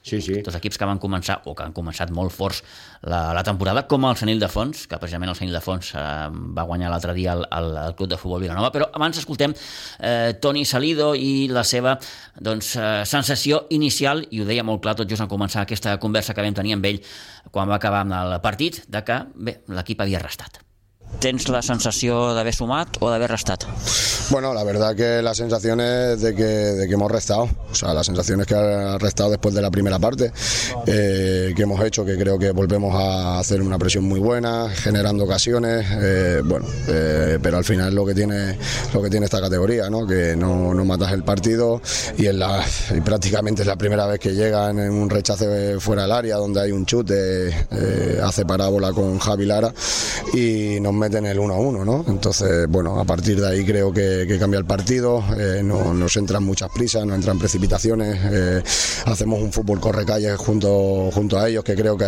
Sí, 0.08 0.22
sí. 0.24 0.40
Dos 0.42 0.56
equips 0.56 0.80
que 0.80 0.88
van 0.88 1.02
començar, 1.04 1.42
o 1.46 1.54
que 1.58 1.66
han 1.66 1.74
començat 1.76 2.12
molt 2.16 2.32
forts 2.32 2.62
la, 3.04 3.34
la 3.36 3.44
temporada, 3.44 3.84
com 3.92 4.06
el 4.08 4.16
Senil 4.20 4.40
de 4.40 4.48
Fons, 4.52 4.86
que 4.88 5.00
precisament 5.02 5.34
el 5.34 5.36
Senil 5.36 5.58
de 5.58 5.62
Fons 5.64 5.92
eh, 6.00 6.04
va 6.56 6.64
guanyar 6.70 6.92
l'altre 6.94 7.16
dia 7.18 7.36
el, 7.36 7.44
el, 7.58 7.72
el 7.84 7.98
Club 8.00 8.14
de 8.14 8.20
Futbol 8.22 8.46
Vilanova, 8.46 8.72
però 8.72 8.88
abans 8.96 9.20
escoltem 9.20 9.52
eh, 9.54 10.38
Toni 10.42 10.64
Salido 10.66 11.12
i 11.16 11.50
la 11.52 11.66
seva 11.68 11.98
doncs, 12.40 12.76
eh, 12.80 13.02
sensació 13.10 13.66
inicial, 13.76 14.24
i 14.32 14.40
ho 14.42 14.48
deia 14.48 14.64
molt 14.68 14.86
clar 14.86 14.96
tot 14.96 15.12
just 15.12 15.26
en 15.26 15.32
començar 15.32 15.66
aquesta 15.66 15.98
conversa 16.00 16.38
que 16.38 16.46
vam 16.46 16.56
tenir 16.56 16.78
amb 16.78 16.88
ell 16.88 17.02
quan 17.52 17.68
va 17.68 17.82
acabar 17.82 18.06
amb 18.06 18.16
el 18.22 18.40
partit, 18.44 18.86
de 18.88 19.04
que 19.04 19.20
l'equip 19.76 20.08
havia 20.08 20.24
restat. 20.24 20.67
¿Tens 21.20 21.48
la 21.50 21.64
sensació 21.66 22.36
d'haver 22.38 22.54
sumat 22.54 23.00
o 23.02 23.10
d'haver 23.10 23.32
restat? 23.32 23.64
Bueno, 24.30 24.54
la 24.54 24.64
verdad 24.64 24.96
que 24.96 25.22
la 25.24 25.34
sensación 25.34 25.80
es 25.80 26.22
de 26.22 26.36
que, 26.36 26.44
de 26.44 26.88
que 26.88 26.94
hemos 26.94 27.10
restado. 27.10 27.50
O 27.72 27.76
sea, 27.76 27.94
la 27.94 28.04
sensación 28.04 28.42
es 28.42 28.46
que 28.48 28.54
ha 28.54 28.98
restado 29.00 29.32
después 29.32 29.56
de 29.56 29.62
la 29.62 29.72
primera 29.72 29.98
parte 30.00 30.32
eh, 30.86 31.54
que 31.56 31.64
hemos 31.64 31.84
hecho, 31.84 32.06
que 32.06 32.18
creo 32.18 32.38
que 32.38 32.52
volvemos 32.52 32.94
a 32.94 33.40
hacer 33.40 33.62
una 33.62 33.80
presión 33.80 34.04
muy 34.04 34.20
buena, 34.20 34.70
generando 34.70 35.24
ocasiones. 35.24 35.88
eh, 35.90 36.42
bueno, 36.44 36.68
eh, 36.88 37.40
pero 37.42 37.58
al 37.58 37.64
final 37.64 37.96
lo 37.96 38.06
que 38.06 38.14
tiene 38.14 38.58
lo 38.94 39.02
que 39.02 39.10
tiene 39.10 39.26
esta 39.26 39.42
categoría, 39.42 39.90
¿no? 39.90 40.06
Que 40.06 40.36
no, 40.36 40.74
no 40.74 40.86
matas 40.86 41.14
el 41.14 41.24
partido 41.24 41.82
y, 42.18 42.28
en 42.28 42.40
la, 42.40 42.64
y 42.96 43.02
prácticamente 43.02 43.64
es 43.64 43.68
la 43.68 43.76
primera 43.76 44.06
vez 44.06 44.20
que 44.20 44.34
llegan 44.34 44.78
en 44.78 44.92
un 44.92 45.10
rechace 45.10 45.80
fuera 45.80 46.04
del 46.04 46.12
área, 46.12 46.36
donde 46.36 46.62
hay 46.62 46.72
un 46.72 46.86
chute, 46.86 47.68
hace 48.22 48.46
parábola 48.46 48.92
con 48.92 49.18
Javi 49.20 49.46
Lara 49.46 49.74
y 50.34 50.80
nos 50.80 50.94
meten 50.98 51.26
el 51.26 51.40
1 51.40 51.54
a 51.54 51.58
1, 51.58 51.86
¿no? 51.86 52.06
Entonces, 52.08 52.68
bueno, 52.68 53.00
a 53.00 53.06
partir 53.06 53.40
de 53.40 53.48
ahí 53.48 53.66
creo 53.66 53.94
que, 53.94 54.38
cambia 54.40 54.58
el 54.58 54.66
partido, 54.66 55.24
eh, 55.38 55.62
no 55.64 55.94
nos 55.94 56.18
entran 56.18 56.44
muchas 56.44 56.70
prisas, 56.72 57.06
no 57.06 57.16
entran 57.16 57.40
precipitaciones, 57.40 58.18
eh, 58.32 58.64
hacemos 59.06 59.42
un 59.42 59.52
fútbol 59.52 59.80
corre 59.80 60.06
calles 60.06 60.36
junto, 60.38 61.10
junto 61.14 61.40
a 61.40 61.48
ellos, 61.48 61.64
que 61.64 61.76
creo 61.76 61.98
que, 61.98 62.06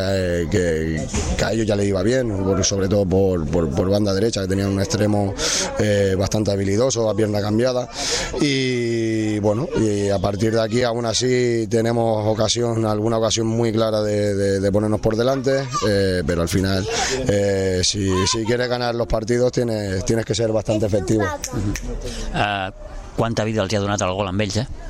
a 1.44 1.54
ellos 1.54 1.68
ya 1.68 1.76
les 1.76 1.88
iba 1.88 2.04
bien, 2.04 2.34
sobre 2.64 2.88
todo 2.88 3.06
por, 3.06 3.46
por, 3.48 3.70
por 3.70 3.90
banda 3.90 4.14
derecha, 4.14 4.42
que 4.42 4.48
tenían 4.48 4.70
un 4.70 4.80
extremo 4.80 5.34
eh, 5.80 6.16
bastante 6.18 6.52
habilidoso, 6.52 7.10
a 7.10 7.16
pierna 7.16 7.42
cambiada, 7.42 7.88
y 8.42 9.40
bueno, 9.40 9.68
y 9.80 10.10
a 10.10 10.20
partir 10.20 10.54
de 10.54 10.62
aquí 10.62 10.84
aún 10.84 11.06
así 11.06 11.68
tenemos 11.70 12.26
ocasión, 12.28 12.86
alguna 12.86 13.18
ocasión 13.18 13.48
muy 13.48 13.72
clara 13.72 14.02
de, 14.02 14.70
ponernos 14.72 15.00
por 15.00 15.16
delante, 15.16 15.64
pero 16.26 16.42
al 16.42 16.50
final, 16.50 16.88
si, 17.84 18.12
si 18.28 18.46
quieres 18.46 18.70
ganar 18.70 18.79
los 18.94 19.08
partidos, 19.08 19.52
tienes, 19.52 20.04
tienes 20.06 20.26
que 20.26 20.36
ser 20.36 20.52
bastante 20.52 20.86
efectivo. 20.86 21.24
Uh, 22.34 22.72
quanta 23.16 23.44
vida 23.44 23.64
els 23.64 23.74
ha 23.76 23.82
donat 23.84 24.02
el 24.06 24.14
gol 24.16 24.30
amb 24.32 24.42
ells, 24.46 24.62
eh? 24.62 24.89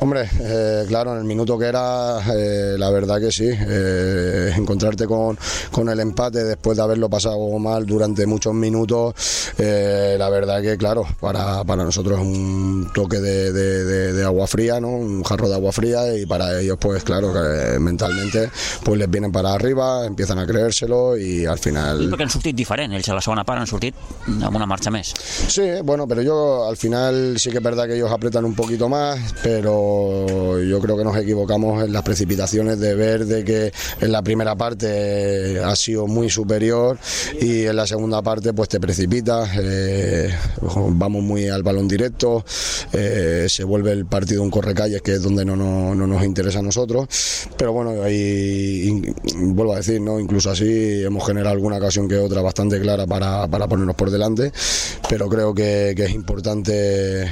Hombre, 0.00 0.28
eh, 0.40 0.84
claro, 0.88 1.12
en 1.12 1.18
el 1.18 1.24
minuto 1.24 1.58
que 1.58 1.66
era, 1.66 2.18
eh, 2.34 2.76
la 2.78 2.90
verdad 2.90 3.20
que 3.20 3.30
sí, 3.32 3.48
eh, 3.50 4.52
encontrarte 4.56 5.06
con, 5.06 5.38
con 5.70 5.88
el 5.88 6.00
empate 6.00 6.44
después 6.44 6.76
de 6.76 6.82
haberlo 6.82 7.08
pasado 7.08 7.38
mal 7.58 7.84
durante 7.86 8.26
muchos 8.26 8.54
minutos, 8.54 9.14
la 9.58 10.28
verdad 10.30 10.62
que 10.62 10.76
claro, 10.76 11.04
para, 11.20 11.64
para 11.64 11.84
nosotros 11.84 12.18
es 12.20 12.24
un 12.26 12.90
toque 12.94 13.18
de, 13.20 13.52
de- 13.52 13.84
de- 13.84 14.12
de 14.12 14.24
agua 14.24 14.46
fría, 14.46 14.80
¿no? 14.80 14.88
un 14.88 15.22
jarro 15.22 15.48
de 15.48 15.54
agua 15.54 15.72
fría 15.72 16.14
y 16.16 16.26
para 16.26 16.60
ellos 16.60 16.76
pues 16.80 17.02
claro, 17.04 17.32
que 17.32 17.78
mentalmente 17.78 18.50
pues 18.84 18.98
les 18.98 19.10
vienen 19.10 19.32
para 19.32 19.52
arriba, 19.52 20.06
empiezan 20.06 20.38
a 20.38 20.46
creérselo 20.46 21.16
y 21.16 21.44
al 21.46 21.58
final... 21.58 22.08
Perquè 22.10 22.24
han 22.26 22.32
sortit 22.32 22.56
diferent, 22.56 22.92
ells 22.96 23.08
a 23.12 23.14
la 23.18 23.20
segona 23.22 23.44
part 23.46 23.60
han 23.62 23.68
sortit 23.70 23.94
amb 24.26 24.56
una 24.56 24.66
marxa 24.66 24.90
més. 24.90 25.12
Sí, 25.50 25.66
bueno, 25.84 26.06
pero 26.08 26.22
yo 26.22 26.66
al 26.68 26.76
final 26.76 27.36
sí 27.38 27.50
que 27.50 27.58
es 27.58 27.62
verdad 27.64 27.86
que 27.86 27.94
ellos 27.96 28.10
apretan 28.10 28.44
un 28.44 28.54
poquito 28.54 28.88
más, 28.88 29.18
pero 29.42 29.59
yo 29.62 30.78
creo 30.80 30.96
que 30.96 31.04
nos 31.04 31.16
equivocamos 31.16 31.84
en 31.84 31.92
las 31.92 32.02
precipitaciones 32.02 32.78
de 32.78 32.94
ver 32.94 33.26
de 33.26 33.44
que 33.44 33.72
en 34.00 34.12
la 34.12 34.22
primera 34.22 34.56
parte 34.56 35.60
ha 35.62 35.74
sido 35.76 36.06
muy 36.06 36.30
superior 36.30 36.98
y 37.40 37.66
en 37.66 37.76
la 37.76 37.86
segunda 37.86 38.22
parte 38.22 38.52
pues 38.52 38.68
te 38.68 38.80
precipitas, 38.80 39.50
eh, 39.60 40.30
vamos 40.90 41.22
muy 41.22 41.48
al 41.48 41.62
balón 41.62 41.88
directo, 41.88 42.44
eh, 42.92 43.46
se 43.48 43.64
vuelve 43.64 43.92
el 43.92 44.06
partido 44.06 44.42
un 44.42 44.50
correcalles 44.50 45.02
que 45.02 45.14
es 45.14 45.22
donde 45.22 45.44
no, 45.44 45.56
no, 45.56 45.94
no 45.94 46.06
nos 46.06 46.24
interesa 46.24 46.60
a 46.60 46.62
nosotros, 46.62 47.08
pero 47.56 47.72
bueno, 47.72 48.02
ahí 48.02 49.14
vuelvo 49.36 49.74
a 49.74 49.76
decir, 49.76 50.00
¿no? 50.00 50.18
incluso 50.18 50.50
así 50.50 51.02
hemos 51.02 51.26
generado 51.26 51.54
alguna 51.54 51.76
ocasión 51.76 52.08
que 52.08 52.16
otra 52.16 52.42
bastante 52.42 52.80
clara 52.80 53.06
para, 53.06 53.46
para 53.48 53.66
ponernos 53.68 53.96
por 53.96 54.10
delante, 54.10 54.52
pero 55.08 55.28
creo 55.28 55.54
que 55.54 55.90
es 55.90 56.10
importante, 56.10 57.30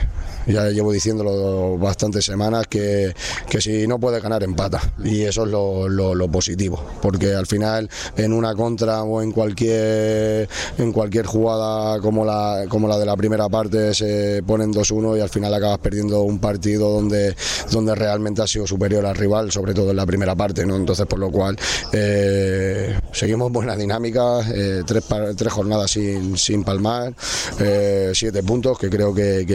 ya 0.49 0.69
llevo 0.71 0.93
diciéndolo 0.93 1.79
bastantes 1.79 2.25
semanas, 2.25 2.67
que, 2.69 3.15
que 3.49 3.61
si 3.61 3.87
no 3.87 3.99
puede 3.99 4.21
ganar 4.21 4.43
empata 4.43 4.81
y 5.05 5.23
eso 5.23 5.45
es 5.45 5.51
lo, 5.51 5.89
lo- 5.89 6.29
positivo, 6.29 6.83
porque 7.01 7.35
al 7.35 7.47
final 7.47 7.89
en 8.17 8.33
una 8.35 8.55
contra 8.55 9.03
o 9.03 9.23
en 9.23 9.33
cualquier, 9.33 10.49
en 10.77 10.93
cualquier 10.93 11.25
jugada 11.27 12.01
como 12.01 12.25
la, 12.25 12.65
como 12.69 12.87
la 12.87 12.99
de 12.99 13.07
la 13.07 13.17
primera 13.17 13.49
parte 13.49 13.95
se 13.95 14.43
ponen 14.47 14.73
2-1 14.73 15.17
y 15.17 15.21
al 15.21 15.29
final 15.31 15.55
acabas 15.55 15.79
perdiendo 15.79 16.21
un 16.23 16.39
partido 16.39 16.91
donde, 16.91 17.35
donde 17.71 17.95
realmente 17.95 18.43
ha 18.43 18.47
sido 18.47 18.67
superior 18.67 19.07
al 19.07 19.17
rival, 19.17 19.51
sobre 19.53 19.73
todo 19.75 19.91
en 19.91 19.97
la 19.97 20.05
primera 20.07 20.35
parte, 20.35 20.67
¿no? 20.67 20.77
entonces 20.77 21.07
por 21.07 21.19
lo 21.19 21.31
cual 21.31 21.57
eh, 21.93 22.99
seguimos 23.13 23.51
buena 23.51 23.75
dinámica, 23.77 24.41
eh, 24.55 24.83
tres, 24.87 25.05
tres 25.37 25.53
jornadas 25.53 25.91
sin, 25.91 26.37
sin 26.37 26.63
palmar, 26.65 27.15
eh, 27.59 28.11
siete 28.15 28.43
puntos 28.43 28.79
que 28.79 28.91
creo 28.91 29.15
que- 29.15 29.47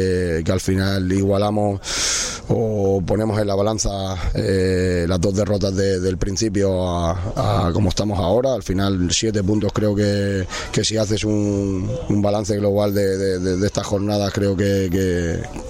que 0.44 0.52
al 0.52 0.60
final 0.60 0.83
final 0.84 1.12
igualamos 1.12 2.43
o 2.50 3.02
ponemos 3.06 3.40
en 3.40 3.48
la 3.48 3.56
balanza 3.56 4.16
eh, 4.34 5.06
las 5.08 5.20
dos 5.22 5.36
derrotas 5.36 5.76
del 5.76 6.18
principio 6.18 6.88
a, 6.88 7.72
como 7.74 7.90
estamos 7.90 8.20
ahora. 8.20 8.54
Al 8.54 8.64
final, 8.64 9.10
siete 9.12 9.44
puntos 9.44 9.72
creo 9.74 9.96
que, 9.96 10.46
que 10.72 10.84
si 10.84 10.98
haces 10.98 11.24
un, 11.24 11.90
balance 12.24 12.56
global 12.56 12.94
de, 12.94 13.40
de, 13.40 13.66
estas 13.66 13.86
jornadas, 13.86 14.32
creo 14.34 14.56
que, 14.56 14.90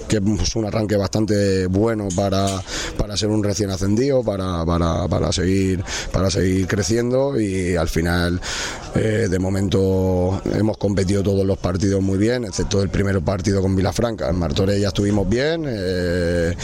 que, 0.08 0.16
es 0.16 0.56
un 0.56 0.66
arranque 0.66 0.96
bastante 0.96 1.66
bueno 1.66 2.06
para, 2.14 2.46
para 2.96 3.16
ser 3.16 3.30
un 3.30 3.42
recién 3.42 3.70
ascendido, 3.70 4.22
para, 4.22 4.64
para, 4.64 5.08
para, 5.08 5.32
seguir, 5.32 5.82
para 6.12 6.30
seguir 6.30 6.68
creciendo 6.68 7.40
y 7.40 7.74
al 7.74 7.88
final, 7.88 8.40
eh, 8.94 9.26
de 9.28 9.38
momento, 9.40 10.40
hemos 10.54 10.76
competido 10.78 11.22
todos 11.22 11.44
los 11.44 11.58
partidos 11.58 12.00
muy 12.00 12.18
bien, 12.18 12.44
excepto 12.44 12.82
el 12.82 12.88
primer 12.88 13.20
partido 13.22 13.60
con 13.60 13.74
Vilafranca. 13.74 14.28
En 14.28 14.36
Martorell 14.36 14.80
ya 14.80 14.88
estuvimos 14.88 15.28
bien. 15.28 15.64
Eh, 15.66 16.54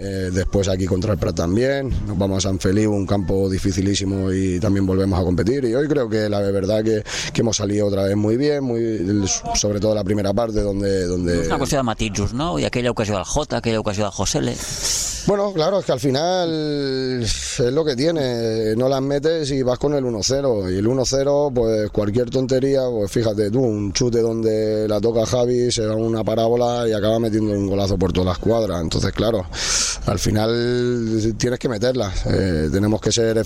eh, 0.00 0.30
después 0.32 0.68
aquí 0.68 0.86
contra 0.86 1.12
el 1.12 1.18
Prat 1.18 1.34
también, 1.36 1.90
nos 2.06 2.16
vamos 2.18 2.38
a 2.38 2.48
San 2.48 2.58
Felipe, 2.58 2.88
un 2.88 3.06
campo 3.06 3.48
dificilísimo 3.48 4.32
y 4.32 4.60
también 4.60 4.86
volvemos 4.86 5.18
a 5.18 5.24
competir. 5.24 5.64
Y 5.64 5.74
hoy 5.74 5.88
creo 5.88 6.08
que 6.08 6.28
la 6.28 6.40
verdad 6.40 6.82
que, 6.82 7.02
que 7.32 7.40
hemos 7.40 7.56
salido 7.56 7.86
otra 7.86 8.04
vez 8.04 8.16
muy 8.16 8.36
bien, 8.36 8.64
muy, 8.64 9.26
sobre 9.54 9.80
todo 9.80 9.94
la 9.94 10.04
primera 10.04 10.32
parte 10.32 10.60
donde... 10.60 11.06
donde... 11.06 11.42
Es 11.42 11.46
una 11.46 11.58
cuestión 11.58 11.80
de 11.80 11.84
matisos, 11.84 12.32
¿no? 12.32 12.58
Y 12.58 12.64
aquella 12.64 12.90
ocasión 12.90 13.16
al 13.16 13.24
J, 13.24 13.56
aquella 13.56 13.80
ocasión 13.80 14.06
al 14.06 14.12
José 14.12 14.38
L. 14.38 14.54
Bueno, 15.26 15.54
claro, 15.54 15.78
es 15.78 15.86
que 15.86 15.92
al 15.92 16.00
final 16.00 17.22
es 17.22 17.58
lo 17.72 17.82
que 17.82 17.96
tiene, 17.96 18.76
no 18.76 18.90
las 18.90 19.00
metes 19.00 19.50
y 19.52 19.62
vas 19.62 19.78
con 19.78 19.94
el 19.94 20.04
1-0 20.04 20.70
y 20.70 20.76
el 20.76 20.86
1-0 20.86 21.52
pues 21.54 21.90
cualquier 21.90 22.28
tontería, 22.28 22.82
pues 22.90 23.10
fíjate 23.10 23.50
tú, 23.50 23.60
un 23.60 23.94
chute 23.94 24.20
donde 24.20 24.86
la 24.86 25.00
toca 25.00 25.24
Javi, 25.24 25.72
se 25.72 25.86
da 25.86 25.94
una 25.94 26.22
parábola 26.22 26.86
y 26.86 26.92
acaba 26.92 27.18
metiendo 27.18 27.52
un 27.52 27.66
golazo 27.66 27.96
por 27.96 28.12
toda 28.12 28.26
la 28.26 28.32
escuadra, 28.32 28.78
entonces 28.78 29.12
claro, 29.12 29.23
al 30.06 30.18
final 30.18 31.34
tienes 31.38 31.58
que 31.58 31.68
meterlas, 31.68 32.26
eh, 32.26 32.68
tenemos 32.72 33.00
que 33.00 33.12
ser 33.12 33.42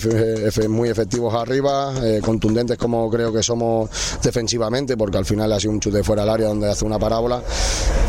muy 0.69 0.89
efectivos 0.89 1.33
arriba, 1.33 1.93
eh, 2.03 2.21
contundentes 2.23 2.77
como 2.77 3.09
creo 3.09 3.31
que 3.31 3.43
somos 3.43 3.89
defensivamente, 4.21 4.97
porque 4.97 5.17
al 5.17 5.25
final 5.25 5.51
ha 5.53 5.59
sido 5.59 5.71
un 5.71 5.79
chute 5.79 6.03
fuera 6.03 6.23
del 6.23 6.31
área 6.31 6.47
donde 6.47 6.69
hace 6.69 6.85
una 6.85 6.99
parábola 6.99 7.41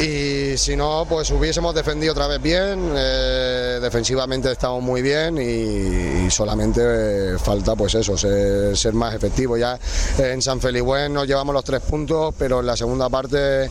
y 0.00 0.56
si 0.56 0.76
no, 0.76 1.04
pues 1.06 1.30
hubiésemos 1.30 1.74
defendido 1.74 2.12
otra 2.12 2.26
vez 2.26 2.40
bien. 2.40 2.92
Eh, 2.96 3.78
defensivamente 3.82 4.50
estamos 4.50 4.82
muy 4.82 5.02
bien 5.02 5.36
y, 5.38 6.30
solamente 6.30 7.38
falta 7.38 7.76
pues 7.76 7.94
eso, 7.94 8.16
ser, 8.16 8.94
más 8.94 9.14
efectivo. 9.14 9.58
Ya 9.58 9.78
en 10.18 10.40
San 10.40 10.60
Felipe 10.60 11.08
nos 11.10 11.26
llevamos 11.26 11.54
los 11.54 11.64
tres 11.64 11.82
puntos, 11.82 12.34
pero 12.38 12.60
en 12.60 12.66
la 12.66 12.76
segunda 12.76 13.10
parte 13.10 13.68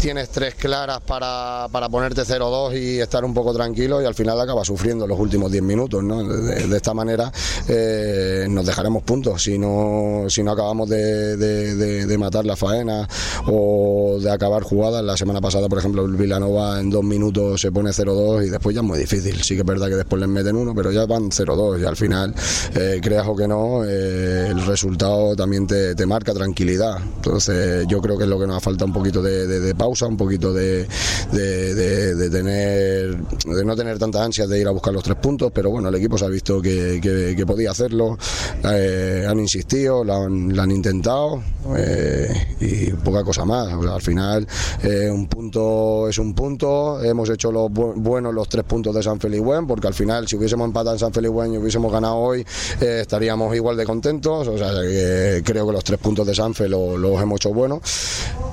tienes 0.00 0.28
tres 0.28 0.54
claras 0.54 1.00
para, 1.00 1.68
para 1.72 1.88
ponerte 1.88 2.22
0-2 2.22 2.78
y 2.78 3.00
estar 3.00 3.24
un 3.26 3.34
poco 3.34 3.52
tranquilo 3.52 4.00
y 4.00 4.04
al 4.04 4.14
final 4.14 4.40
acabas 4.40 4.66
sufriendo 4.66 5.06
los 5.06 5.18
últimos 5.18 5.50
10 5.50 5.62
minutos. 5.62 6.02
¿no? 6.02 6.22
De, 6.24 6.76
esta 6.76 6.94
manera 6.94 7.32
eh, 7.68 8.46
nos 8.48 8.64
dejaremos 8.66 9.02
puntos 9.02 9.42
si 9.42 9.58
no, 9.58 10.24
si 10.28 10.42
no 10.42 10.52
acabamos 10.52 10.88
de, 10.88 12.16
matar 12.18 12.46
la 12.46 12.56
faena 12.56 13.06
o 13.46 14.18
de 14.20 14.30
acabar 14.30 14.62
jugadas. 14.62 15.04
La 15.04 15.16
semana 15.16 15.40
pasada, 15.40 15.68
por 15.68 15.78
ejemplo, 15.78 16.04
el 16.04 16.16
Villanova 16.16 16.80
en 16.80 16.90
dos 16.90 17.04
minutos 17.04 17.60
se 17.60 17.70
pone 17.70 17.90
0-2 17.90 18.46
y 18.46 18.48
después 18.48 18.74
ya 18.74 18.80
es 18.80 18.86
muy 18.86 18.98
difícil. 18.98 19.42
Sí 19.42 19.54
que 19.54 19.60
es 19.60 19.66
verdad 19.66 19.88
que 19.88 19.96
después 19.96 20.20
les 20.20 20.28
meten 20.28 20.56
uno, 20.56 20.74
pero 20.74 20.90
ya 20.90 21.04
van 21.06 21.30
0-2 21.30 21.82
y 21.82 21.84
al 21.84 21.96
final, 21.96 22.34
eh, 22.74 23.00
creas 23.02 23.26
o 23.26 23.36
que 23.36 23.46
no, 23.46 23.84
eh, 23.84 24.48
el 24.48 24.64
resultado 24.64 25.36
también 25.36 25.66
te, 25.66 25.94
marca 26.06 26.32
tranquilidad. 26.32 26.98
Entonces 27.16 27.84
yo 27.88 28.00
creo 28.00 28.16
que 28.16 28.24
es 28.24 28.30
lo 28.30 28.38
que 28.38 28.46
nos 28.46 28.62
falta 28.62 28.84
un 28.84 28.92
poquito 28.92 29.20
de 29.20 29.74
pausa, 29.74 30.06
un 30.06 30.16
poquito 30.16 30.52
de, 30.52 30.86
de, 31.32 32.30
tener 32.30 33.15
de 33.46 33.64
no 33.64 33.76
tener 33.76 33.98
tanta 33.98 34.22
ansias 34.22 34.48
de 34.48 34.60
ir 34.60 34.66
a 34.66 34.70
buscar 34.70 34.92
los 34.92 35.02
tres 35.02 35.16
puntos, 35.16 35.52
pero 35.52 35.70
bueno, 35.70 35.88
el 35.88 35.94
equipo 35.94 36.18
se 36.18 36.24
ha 36.24 36.28
visto 36.28 36.60
que, 36.60 37.00
que, 37.00 37.46
podía 37.46 37.70
hacerlo, 37.70 38.18
eh, 38.64 39.24
han 39.28 39.38
insistido, 39.38 40.02
lo 40.02 40.14
han, 40.14 40.70
intentado 40.70 41.42
eh, 41.76 42.56
y 42.60 42.90
poca 42.92 43.22
cosa 43.22 43.44
más. 43.44 43.72
al 43.72 44.02
final 44.02 44.46
eh, 44.82 45.08
un 45.10 45.28
punto 45.28 46.08
es 46.08 46.18
un 46.18 46.34
punto, 46.34 47.02
hemos 47.02 47.30
hecho 47.30 47.52
los 47.52 47.70
buenos 47.70 48.34
los 48.34 48.48
tres 48.48 48.64
puntos 48.64 48.94
de 48.94 49.02
San 49.02 49.20
Felipe 49.20 49.46
porque 49.66 49.86
al 49.86 49.94
final 49.94 50.26
si 50.26 50.36
hubiésemos 50.36 50.66
empatado 50.66 50.94
en 50.94 50.98
San 50.98 51.12
Felipe 51.12 51.34
y 51.46 51.56
hubiésemos 51.56 51.92
ganado 51.92 52.16
hoy, 52.16 52.44
estaríamos 52.80 53.54
igual 53.54 53.76
de 53.76 53.84
contentos, 53.84 54.48
o 54.48 54.58
sea, 54.58 54.70
creo 55.44 55.66
que 55.66 55.72
los 55.72 55.84
tres 55.84 56.00
puntos 56.00 56.26
de 56.26 56.34
Sanfe 56.34 56.68
los, 56.68 56.98
los 56.98 57.20
hemos 57.20 57.36
hecho 57.36 57.52
buenos, 57.52 57.80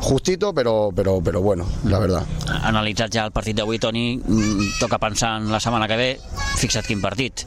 justito, 0.01 0.53
pero, 0.53 0.91
pero 0.95 1.21
pero 1.23 1.41
bueno, 1.41 1.65
la 1.85 1.99
verdad. 1.99 2.25
Analitzat 2.63 3.13
ja 3.13 3.25
el 3.25 3.31
partit 3.31 3.57
d'avui, 3.57 3.79
Toni, 3.79 4.17
mm, 4.17 4.52
toca 4.79 4.99
pensar 4.99 5.41
en 5.41 5.51
la 5.51 5.59
setmana 5.59 5.87
que 5.87 5.97
ve, 5.97 6.09
fixa't 6.59 6.87
quin 6.87 7.01
partit. 7.03 7.45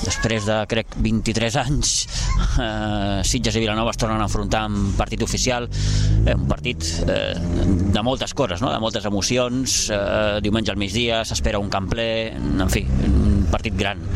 Després 0.00 0.46
de, 0.48 0.56
crec, 0.70 0.94
23 1.04 1.58
anys, 1.60 1.94
eh, 2.60 3.20
Sitges 3.26 3.56
i 3.56 3.62
Vilanova 3.62 3.92
es 3.92 4.00
tornen 4.00 4.20
a 4.20 4.28
enfrontar 4.28 4.64
en 4.70 4.92
partit 4.98 5.22
oficial, 5.26 5.68
eh, 6.24 6.34
un 6.34 6.48
partit 6.48 6.86
eh, 7.06 7.34
de 7.36 8.02
moltes 8.06 8.34
coses, 8.34 8.62
no? 8.64 8.72
de 8.72 8.80
moltes 8.80 9.04
emocions, 9.04 9.80
eh, 9.92 10.38
diumenge 10.42 10.72
al 10.72 10.80
migdia, 10.80 11.24
s'espera 11.24 11.60
un 11.60 11.70
camp 11.72 11.90
ple, 11.90 12.08
en 12.32 12.72
fi, 12.72 12.86
un 12.86 13.46
partit 13.50 13.76
gran. 13.76 14.06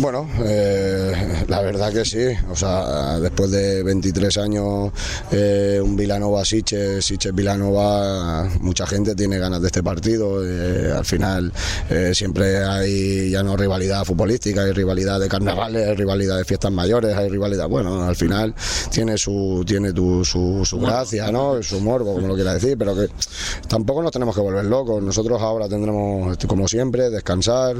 Bueno, 0.00 0.28
eh, 0.44 1.44
la 1.46 1.62
verdad 1.62 1.92
que 1.92 2.04
sí. 2.04 2.26
O 2.50 2.56
sea, 2.56 3.20
después 3.20 3.50
de 3.50 3.82
23 3.82 4.36
años, 4.38 4.92
eh, 5.30 5.80
un 5.82 5.96
Vilanova 5.96 6.44
Siche, 6.44 7.00
Siche 7.00 7.30
Vilanova, 7.32 8.48
mucha 8.60 8.86
gente 8.86 9.14
tiene 9.14 9.38
ganas 9.38 9.60
de 9.60 9.68
este 9.68 9.82
partido. 9.82 10.44
Eh, 10.44 10.92
al 10.92 11.04
final 11.04 11.52
siempre 12.12 12.64
hay 12.64 13.30
ya 13.30 13.42
no 13.42 13.56
rivalidad 13.56 14.04
futbolística, 14.04 14.62
hay 14.62 14.72
rivalidad 14.72 15.20
de 15.20 15.28
carnavales, 15.28 15.88
hay 15.88 15.94
rivalidad 15.94 16.38
de 16.38 16.44
fiestas 16.44 16.72
mayores, 16.72 17.16
hay 17.16 17.28
rivalidad. 17.28 17.68
Bueno, 17.68 18.04
al 18.04 18.16
final 18.16 18.54
tiene 18.90 19.18
su 19.18 19.64
tiene 19.66 19.92
tu, 19.92 20.24
su, 20.24 20.64
su 20.64 20.78
gracia, 20.78 21.30
¿no? 21.30 21.62
Su 21.62 21.80
morbo, 21.80 22.14
como 22.14 22.28
lo 22.28 22.34
quiera 22.34 22.54
decir, 22.54 22.76
pero 22.78 22.94
que 22.94 23.08
tampoco 23.68 24.02
nos 24.02 24.12
tenemos 24.12 24.34
que 24.34 24.40
volver 24.40 24.64
locos. 24.64 25.02
Nosotros 25.02 25.40
ahora 25.40 25.68
tendremos, 25.68 26.36
como 26.46 26.68
siempre, 26.68 27.10
descansar, 27.10 27.76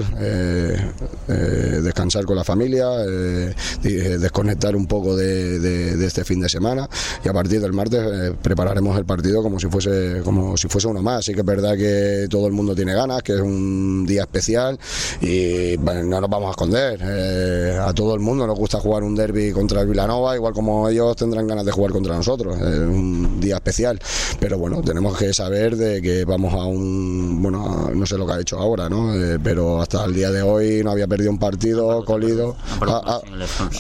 descansar 1.85 2.25
con 2.25 2.37
la 2.37 2.45
familia, 2.45 2.89
eh, 3.07 3.55
eh, 3.85 4.19
desconectar 4.19 4.77
un 4.77 4.87
poco 4.87 5.17
de, 5.17 6.05
este 6.05 6.25
fin 6.25 6.41
de 6.41 6.49
semana 6.49 6.89
y 7.25 7.29
a 7.29 7.33
partir 7.33 7.61
del 7.61 7.73
martes 7.73 8.01
eh, 8.01 8.35
prepararemos 8.41 8.97
el 8.99 9.05
partido 9.05 9.43
como 9.43 9.59
si 9.59 9.67
fuese 9.69 10.21
como 10.25 10.57
si 10.57 10.69
fuese 10.69 10.89
uno 10.89 11.03
más. 11.03 11.25
Sí 11.25 11.35
que 11.35 11.41
es 11.41 11.47
verdad 11.47 11.77
que 11.77 12.27
todo 12.29 12.47
el 12.47 12.53
mundo 12.53 12.75
tiene 12.75 12.95
ganas, 12.95 13.23
que 13.23 13.35
es 13.35 13.41
un 13.41 13.64
día 14.07 14.23
especial 14.23 14.79
y 15.21 15.77
no 15.79 16.21
nos 16.21 16.31
vamos 16.31 16.49
a 16.49 16.51
esconder. 16.51 17.03
a 17.81 17.93
todo 17.93 18.15
el 18.15 18.21
mundo 18.21 18.47
nos 18.47 18.59
gusta 18.59 18.81
jugar 18.81 19.03
un 19.03 19.15
derby 19.15 19.53
contra 19.53 19.81
el 19.81 19.89
Villanova, 19.89 20.35
igual 20.37 20.53
como 20.53 20.89
ellos 20.89 21.17
tendrán 21.17 21.47
ganas 21.47 21.65
de 21.65 21.73
jugar 21.73 21.93
contra 21.93 22.17
nosotros. 22.17 22.57
Es 22.57 22.79
un 22.79 23.41
día 23.41 23.57
especial, 23.57 24.01
pero 24.39 24.59
bueno, 24.59 24.83
tenemos 24.83 25.17
que 25.17 25.33
saber 25.33 25.77
de 25.77 26.01
que 26.03 26.25
vamos 26.25 26.53
a 26.55 26.65
un 26.65 27.43
bueno, 27.43 27.91
no 27.95 28.07
sé 28.07 28.17
lo 28.17 28.27
que 28.27 28.33
ha 28.33 28.41
hecho 28.41 28.59
ahora, 28.59 28.89
¿no? 28.89 29.13
pero 29.43 29.81
hasta 29.81 30.05
el 30.05 30.15
día 30.15 30.31
de 30.31 30.43
hoy 30.43 30.83
no 30.83 30.91
había 30.91 31.07
perdido 31.07 31.31
un 31.31 31.39
partido 31.39 32.05
Colido 32.05 32.57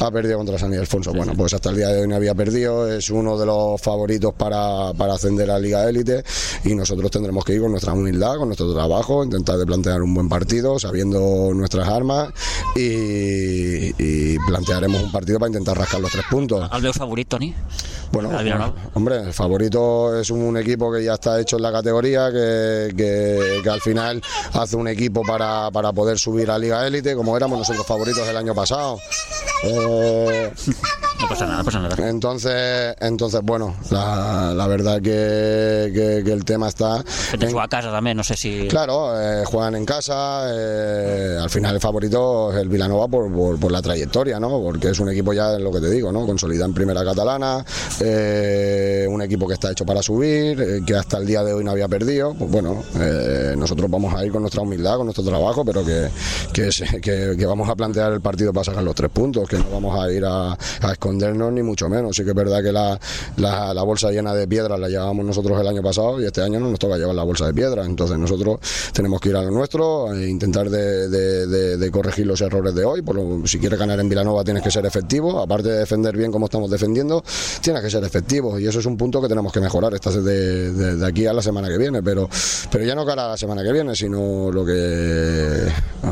ha, 0.00 0.10
perdido 0.10 0.38
contra 0.38 0.58
San 0.58 0.72
Ildefonso. 0.72 1.12
Bueno, 1.12 1.32
pues 1.36 1.54
hasta 1.54 1.70
el 1.70 1.76
día 1.76 1.88
de 1.88 2.02
hoy 2.02 2.08
no 2.08 2.16
había 2.16 2.34
perdido, 2.34 2.88
es 2.90 3.10
uno 3.10 3.38
de 3.38 3.46
los 3.46 3.80
favoritos 3.80 4.34
para, 4.34 4.92
para 4.94 5.14
ascender 5.14 5.50
a 5.50 5.58
Liga 5.58 5.88
Élite 5.88 6.24
y 6.64 6.74
nosotros 6.74 7.10
tendremos 7.10 7.44
que 7.44 7.54
ir 7.54 7.60
con 7.60 7.70
nuestra 7.70 7.92
humildad, 7.92 8.36
con 8.36 8.48
nuestro 8.48 8.72
trabajo, 8.72 9.24
intentar 9.24 9.58
de 9.58 9.66
plantear 9.74 10.02
un 10.02 10.14
buen 10.14 10.28
partido, 10.28 10.78
sabiendo 10.78 11.50
nuestras 11.52 11.88
armas 11.88 12.32
y, 12.76 14.38
plantearemos 14.46 15.02
un 15.02 15.10
partido 15.10 15.38
para 15.38 15.48
intentar 15.48 15.76
rascar 15.76 16.00
los 16.00 16.12
tres 16.12 16.24
puntos. 16.30 16.68
¿Al 16.70 16.82
favorito, 16.94 17.36
Tony? 17.36 17.54
Bueno, 18.14 18.30
hombre, 18.94 19.22
el 19.22 19.32
favorito 19.32 20.20
es 20.20 20.30
un 20.30 20.56
equipo 20.56 20.92
que 20.92 21.02
ya 21.02 21.14
está 21.14 21.40
hecho 21.40 21.56
en 21.56 21.62
la 21.62 21.72
categoría, 21.72 22.30
que, 22.30 22.94
que, 22.96 23.68
al 23.68 23.80
final 23.80 24.22
hace 24.52 24.76
un 24.76 24.86
equipo 24.86 25.22
para, 25.22 25.68
para 25.72 25.92
poder 25.92 26.16
subir 26.16 26.48
a 26.48 26.56
Liga 26.56 26.86
Élite, 26.86 27.16
como 27.16 27.36
éramos 27.36 27.58
nosotros 27.58 27.84
favoritos 27.84 28.24
del 28.24 28.36
año 28.36 28.54
pasado. 28.54 28.98
Eh, 29.64 30.52
no 31.20 31.28
pasa 31.28 31.46
nada, 31.46 31.58
no 31.58 31.64
pasa 31.64 31.80
nada. 31.80 32.08
Entonces, 32.08 32.94
entonces 33.00 33.40
bueno, 33.42 33.74
la, 33.90 34.66
verdad 34.68 35.00
que, 35.00 36.22
que, 36.24 36.32
el 36.32 36.44
tema 36.44 36.68
está. 36.68 37.02
Que 37.38 37.46
a 37.58 37.68
casa 37.68 37.90
también, 37.90 38.16
no 38.16 38.24
sé 38.24 38.36
si. 38.36 38.68
Claro, 38.68 39.18
eh, 39.18 39.44
juegan 39.46 39.74
en 39.74 39.86
casa. 39.86 40.44
Eh, 40.52 41.38
al 41.40 41.48
final 41.48 41.74
el 41.74 41.80
favorito 41.80 42.52
es 42.52 42.58
el 42.58 42.68
Vilanova 42.68 43.08
por, 43.08 43.58
por, 43.58 43.72
la 43.72 43.80
trayectoria, 43.80 44.38
¿no? 44.38 44.60
Porque 44.60 44.90
es 44.90 44.98
un 45.00 45.08
equipo 45.10 45.32
ya, 45.32 45.58
lo 45.58 45.72
que 45.72 45.80
te 45.80 45.90
digo, 45.90 46.12
¿no? 46.12 46.26
Consolida 46.26 46.64
en 46.64 46.74
primera 46.74 47.02
catalana, 47.04 47.64
un 49.08 49.22
equipo 49.22 49.46
que 49.46 49.54
está 49.54 49.70
hecho 49.70 49.84
para 49.84 50.02
subir, 50.02 50.82
que 50.84 50.94
hasta 50.94 51.18
el 51.18 51.26
día 51.26 51.42
de 51.42 51.52
hoy 51.52 51.64
no 51.64 51.70
había 51.70 51.88
perdido. 51.88 52.34
Pues 52.34 52.50
bueno, 52.50 52.82
nosotros 53.56 53.90
vamos 53.90 54.14
a 54.14 54.24
ir 54.24 54.32
con 54.32 54.42
nuestra 54.42 54.62
humildad, 54.62 54.96
con 54.96 55.06
nuestro 55.06 55.24
trabajo, 55.24 55.64
pero 55.64 55.84
que, 55.84 56.08
que, 56.52 57.36
que, 57.38 57.46
vamos 57.46 57.68
a 57.68 57.74
plantear 57.76 58.12
el 58.12 58.20
partido 58.20 58.52
para 58.52 58.64
sacar 58.64 58.82
los 58.82 58.94
tres 58.94 59.10
puntos 59.10 59.48
que 59.48 59.56
no 59.58 59.64
vamos 59.72 59.98
a 59.98 60.10
ir 60.10 60.24
a, 60.26 60.56
escondernos 60.90 61.52
ni 61.52 61.62
mucho 61.62 61.88
menos. 61.88 62.16
Sí 62.16 62.24
que 62.24 62.30
es 62.30 62.36
verdad 62.36 62.62
que 62.62 62.72
la, 62.72 62.98
la, 63.36 63.74
la 63.74 63.82
bolsa 63.82 64.10
llena 64.10 64.34
de 64.34 64.46
piedras 64.48 64.78
la 64.78 64.88
llevábamos 64.88 65.24
nosotros 65.24 65.60
el 65.60 65.66
año 65.68 65.82
pasado 65.82 66.20
y 66.20 66.26
este 66.26 66.42
año 66.42 66.58
no 66.60 66.70
nos 66.70 66.78
toca 66.78 66.96
llevar 66.96 67.14
la 67.14 67.22
bolsa 67.24 67.46
de 67.46 67.54
piedras. 67.54 67.86
Entonces 67.86 68.18
nosotros 68.18 68.58
tenemos 68.92 69.20
que 69.20 69.28
ir 69.30 69.36
a 69.36 69.42
lo 69.42 69.50
nuestro, 69.50 70.12
e 70.14 70.28
intentar 70.28 70.68
de 70.70 71.90
corregir 71.92 72.26
los 72.26 72.40
errores 72.40 72.74
de 72.74 72.84
hoy. 72.84 73.02
Por 73.02 73.16
lo- 73.16 73.46
si 73.46 73.58
quieres 73.58 73.78
ganar 73.78 74.00
en 74.00 74.08
Vilanova 74.08 74.42
tienes 74.44 74.62
que 74.62 74.70
ser 74.70 74.84
efectivo, 74.86 75.40
aparte 75.40 75.68
de 75.68 75.78
defender 75.78 76.16
bien 76.16 76.32
como 76.32 76.46
estamos 76.46 76.70
defendiendo, 76.70 77.22
tienes 77.60 77.82
que 77.82 77.90
ser 77.90 77.93
efectivo 78.02 78.58
y 78.58 78.66
eso 78.66 78.78
es 78.80 78.86
un 78.86 78.96
punto 78.96 79.20
que 79.22 79.28
tenemos 79.28 79.52
que 79.52 79.60
mejorar 79.60 79.94
esta, 79.94 80.10
de- 80.10 80.72
de 80.96 81.06
aquí 81.06 81.26
a 81.26 81.32
la 81.32 81.42
semana 81.42 81.68
que 81.68 81.78
viene, 81.78 82.02
pero, 82.02 82.28
pero 82.72 82.84
ya 82.84 82.94
no 82.94 83.04
cara 83.06 83.26
a 83.26 83.28
la 83.30 83.36
semana 83.36 83.62
que 83.62 83.70
viene, 83.72 83.94
sino 83.94 84.50
lo 84.50 84.64
que 84.64 85.68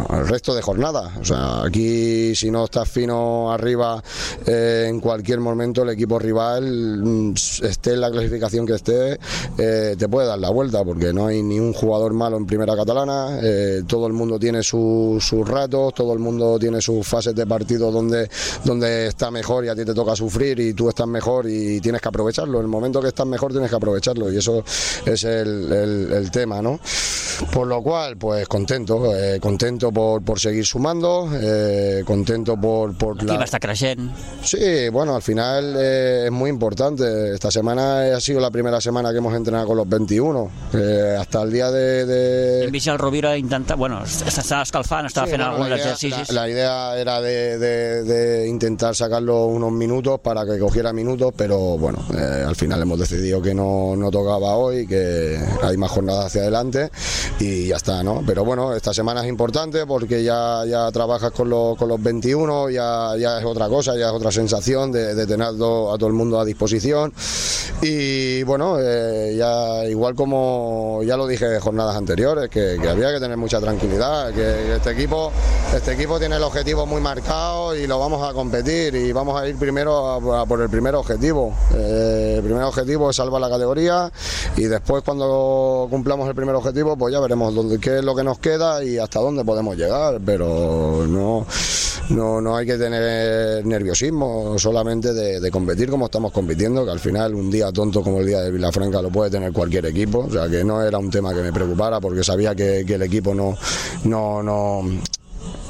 al 0.08 0.28
resto 0.28 0.54
de 0.54 0.62
jornada. 0.62 1.12
O 1.20 1.24
sea, 1.24 1.62
aquí 1.64 2.34
si 2.34 2.50
no 2.50 2.64
estás 2.64 2.88
fino 2.88 3.50
arriba 3.52 4.02
eh, 4.46 4.86
en 4.88 5.00
cualquier 5.00 5.40
momento 5.40 5.82
el 5.82 5.90
equipo 5.90 6.18
rival 6.18 6.64
mm, 7.02 7.34
esté 7.62 7.94
en 7.94 8.00
la 8.00 8.10
clasificación 8.10 8.66
que 8.66 8.74
esté, 8.74 9.18
eh, 9.58 9.96
te 9.98 10.08
puede 10.08 10.26
dar 10.28 10.38
la 10.38 10.50
vuelta 10.50 10.84
porque 10.84 11.12
no 11.12 11.26
hay 11.26 11.42
ni 11.42 11.58
un 11.58 11.72
jugador 11.72 12.12
malo 12.12 12.36
en 12.36 12.46
primera 12.46 12.76
catalana, 12.76 13.38
eh, 13.42 13.82
todo 13.86 14.06
el 14.06 14.12
mundo 14.12 14.38
tiene 14.38 14.62
su- 14.62 15.18
sus 15.20 15.48
ratos, 15.48 15.94
todo 15.94 16.12
el 16.12 16.18
mundo 16.18 16.58
tiene 16.58 16.80
sus 16.80 17.06
fases 17.06 17.34
de 17.34 17.46
partido 17.46 17.90
donde, 17.90 18.28
donde 18.64 19.06
está 19.08 19.30
mejor 19.30 19.64
y 19.64 19.68
a 19.68 19.74
ti 19.74 19.84
te 19.84 19.94
toca 19.94 20.14
sufrir 20.16 20.58
y 20.60 20.74
tú 20.74 20.88
estás 20.88 21.06
mejor 21.06 21.48
y 21.48 21.61
tienes 21.80 22.00
que 22.00 22.08
aprovecharlo. 22.08 22.58
En 22.58 22.64
el 22.64 22.68
momento 22.70 23.00
que 23.00 23.08
estás 23.08 23.26
mejor 23.26 23.52
tienes 23.52 23.70
que 23.70 23.76
aprovecharlo 23.76 24.32
y 24.32 24.38
eso 24.38 24.64
es 25.06 25.24
el, 25.24 25.72
el- 25.72 26.12
el 26.12 26.30
tema, 26.30 26.60
¿no? 26.62 26.78
Por 27.52 27.66
lo 27.66 27.82
cual, 27.82 28.16
pues 28.16 28.46
contento, 28.46 29.14
eh, 29.16 29.40
contento 29.40 29.90
por, 29.90 30.22
por 30.22 30.38
seguir 30.38 30.64
sumando, 30.66 31.28
eh, 31.34 32.02
contento 32.06 32.56
por, 32.60 32.94
por 32.96 33.16
L'equip 33.22 33.42
està 33.42 33.58
creixent. 33.58 34.10
Sí, 34.44 34.88
bueno, 34.90 35.14
al 35.16 35.22
final 35.22 35.74
eh, 35.78 36.24
es 36.26 36.30
muy 36.32 36.50
importante. 36.50 37.34
Esta 37.34 37.50
semana 37.50 38.14
ha 38.16 38.20
sido 38.20 38.38
la 38.40 38.50
primera 38.50 38.80
semana 38.80 39.10
que 39.12 39.18
hemos 39.18 39.34
entrenado 39.34 39.66
con 39.68 39.76
los 39.76 39.88
21. 39.88 40.50
Eh, 40.74 41.16
hasta 41.18 41.42
el 41.42 41.50
día 41.52 41.70
de... 41.70 42.06
de- 42.06 42.64
el 42.64 42.98
Rovira 42.98 43.36
intentar... 43.36 43.76
Bueno, 43.76 44.02
s'estava 44.06 44.62
escalfant, 44.62 45.06
estava 45.06 45.26
Sí, 45.26 45.32
fent 45.32 45.42
bueno, 45.42 45.52
alguns 45.52 45.70
la, 45.70 45.76
idea, 45.76 45.92
exercicis. 45.92 46.32
la- 46.32 46.42
la 46.42 46.48
idea 46.48 46.96
era 46.98 47.20
de, 47.20 47.58
de- 47.58 48.02
de 48.04 48.48
intentar 48.48 48.94
sacarlo 48.94 49.46
unos 49.46 49.72
minutos 49.72 50.20
para 50.20 50.44
que 50.44 50.58
cogiera 50.58 50.92
minutos, 50.92 51.32
pero 51.36 51.51
bueno, 51.58 51.98
eh, 52.14 52.44
al 52.46 52.56
final 52.56 52.82
hemos 52.82 52.98
decidido 52.98 53.40
que 53.40 53.54
no, 53.54 53.94
no 53.96 54.10
tocaba 54.10 54.56
hoy, 54.56 54.86
que 54.86 55.38
hay 55.62 55.76
más 55.76 55.90
jornadas 55.90 56.26
hacia 56.26 56.42
adelante 56.42 56.90
y 57.38 57.68
ya 57.68 57.76
está, 57.76 58.02
¿no? 58.02 58.22
Pero 58.26 58.44
bueno, 58.44 58.74
esta 58.74 58.92
semana 58.94 59.22
es 59.22 59.28
importante 59.28 59.86
porque 59.86 60.22
ya, 60.22 60.64
ya 60.66 60.90
trabajas 60.92 61.32
con 61.32 61.48
los, 61.48 61.76
con 61.76 61.88
los 61.88 62.02
21, 62.02 62.70
ya, 62.70 63.16
ya 63.18 63.38
es 63.38 63.44
otra 63.44 63.68
cosa, 63.68 63.96
ya 63.96 64.06
es 64.06 64.12
otra 64.12 64.30
sensación 64.30 64.92
de, 64.92 65.26
tener 65.26 65.48
a 65.48 65.52
todo 65.52 66.06
el 66.06 66.12
mundo 66.12 66.40
a 66.40 66.44
disposición 66.44 67.12
y 67.80 68.42
bueno, 68.44 68.76
eh, 68.80 69.34
ya 69.36 69.84
igual 69.86 70.14
como 70.14 71.00
ya 71.04 71.16
lo 71.16 71.26
dije 71.26 71.58
jornadas 71.60 71.96
anteriores, 71.96 72.48
que, 72.48 72.78
había 72.88 73.12
que 73.12 73.20
tener 73.20 73.36
mucha 73.36 73.60
tranquilidad, 73.60 74.32
que 74.32 74.76
este 74.76 74.90
equipo, 74.90 75.32
este 75.74 75.92
equipo 75.92 76.18
tiene 76.18 76.36
el 76.36 76.42
objetivo 76.42 76.86
muy 76.86 77.00
marcado 77.00 77.74
y 77.76 77.86
lo 77.86 77.98
vamos 77.98 78.28
a 78.28 78.32
competir 78.32 78.94
y 78.94 79.12
vamos 79.12 79.40
a 79.40 79.48
ir 79.48 79.56
primero 79.56 80.34
a 80.34 80.46
por 80.46 80.60
el 80.60 80.68
primer 80.68 80.94
objetivo. 80.94 81.41
Eh, 81.74 82.34
el 82.38 82.44
primer 82.44 82.62
objetivo 82.62 83.10
es 83.10 83.16
salvar 83.16 83.40
la 83.40 83.48
categoría 83.48 84.10
y 84.56 84.64
después 84.64 85.02
cuando 85.02 85.86
cumplamos 85.90 86.28
el 86.28 86.34
primer 86.34 86.54
objetivo 86.54 86.96
pues 86.96 87.12
ya 87.12 87.20
veremos 87.20 87.54
qué 87.80 87.98
es 87.98 88.04
lo 88.04 88.14
que 88.14 88.22
nos 88.22 88.38
queda 88.38 88.84
y 88.84 88.98
hasta 88.98 89.20
dónde 89.20 89.44
podemos 89.44 89.76
llegar, 89.76 90.20
pero 90.24 91.04
no, 91.08 91.46
no, 92.10 92.40
no 92.40 92.56
hay 92.56 92.66
que 92.66 92.76
tener 92.76 93.64
nerviosismo 93.64 94.58
solamente 94.58 95.12
de, 95.12 95.40
de 95.40 95.50
competir 95.50 95.90
como 95.90 96.06
estamos 96.06 96.32
compitiendo, 96.32 96.84
que 96.84 96.90
al 96.90 97.00
final 97.00 97.34
un 97.34 97.50
día 97.50 97.72
tonto 97.72 98.02
como 98.02 98.20
el 98.20 98.26
día 98.26 98.40
de 98.40 98.50
Vilafranca 98.50 99.00
lo 99.02 99.10
puede 99.10 99.30
tener 99.30 99.52
cualquier 99.52 99.86
equipo, 99.86 100.26
o 100.28 100.30
sea 100.30 100.48
que 100.48 100.64
no 100.64 100.82
era 100.82 100.98
un 100.98 101.10
tema 101.10 101.34
que 101.34 101.42
me 101.42 101.52
preocupara 101.52 102.00
porque 102.00 102.22
sabía 102.22 102.54
que, 102.54 102.84
que 102.86 102.94
el 102.94 103.02
equipo 103.02 103.34
no, 103.34 103.56
no, 104.04 104.42
no 104.42 104.82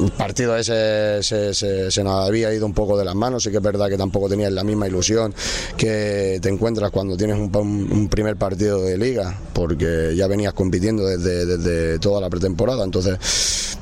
el 0.00 0.10
partido 0.12 0.56
ese 0.56 1.22
se, 1.22 1.54
se- 1.54 1.90
se 1.90 2.04
nos 2.04 2.26
había 2.26 2.52
ido 2.52 2.66
un 2.66 2.72
poco 2.74 2.98
de 2.98 3.04
las 3.04 3.14
manos, 3.14 3.42
sí 3.44 3.50
que 3.50 3.58
es 3.58 3.62
verdad 3.62 3.88
que 3.88 3.96
tampoco 3.98 4.28
tenías 4.28 4.52
la 4.52 4.64
misma 4.64 4.86
ilusión 4.88 5.34
que 5.76 6.38
te 6.42 6.48
encuentras 6.48 6.90
cuando 6.90 7.16
tienes 7.16 7.36
un, 7.38 7.54
un- 7.56 8.08
primer 8.08 8.36
partido 8.36 8.82
de 8.82 8.98
liga, 8.98 9.38
porque 9.52 10.14
ya 10.16 10.26
venías 10.26 10.52
compitiendo 10.54 11.04
desde, 11.06 11.46
desde 11.46 11.98
toda 11.98 12.20
la 12.20 12.28
pretemporada, 12.28 12.84
entonces 12.84 13.16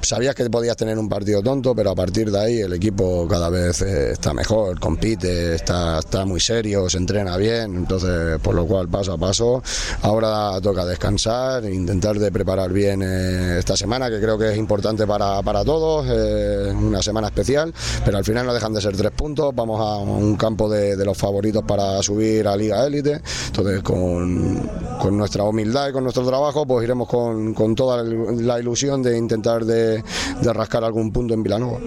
sabías 0.03 0.35
que 0.35 0.49
podías 0.51 0.77
tener 0.77 0.99
un 0.99 1.09
partido 1.09 1.43
tonto, 1.43 1.75
pero 1.75 1.91
a 1.91 1.95
partir 1.95 2.31
de 2.31 2.39
ahí 2.39 2.59
el 2.61 2.73
equipo 2.73 3.27
cada 3.29 3.49
vez 3.51 3.83
eh, 3.83 4.13
está 4.13 4.33
mejor, 4.35 4.79
compite, 4.81 5.55
está, 5.55 5.99
está 6.01 6.25
muy 6.25 6.41
serio, 6.41 6.89
se 6.91 6.99
entrena 6.99 7.37
bien, 7.37 7.77
entonces 7.77 8.39
por 8.43 8.55
lo 8.55 8.67
cual 8.67 8.89
paso 8.89 9.13
a 9.13 9.19
paso, 9.19 9.63
ahora 10.03 10.61
toca 10.61 10.85
descansar, 10.85 11.65
intentar 11.65 12.19
de 12.19 12.31
preparar 12.33 12.73
bien 12.73 13.03
eh, 13.03 13.57
esta 13.59 13.77
semana, 13.77 14.09
que 14.11 14.21
creo 14.21 14.39
que 14.39 14.51
es 14.53 14.57
importante 14.57 15.07
para, 15.07 15.43
para 15.43 15.65
todos, 15.65 15.90
una 15.99 17.03
semana 17.03 17.29
especial, 17.29 17.73
pero 18.05 18.19
al 18.19 18.25
final 18.25 18.47
no 18.47 18.55
dejan 18.55 18.73
de 18.73 18.81
ser 18.81 18.97
tres 18.97 19.11
puntos, 19.11 19.55
vamos 19.55 19.81
a 19.81 19.99
un 19.99 20.37
campo 20.37 20.69
de, 20.69 20.97
los 21.05 21.17
favoritos 21.17 21.65
para 21.65 22.03
subir 22.03 22.47
a 22.47 22.57
Liga 22.57 22.87
Élite, 22.87 23.21
entonces 23.47 23.83
con, 23.83 24.69
con 25.01 25.17
nuestra 25.17 25.45
humildad 25.45 25.89
y 25.89 25.93
con 25.93 26.05
nuestro 26.05 26.27
trabajo, 26.27 26.67
pues 26.67 26.85
iremos 26.85 27.09
con, 27.09 27.55
con 27.55 27.75
toda 27.75 28.03
la 28.03 28.61
ilusión 28.61 29.03
de 29.03 29.17
intentar 29.17 29.65
de, 29.65 30.03
de 30.41 30.53
rascar 30.53 30.85
algún 30.85 31.13
punto 31.13 31.35
en 31.35 31.43
Vilanova. 31.43 31.79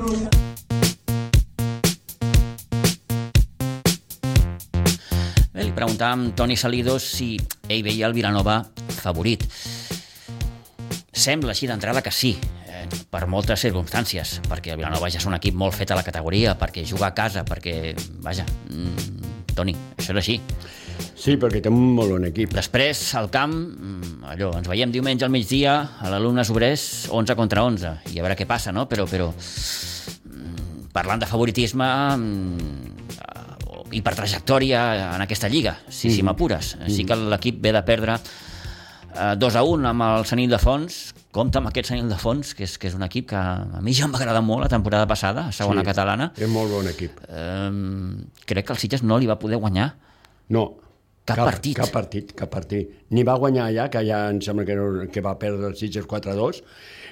Bé, 5.54 5.62
li 5.62 5.72
preguntàvem 5.72 6.56
Salidos 6.58 7.04
si 7.06 7.38
ell 7.70 7.84
veia 7.86 8.08
el 8.08 8.14
Vilanova 8.14 8.64
favorit. 8.90 9.46
Sembla 11.14 11.54
així 11.54 11.68
d'entrada 11.70 12.02
que 12.02 12.10
sí, 12.10 12.34
per 13.12 13.26
moltes 13.30 13.64
circumstàncies, 13.66 14.40
perquè 14.50 14.74
el 14.74 14.80
Vilanova 14.82 15.10
ja 15.12 15.20
és 15.22 15.28
un 15.30 15.36
equip 15.38 15.58
molt 15.58 15.76
fet 15.78 15.92
a 15.92 15.98
la 16.00 16.06
categoria, 16.06 16.56
perquè 16.60 16.86
juga 16.88 17.10
a 17.10 17.14
casa, 17.18 17.46
perquè, 17.48 17.94
vaja, 18.24 18.46
mm, 18.70 19.54
Toni, 19.54 19.76
això 19.98 20.16
és 20.16 20.18
així. 20.18 20.40
Sí, 21.14 21.36
perquè 21.38 21.62
té 21.62 21.70
un 21.70 21.94
molt 21.96 22.12
bon 22.12 22.26
equip. 22.26 22.54
Després, 22.54 23.02
al 23.16 23.30
camp, 23.34 23.54
mm, 23.54 24.24
allò, 24.34 24.52
ens 24.58 24.68
veiem 24.68 24.92
diumenge 24.92 25.26
al 25.26 25.32
migdia 25.32 25.76
a 26.00 26.10
l'alumnes 26.10 26.50
obrers 26.50 27.08
11 27.10 27.36
contra 27.36 27.64
11, 27.64 27.94
i 28.14 28.20
a 28.20 28.26
veure 28.26 28.36
què 28.36 28.48
passa, 28.50 28.72
no? 28.72 28.88
Però, 28.90 29.06
però 29.10 29.30
mm, 29.32 30.90
parlant 30.92 31.22
de 31.22 31.30
favoritisme 31.30 31.88
mm, 32.18 32.94
i 33.94 34.02
per 34.02 34.16
trajectòria 34.18 35.14
en 35.14 35.22
aquesta 35.22 35.50
lliga, 35.50 35.78
si, 35.88 36.12
si 36.12 36.24
m'apures. 36.26 36.76
Sí 36.90 37.06
que 37.06 37.16
l'equip 37.16 37.62
ve 37.62 37.74
de 37.76 37.84
perdre 37.86 38.18
eh, 38.18 39.36
2 39.38 39.60
a 39.60 39.64
1 39.70 39.90
amb 39.92 40.08
el 40.10 40.26
Senil 40.30 40.50
de 40.50 40.60
Fons, 40.62 41.14
compta 41.34 41.60
amb 41.60 41.68
aquest 41.72 41.90
Senil 41.90 42.08
de 42.12 42.18
Fons, 42.22 42.54
que 42.56 42.64
és, 42.68 42.78
que 42.78 42.88
és 42.92 42.96
un 42.96 43.04
equip 43.04 43.28
que 43.32 43.40
a 43.40 43.82
mi 43.82 43.94
ja 43.98 44.06
em 44.06 44.14
va 44.14 44.20
agradar 44.22 44.44
molt 44.46 44.62
la 44.68 44.70
temporada 44.72 45.08
passada, 45.10 45.48
a 45.50 45.52
segona 45.52 45.82
Sí. 45.82 45.88
catalana. 45.92 46.32
És 46.38 46.48
molt 46.50 46.72
bon 46.72 46.88
equip. 46.88 47.20
Eh, 47.28 47.72
crec 48.46 48.68
que 48.68 48.74
el 48.74 48.80
Sitges 48.80 49.04
no 49.04 49.18
li 49.20 49.26
va 49.28 49.40
poder 49.40 49.58
guanyar 49.58 49.96
No. 50.50 50.76
Cap 51.26 51.38
partit. 51.40 51.78
Cap 51.78 51.88
partit, 51.90 52.34
cap 52.36 52.50
partit. 52.52 52.90
Ni 53.16 53.24
va 53.24 53.38
guanyar 53.40 53.70
allà, 53.70 53.86
que 53.90 54.02
ja 54.06 54.26
em 54.30 54.42
sembla 54.44 54.66
que, 54.68 54.76
no, 54.76 55.06
que 55.10 55.22
va 55.24 55.38
perdre 55.40 55.70
el 55.70 55.76
Sitges 55.80 56.04
4-2, 56.06 56.62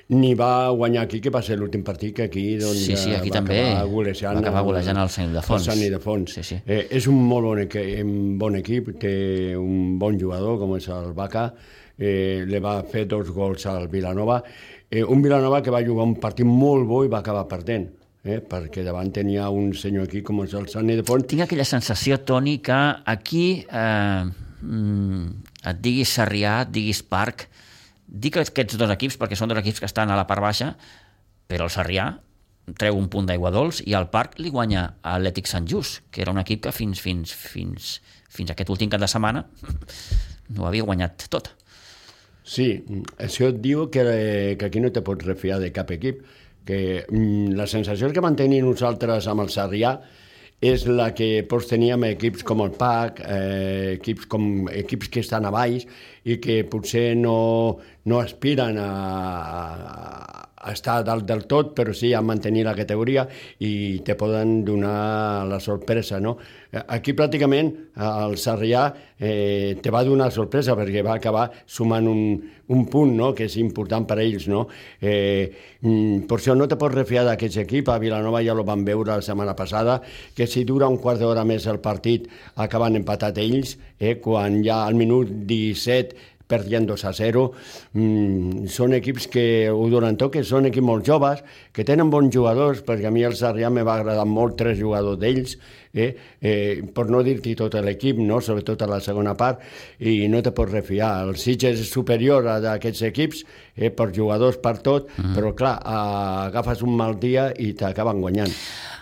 ni 0.09 0.33
va 0.35 0.67
guanyar 0.75 1.05
aquí, 1.05 1.21
que 1.23 1.29
va 1.31 1.39
ser 1.41 1.55
l'últim 1.57 1.81
partit 1.87 2.13
que 2.17 2.23
aquí 2.23 2.57
doncs, 2.59 2.75
Sí, 2.89 2.97
sí, 2.97 3.13
aquí 3.15 3.29
va 3.29 3.35
també. 3.37 3.61
acabar 3.69 3.87
golejant, 3.87 4.35
Va 4.35 4.39
acabar 4.41 4.63
golejant 4.67 4.97
el 4.97 5.09
Sant 5.09 5.29
Ildefons. 5.29 5.61
El 5.67 5.73
Sant 5.73 5.81
Ildefons. 5.85 6.33
Sí, 6.33 6.43
sí. 6.43 6.59
Eh, 6.67 6.87
és 6.91 7.07
un 7.07 7.23
molt 7.25 7.45
bon, 7.45 7.59
equi- 7.63 8.01
un 8.03 8.37
bon 8.37 8.55
equip, 8.59 8.99
té 8.99 9.55
un 9.55 9.97
bon 9.97 10.19
jugador, 10.19 10.59
com 10.59 10.75
és 10.75 10.89
el 10.89 11.13
Baca, 11.13 11.53
eh, 11.97 12.43
li 12.47 12.61
va 12.63 12.79
fer 12.87 13.05
dos 13.09 13.31
gols 13.33 13.65
al 13.69 13.87
Vilanova, 13.91 14.41
eh, 14.89 15.03
un 15.03 15.21
Vilanova 15.21 15.61
que 15.63 15.73
va 15.73 15.83
jugar 15.85 16.07
un 16.07 16.15
partit 16.19 16.45
molt 16.45 16.87
bo 16.87 17.03
i 17.05 17.11
va 17.11 17.19
acabar 17.19 17.47
perdent, 17.49 17.89
eh, 18.23 18.39
perquè 18.39 18.85
davant 18.85 19.11
tenia 19.11 19.49
un 19.49 19.73
senyor 19.73 20.09
aquí 20.09 20.21
com 20.21 20.43
és 20.45 20.55
el 20.57 20.67
Sant 20.71 20.89
Ildefons, 20.89 21.27
tinc 21.27 21.45
aquella 21.45 21.67
sensació, 21.67 22.19
Toni, 22.25 22.59
que 22.63 22.79
aquí 23.05 23.45
eh, 23.65 24.23
mm, 24.61 25.29
et 25.71 25.79
diguis 25.81 26.17
Sarrià, 26.17 26.61
et 26.65 26.73
diguis 26.73 27.03
Parc, 27.03 27.47
dic 28.11 28.41
aquests 28.41 28.77
dos 28.77 28.91
equips 28.91 29.17
perquè 29.17 29.37
són 29.39 29.51
dos 29.51 29.61
equips 29.61 29.79
que 29.79 29.89
estan 29.89 30.11
a 30.11 30.19
la 30.19 30.27
part 30.27 30.43
baixa, 30.43 30.75
però 31.47 31.67
el 31.69 31.73
Sarrià 31.73 32.11
treu 32.77 32.97
un 32.97 33.07
punt 33.11 33.27
d'aigua 33.27 33.51
dolç 33.53 33.81
i 33.87 33.95
el 33.97 34.07
Parc 34.13 34.37
li 34.39 34.51
guanya 34.53 34.83
a 35.01 35.15
Atlètic 35.17 35.49
Sant 35.49 35.67
Just, 35.67 36.03
que 36.11 36.21
era 36.23 36.31
un 36.31 36.39
equip 36.41 36.63
que 36.65 36.73
fins, 36.75 37.01
fins, 37.01 37.33
fins, 37.33 37.95
fins 38.31 38.53
aquest 38.53 38.69
últim 38.69 38.91
cap 38.91 39.01
de 39.01 39.09
setmana 39.11 39.45
no 40.55 40.67
havia 40.67 40.85
guanyat 40.87 41.27
tot. 41.31 41.51
Sí, 42.43 42.67
això 43.21 43.51
et 43.51 43.59
diu 43.61 43.85
que, 43.93 44.03
que 44.57 44.65
aquí 44.65 44.81
no 44.81 44.89
te 44.91 45.03
pots 45.05 45.25
refiar 45.27 45.59
de 45.61 45.69
cap 45.73 45.91
equip, 45.93 46.23
que 46.65 47.05
mm, 47.09 47.53
la 47.57 47.67
sensació 47.69 48.09
que 48.13 48.23
mantenim 48.23 48.65
nosaltres 48.65 49.27
amb 49.29 49.45
el 49.45 49.53
Sarrià 49.53 49.95
és 50.61 50.85
la 50.85 51.09
que 51.17 51.41
pots 51.49 51.71
tenir 51.71 51.89
amb 51.95 52.05
equips 52.05 52.45
com 52.45 52.61
el 52.61 52.73
PAC, 52.77 53.23
eh, 53.25 53.97
equips, 53.97 54.27
com, 54.29 54.67
equips 54.69 55.09
que 55.09 55.23
estan 55.25 55.47
a 55.49 55.53
baix 55.53 55.87
i 56.23 56.37
que 56.41 56.61
potser 56.69 57.15
no, 57.17 57.77
no 58.05 58.19
aspiren 58.21 58.77
a, 58.77 58.91
a, 60.61 60.71
estar 60.71 61.01
dalt 61.05 61.25
del 61.25 61.47
tot, 61.49 61.71
però 61.77 61.93
sí 61.97 62.11
a 62.13 62.21
mantenir 62.21 62.67
la 62.67 62.75
categoria 62.77 63.25
i 63.65 64.01
te 64.05 64.13
poden 64.13 64.61
donar 64.65 65.47
la 65.49 65.59
sorpresa, 65.59 66.19
no? 66.21 66.35
Aquí 66.71 67.15
pràcticament 67.17 67.71
el 67.97 68.37
Sarrià 68.39 68.85
eh, 69.19 69.77
te 69.81 69.91
va 69.91 70.03
donar 70.07 70.29
sorpresa 70.31 70.75
perquè 70.77 71.01
va 71.03 71.17
acabar 71.17 71.47
sumant 71.65 72.07
un, 72.07 72.21
un 72.71 72.85
punt, 72.87 73.11
no?, 73.17 73.31
que 73.35 73.47
és 73.49 73.57
important 73.59 74.05
per 74.07 74.19
a 74.19 74.23
ells, 74.23 74.47
no? 74.51 74.63
Eh, 75.01 75.51
mm, 75.81 76.23
per 76.29 76.37
això 76.37 76.55
no 76.55 76.69
te 76.71 76.77
pots 76.79 76.95
refiar 76.95 77.25
d'aquests 77.27 77.63
equips, 77.65 77.91
a 77.91 77.99
Vilanova 78.01 78.43
ja 78.45 78.55
ho 78.55 78.65
van 78.67 78.85
veure 78.87 79.17
la 79.17 79.25
setmana 79.25 79.55
passada, 79.57 79.99
que 80.37 80.47
si 80.47 80.63
dura 80.69 80.89
un 80.91 81.01
quart 81.01 81.19
d'hora 81.19 81.43
més 81.47 81.67
el 81.67 81.81
partit 81.83 82.29
acaben 82.55 83.01
empatat 83.01 83.41
ells, 83.41 83.75
eh, 83.99 84.15
quan 84.23 84.61
ja 84.63 84.83
al 84.85 84.95
minut 84.95 85.33
17 85.49 86.20
perdien 86.51 86.85
2 86.89 87.05
a 87.07 87.13
0. 87.15 87.45
Mm, 87.95 88.67
són 88.71 88.95
equips 88.97 89.29
que 89.31 89.45
ho 89.71 89.87
donen 89.91 90.19
tot, 90.19 90.33
que 90.35 90.43
són 90.47 90.67
equips 90.69 90.87
molt 90.87 91.07
joves, 91.07 91.43
que 91.71 91.85
tenen 91.87 92.11
bons 92.11 92.33
jugadors, 92.33 92.83
perquè 92.87 93.07
a 93.07 93.13
mi 93.15 93.23
el 93.27 93.37
Sarrià 93.39 93.71
me 93.71 93.85
va 93.87 93.99
agradar 93.99 94.27
molt 94.27 94.57
tres 94.59 94.77
jugadors 94.79 95.19
d'ells, 95.21 95.57
eh? 95.93 96.11
eh, 96.41 96.83
per 96.93 97.07
no 97.11 97.23
dir-t'hi 97.23 97.55
tot 97.59 97.75
l'equip, 97.81 98.19
no? 98.19 98.41
sobretot 98.43 98.83
a 98.83 98.89
la 98.91 99.01
segona 99.03 99.35
part, 99.39 99.63
i 99.99 100.27
no 100.31 100.43
te 100.43 100.53
pots 100.55 100.75
refiar. 100.75 101.13
El 101.27 101.39
Sitges 101.41 101.81
és 101.85 101.91
superior 101.91 102.47
a 102.47 102.59
d'aquests 102.63 103.07
equips, 103.11 103.43
eh, 103.75 103.89
per 103.89 104.11
jugadors, 104.15 104.59
per 104.61 104.77
tot, 104.79 105.09
mm 105.09 105.23
-hmm. 105.23 105.35
però 105.35 105.53
clar, 105.55 105.75
agafes 106.47 106.81
un 106.81 106.95
mal 106.95 107.19
dia 107.19 107.51
i 107.57 107.73
t'acaben 107.73 108.21
guanyant. 108.21 108.51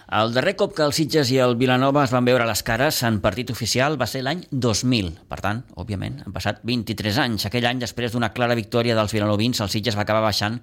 El 0.09 0.31
darrer 0.33 0.55
cop 0.57 0.71
que 0.73 0.81
els 0.81 0.97
Sitges 0.97 1.29
i 1.29 1.35
el 1.37 1.51
Vilanova 1.57 2.01
es 2.01 2.11
van 2.15 2.25
veure 2.25 2.45
les 2.49 2.63
cares 2.65 3.03
en 3.05 3.19
partit 3.21 3.51
oficial 3.53 3.93
va 4.01 4.07
ser 4.09 4.23
l'any 4.25 4.39
2000. 4.49 5.11
Per 5.29 5.37
tant, 5.43 5.59
òbviament, 5.77 6.23
han 6.25 6.33
passat 6.33 6.63
23 6.65 7.19
anys. 7.21 7.45
Aquell 7.45 7.67
any, 7.69 7.77
després 7.83 8.15
d'una 8.15 8.31
clara 8.33 8.57
victòria 8.57 8.95
dels 8.97 9.13
vilanovins, 9.13 9.61
el 9.61 9.69
Sitges 9.69 9.99
va 9.99 10.07
acabar 10.07 10.23
baixant 10.25 10.57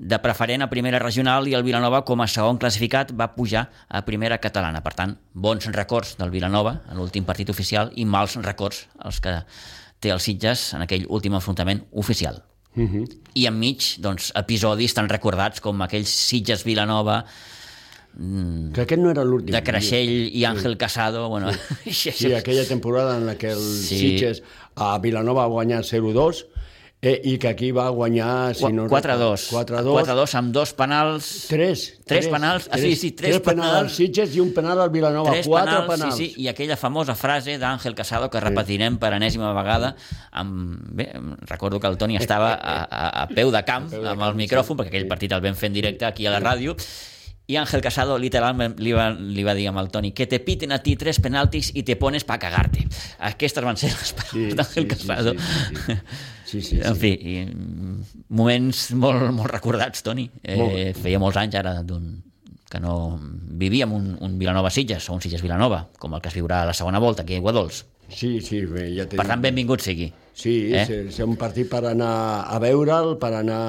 de 0.00 0.18
preferent 0.24 0.64
a 0.64 0.70
primera 0.72 1.02
regional 1.04 1.50
i 1.52 1.52
el 1.52 1.66
Vilanova, 1.68 2.00
com 2.08 2.24
a 2.24 2.30
segon 2.32 2.56
classificat, 2.56 3.12
va 3.12 3.34
pujar 3.36 3.66
a 3.92 4.02
primera 4.08 4.40
catalana. 4.40 4.80
Per 4.80 4.96
tant, 4.96 5.18
bons 5.34 5.68
records 5.76 6.16
del 6.16 6.32
Vilanova 6.32 6.78
en 6.88 6.96
l'últim 6.96 7.28
partit 7.28 7.52
oficial 7.52 7.92
i 7.92 8.08
mals 8.08 8.40
records 8.40 8.86
els 9.04 9.20
que 9.20 9.36
té 10.00 10.16
el 10.16 10.24
Sitges 10.24 10.70
en 10.72 10.88
aquell 10.88 11.04
últim 11.12 11.36
enfrontament 11.36 11.84
oficial. 11.92 12.40
Uh 12.74 12.88
-huh. 12.88 13.06
I 13.34 13.46
enmig, 13.46 14.00
doncs, 14.00 14.32
episodis 14.34 14.94
tan 14.94 15.08
recordats 15.08 15.60
com 15.60 15.82
aquells 15.82 16.08
Sitges-Vilanova 16.08 17.26
Mm. 18.14 18.72
Que 18.76 18.84
aquest 18.84 19.02
no 19.02 19.10
era 19.10 19.24
l'últim. 19.24 19.54
De 19.54 19.62
Creixell 19.64 20.12
i 20.28 20.44
Àngel 20.48 20.76
sí. 20.76 20.80
Casado. 20.80 21.28
Bueno, 21.28 21.52
sí. 21.86 22.12
sí, 22.18 22.32
aquella 22.34 22.66
temporada 22.68 23.16
en 23.16 23.26
la 23.26 23.36
que 23.36 23.52
el 23.52 23.62
sí. 23.62 23.98
Sitges 23.98 24.42
a 24.74 24.96
Vilanova 24.98 25.46
va 25.46 25.54
guanyar 25.60 25.82
0-2 25.84 26.46
Eh, 27.04 27.20
I 27.24 27.32
que 27.36 27.48
aquí 27.48 27.72
va 27.74 27.88
guanyar... 27.90 28.54
Si 28.54 28.68
no 28.70 28.84
4-2. 28.86 29.48
4-2 29.50 30.34
amb 30.38 30.52
dos 30.54 30.70
penals... 30.78 31.30
Tres. 31.50 31.80
Tres, 32.06 32.06
tres 32.06 32.28
penals. 32.30 32.68
Ah, 32.70 32.78
sí, 32.78 32.94
sí, 32.94 33.10
tres, 33.10 33.40
tres 33.40 33.42
penals. 33.42 33.72
penals 33.72 33.96
Sitges 33.98 34.36
i 34.36 34.38
un 34.38 34.52
penal 34.54 34.78
al 34.84 34.92
Vilanova. 34.94 35.32
Tres 35.34 35.48
quatre 35.50 35.72
penals, 35.72 35.90
penals. 35.90 36.14
Sí, 36.14 36.28
sí, 36.30 36.44
i 36.44 36.46
aquella 36.52 36.76
famosa 36.78 37.16
frase 37.18 37.56
d'Àngel 37.58 37.98
Casado 37.98 38.30
que 38.30 38.38
repetirem 38.44 38.94
sí. 38.94 39.02
per 39.02 39.10
enèsima 39.16 39.50
vegada. 39.56 39.96
Amb, 40.30 40.78
bé, 40.94 41.08
recordo 41.50 41.82
que 41.82 41.90
el 41.90 41.98
Toni 41.98 42.20
estava 42.22 42.52
a, 42.54 42.76
a, 42.86 43.08
a 43.24 43.26
peu 43.34 43.50
de 43.50 43.64
camp, 43.66 43.90
peu 43.90 44.06
de 44.06 44.12
amb 44.14 44.22
el 44.28 44.38
micròfon, 44.38 44.78
sí. 44.78 44.84
perquè 44.84 44.94
aquell 44.94 45.10
partit 45.10 45.34
el 45.34 45.42
vam 45.42 45.58
fer 45.58 45.72
en 45.72 45.80
directe 45.80 46.06
aquí 46.06 46.30
a 46.30 46.36
la 46.36 46.38
ràdio, 46.44 46.76
i 47.52 47.56
Ángel 47.60 47.82
Casado 47.84 48.16
literalment 48.16 48.78
li 48.80 48.94
va, 48.96 49.10
li 49.12 49.44
va 49.44 49.52
dir 49.52 49.66
amb 49.68 49.82
el 49.82 49.90
Toni 49.92 50.14
que 50.16 50.24
te 50.26 50.38
piten 50.40 50.72
a 50.72 50.78
ti 50.80 50.94
tres 50.96 51.18
penaltis 51.20 51.68
i 51.76 51.82
te 51.84 51.98
pones 52.00 52.24
pa 52.24 52.38
cagarte. 52.40 52.86
Aquestes 53.28 53.66
van 53.66 53.76
ser 53.76 53.90
les 53.92 54.12
paraules 54.16 54.54
sí, 54.54 54.56
d'Àngel 54.56 54.86
sí, 54.86 54.88
Casado. 54.94 55.34
Sí, 55.36 55.76
sí, 55.76 55.82
sí. 55.84 55.98
sí, 56.52 56.62
sí, 56.70 56.80
en 56.80 56.96
fi, 56.96 57.12
i, 57.12 57.34
moments 58.32 58.86
molt, 58.96 59.28
molt 59.36 59.52
recordats, 59.52 60.00
Toni. 60.06 60.30
Eh, 60.40 60.94
feia 60.96 61.20
molts 61.20 61.40
anys 61.42 61.60
ara 61.60 61.74
d'un 61.84 62.14
que 62.72 62.80
no 62.80 63.18
vivíem 63.20 63.92
un, 63.92 64.14
un 64.24 64.40
Vilanova-Sitges 64.40 65.10
o 65.10 65.18
un 65.18 65.20
Sitges-Vilanova, 65.20 65.84
com 66.00 66.16
el 66.16 66.24
que 66.24 66.32
es 66.32 66.38
viurà 66.40 66.62
a 66.62 66.70
la 66.70 66.72
segona 66.72 67.02
volta 67.04 67.26
aquí 67.26 67.36
a 67.36 67.44
Guadols. 67.44 67.84
Sí, 68.08 68.38
sí, 68.40 68.64
bé, 68.64 68.88
ja 68.96 69.04
Per 69.12 69.28
tant, 69.28 69.44
benvingut 69.44 69.84
sigui. 69.84 70.08
Sí, 70.32 70.72
eh? 70.72 70.86
és 71.10 71.18
un 71.24 71.36
partit 71.40 71.68
per 71.68 71.82
anar 71.90 72.12
a 72.48 72.58
veure'l, 72.62 73.16
per 73.20 73.32
anar 73.42 73.60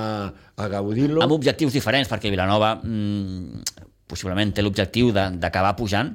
a 0.56 0.70
gaudir-lo. 0.72 1.22
Amb 1.26 1.36
objectius 1.36 1.76
diferents, 1.76 2.10
perquè 2.12 2.32
Vilanova 2.32 2.78
mmm, 2.80 3.64
possiblement 4.08 4.54
té 4.56 4.64
l'objectiu 4.64 5.12
d'acabar 5.12 5.76
pujant, 5.80 6.14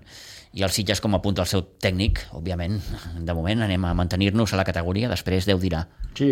i 0.56 0.64
el 0.64 0.72
Sitges 0.72 1.02
com 1.04 1.12
apunta 1.14 1.44
el 1.44 1.48
seu 1.50 1.62
tècnic, 1.82 2.22
òbviament, 2.37 2.78
de 3.20 3.34
moment 3.37 3.66
anem 3.66 3.84
a 3.84 3.92
mantenir-nos 3.96 4.54
a 4.54 4.61
la 4.61 4.64
categoria, 4.66 5.11
després 5.12 5.46
Déu 5.48 5.61
dirà. 5.61 5.84
Sí, 6.18 6.30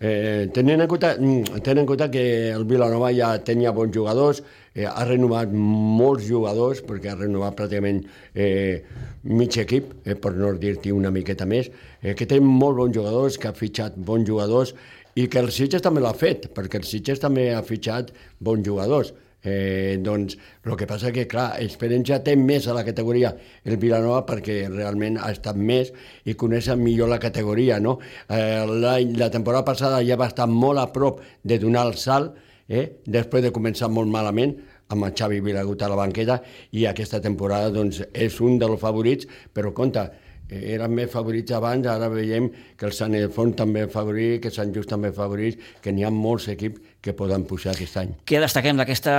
eh, 0.00 0.48
tenint, 0.54 0.80
en 0.80 0.88
compte, 0.90 1.12
mm, 1.20 1.60
tenint 1.62 1.84
en 1.84 1.90
compte 1.90 2.08
que 2.10 2.24
el 2.50 2.64
Vilanova 2.64 3.12
ja 3.14 3.36
tenia 3.44 3.70
bons 3.76 3.94
jugadors, 3.94 4.42
eh, 4.78 4.86
ha 4.86 5.04
renovat 5.08 5.52
molts 5.52 6.28
jugadors, 6.28 6.82
perquè 6.86 7.10
ha 7.12 7.18
renovat 7.18 7.56
pràcticament 7.58 8.04
eh, 8.34 8.84
mig 9.26 9.58
equip, 9.58 9.96
eh, 10.06 10.14
per 10.14 10.36
no 10.38 10.52
dir-t'hi 10.54 10.94
una 10.94 11.10
miqueta 11.14 11.48
més, 11.50 11.70
eh, 12.02 12.14
que 12.14 12.28
té 12.30 12.38
molt 12.40 12.78
bons 12.78 12.94
jugadors, 12.94 13.38
que 13.38 13.50
ha 13.50 13.56
fitxat 13.56 13.98
bons 13.98 14.28
jugadors, 14.28 14.74
i 15.18 15.26
que 15.26 15.40
el 15.42 15.50
Sitges 15.50 15.82
també 15.82 16.02
l'ha 16.04 16.14
fet, 16.14 16.52
perquè 16.54 16.78
el 16.78 16.86
Sitges 16.86 17.18
també 17.18 17.50
ha 17.54 17.64
fitxat 17.66 18.12
bons 18.38 18.62
jugadors. 18.66 19.10
Eh, 19.38 19.98
doncs 20.02 20.34
el 20.66 20.74
que 20.76 20.86
passa 20.90 21.12
que, 21.14 21.24
clar, 21.30 21.52
experiència 21.62 22.18
té 22.26 22.34
més 22.36 22.64
a 22.66 22.74
la 22.74 22.82
categoria 22.82 23.30
el 23.62 23.76
Vilanova 23.78 24.24
perquè 24.26 24.64
realment 24.66 25.14
ha 25.22 25.30
estat 25.30 25.54
més 25.54 25.92
i 26.26 26.34
coneix 26.34 26.66
millor 26.74 27.06
la 27.12 27.20
categoria, 27.22 27.78
no? 27.78 28.00
Eh, 28.26 28.66
la, 28.66 28.96
la 28.98 29.30
temporada 29.30 29.62
passada 29.64 30.02
ja 30.02 30.18
va 30.18 30.26
estar 30.26 30.48
molt 30.50 30.82
a 30.82 30.88
prop 30.90 31.22
de 31.46 31.58
donar 31.62 31.86
el 31.86 31.94
salt, 31.94 32.34
eh? 32.68 32.98
després 33.06 33.46
de 33.46 33.54
començar 33.54 33.88
molt 33.88 34.10
malament, 34.10 34.56
amb 34.88 35.04
el 35.04 35.12
Xavi 35.16 35.42
Vilagut 35.44 35.82
a 35.82 35.90
la 35.92 35.98
banqueta, 36.00 36.40
i 36.72 36.86
aquesta 36.88 37.20
temporada 37.24 37.70
doncs, 37.74 38.02
és 38.12 38.40
un 38.40 38.58
dels 38.60 38.80
favorits, 38.80 39.28
però 39.54 39.74
compte, 39.76 40.08
eren 40.48 40.94
més 40.96 41.10
favorits 41.12 41.52
abans, 41.52 41.86
ara 41.86 42.08
veiem 42.08 42.48
que 42.78 42.86
el 42.88 42.94
Sant 42.96 43.14
Ildefonс 43.14 43.56
també 43.58 43.84
és 43.84 43.92
favorit, 43.92 44.38
que 44.42 44.52
Sant 44.52 44.72
Just 44.74 44.88
també 44.88 45.10
és 45.12 45.16
favorit, 45.16 45.60
que 45.84 45.92
n'hi 45.92 46.06
ha 46.06 46.12
molts 46.14 46.48
equips 46.48 46.96
que 47.04 47.12
poden 47.14 47.44
pujar 47.46 47.74
aquest 47.74 47.98
any. 48.00 48.14
Què 48.26 48.40
destaquem 48.42 48.80
d'aquesta 48.80 49.12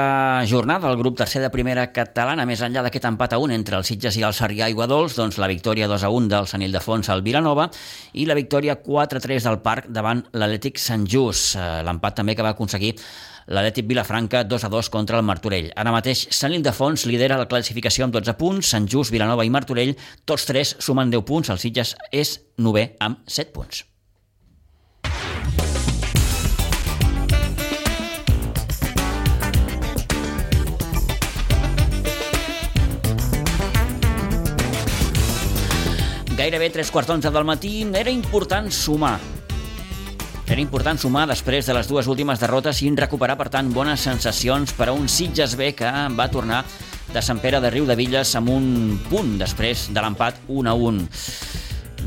jornada? 0.49 0.89
El 0.89 0.97
grup 0.99 1.19
tercer 1.21 1.41
de 1.43 1.51
primera 1.53 1.85
catalana, 1.93 2.47
més 2.49 2.63
enllà 2.65 2.83
d'aquest 2.85 3.07
empat 3.11 3.37
a 3.37 3.39
un 3.39 3.53
entre 3.55 3.77
els 3.79 3.87
Sitges 3.87 4.17
i 4.19 4.25
el 4.25 4.35
Sarrià 4.35 4.69
i 4.69 4.77
Guadols, 4.77 5.15
doncs 5.19 5.39
la 5.39 5.49
victòria 5.51 5.87
2 5.87 6.05
a 6.05 6.11
1 6.11 6.29
del 6.33 6.49
Sant 6.49 6.65
Ildefons 6.65 7.09
al 7.13 7.23
Vilanova 7.25 7.69
i 8.13 8.25
la 8.25 8.37
victòria 8.37 8.79
4 8.81 9.21
a 9.21 9.27
3 9.29 9.49
del 9.49 9.61
Parc 9.63 9.89
davant 9.93 10.25
l'Atlètic 10.33 10.81
Sant 10.81 11.05
Just. 11.07 11.55
Eh, 11.55 11.83
l'empat 11.85 12.19
també 12.19 12.35
que 12.35 12.45
va 12.45 12.55
aconseguir 12.57 12.95
l'Atlètic 13.49 13.87
Vilafranca 13.89 14.43
2 14.45 14.65
a 14.65 14.69
2 14.69 14.89
contra 14.93 15.17
el 15.17 15.25
Martorell. 15.25 15.71
Ara 15.75 15.93
mateix 15.93 16.27
Sant 16.35 16.53
Ildefons 16.53 17.05
lidera 17.09 17.39
la 17.39 17.49
classificació 17.49 18.05
amb 18.05 18.13
12 18.13 18.37
punts, 18.37 18.69
Sant 18.75 18.87
Just, 18.89 19.13
Vilanova 19.13 19.45
i 19.45 19.53
Martorell, 19.53 19.95
tots 20.25 20.45
tres 20.45 20.75
sumen 20.79 21.09
10 21.09 21.25
punts, 21.25 21.49
el 21.49 21.61
Sitges 21.61 21.95
és 22.11 22.37
9 22.57 22.91
amb 23.01 23.23
7 23.25 23.53
punts. 23.55 23.85
Gairebé 36.39 36.69
tres 36.71 36.87
quarts 36.87 37.09
d'onze 37.09 37.33
del 37.35 37.43
matí 37.43 37.73
era 37.99 38.13
important 38.13 38.71
sumar 38.71 39.17
era 40.49 40.61
important 40.63 40.97
sumar 40.97 41.27
després 41.29 41.67
de 41.69 41.73
les 41.77 41.85
dues 41.85 42.07
últimes 42.09 42.39
derrotes 42.41 42.79
i 42.81 42.89
recuperar, 42.97 43.35
per 43.37 43.51
tant, 43.53 43.67
bones 43.69 44.01
sensacions 44.01 44.71
per 44.73 44.87
a 44.89 44.93
un 44.97 45.05
Sitges 45.05 45.53
B 45.53 45.75
que 45.77 45.89
va 46.17 46.25
tornar 46.33 46.63
de 47.13 47.21
Sant 47.21 47.37
Pere 47.37 47.59
de 47.61 47.69
Riu 47.69 47.85
de 47.85 47.93
Villes 47.95 48.31
amb 48.35 48.49
un 48.49 48.97
punt 49.11 49.35
després 49.37 49.87
de 49.93 50.01
l'empat 50.01 50.39
1 50.47 50.71
a 50.71 50.73
1. 50.73 51.03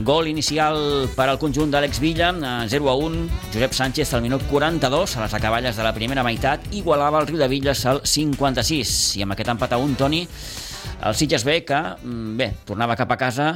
Gol 0.08 0.26
inicial 0.26 1.06
per 1.14 1.28
al 1.28 1.38
conjunt 1.38 1.70
d'Àlex 1.70 2.00
Villa, 2.02 2.32
0 2.66 2.90
a 2.90 2.96
1. 2.98 3.20
Josep 3.52 3.76
Sánchez 3.78 4.14
al 4.16 4.24
minut 4.26 4.42
42, 4.50 5.16
a 5.16 5.22
les 5.22 5.36
acaballes 5.38 5.78
de 5.78 5.86
la 5.86 5.94
primera 5.94 6.24
meitat, 6.26 6.66
igualava 6.74 7.20
el 7.22 7.28
Riu 7.30 7.38
de 7.38 7.50
Villes 7.52 7.84
al 7.86 8.02
56. 8.02 8.96
I 9.20 9.22
amb 9.22 9.36
aquest 9.36 9.54
empat 9.54 9.76
a 9.76 9.78
1, 9.78 9.94
Toni, 10.00 10.24
el 11.06 11.14
Sitges 11.14 11.46
B, 11.46 11.60
que, 11.62 11.78
mm, 11.78 12.34
bé, 12.42 12.50
tornava 12.66 12.98
cap 12.98 13.14
a 13.14 13.20
casa, 13.22 13.52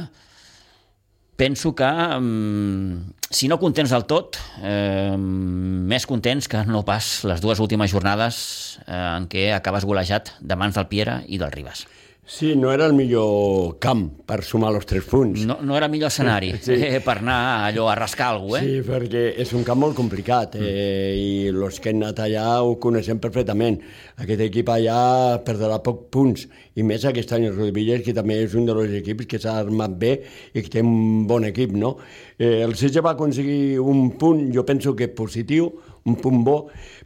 penso 1.37 1.73
que 1.77 1.87
um, 2.17 3.05
si 3.29 3.47
no 3.47 3.59
contents 3.61 3.93
del 3.93 4.03
tot, 4.09 4.39
eh, 4.65 5.15
més 5.17 6.07
contents 6.09 6.49
que 6.49 6.63
no 6.67 6.83
pas 6.87 7.23
les 7.29 7.43
dues 7.43 7.61
últimes 7.63 7.93
jornades 7.93 8.39
eh, 8.87 8.97
en 8.97 9.29
què 9.31 9.51
acabes 9.55 9.85
golejat 9.87 10.33
de 10.41 10.57
mans 10.59 10.75
del 10.75 10.89
Piera 10.91 11.21
i 11.27 11.39
del 11.39 11.53
Ribas. 11.53 11.85
Sí, 12.29 12.57
no 12.59 12.73
era 12.73 12.85
el 12.89 12.91
millor 12.91 13.77
camp 13.79 14.01
per 14.27 14.41
sumar 14.43 14.73
els 14.75 14.83
tres 14.85 15.05
punts. 15.07 15.45
No, 15.47 15.55
no 15.63 15.77
era 15.77 15.87
millor 15.87 16.09
escenari 16.11 16.49
Sí. 16.65 16.75
eh, 16.75 16.99
per 16.99 17.21
anar 17.21 17.37
allò 17.69 17.85
a 17.87 17.93
rascar 17.95 18.33
alguna 18.33 18.59
cosa, 18.59 18.65
eh? 18.67 18.81
Sí, 18.81 18.81
perquè 18.89 19.21
és 19.39 19.53
un 19.55 19.63
camp 19.63 19.79
molt 19.85 19.95
complicat 19.95 20.57
eh, 20.59 21.13
i 21.15 21.29
els 21.53 21.79
que 21.79 21.93
han 21.93 22.03
anat 22.03 22.19
allà 22.25 22.43
ho 22.67 22.75
coneixem 22.83 23.21
perfectament. 23.23 23.79
Aquest 24.19 24.43
equip 24.43 24.67
allà 24.75 24.99
perdrà 25.47 25.79
poc 25.85 26.09
punts 26.11 26.43
i 26.75 26.83
més 26.83 27.07
aquest 27.07 27.31
any 27.37 27.47
el 27.47 27.55
Rodillas, 27.55 28.03
que 28.03 28.13
també 28.17 28.41
és 28.43 28.59
un 28.59 28.67
dels 28.67 28.91
equips 28.99 29.25
que 29.31 29.39
s'ha 29.39 29.55
armat 29.63 29.95
bé 29.97 30.11
i 30.51 30.65
que 30.65 30.73
té 30.75 30.83
un 30.83 31.23
bon 31.31 31.47
equip, 31.47 31.71
no? 31.79 31.95
Eh, 32.37 32.59
el 32.67 32.75
Sitges 32.75 33.05
va 33.07 33.15
aconseguir 33.15 33.79
un 33.79 34.11
punt, 34.19 34.43
jo 34.53 34.67
penso 34.67 34.97
que 34.99 35.07
positiu, 35.07 35.71
un 36.07 36.15
punt 36.21 36.43
bo, 36.45 36.57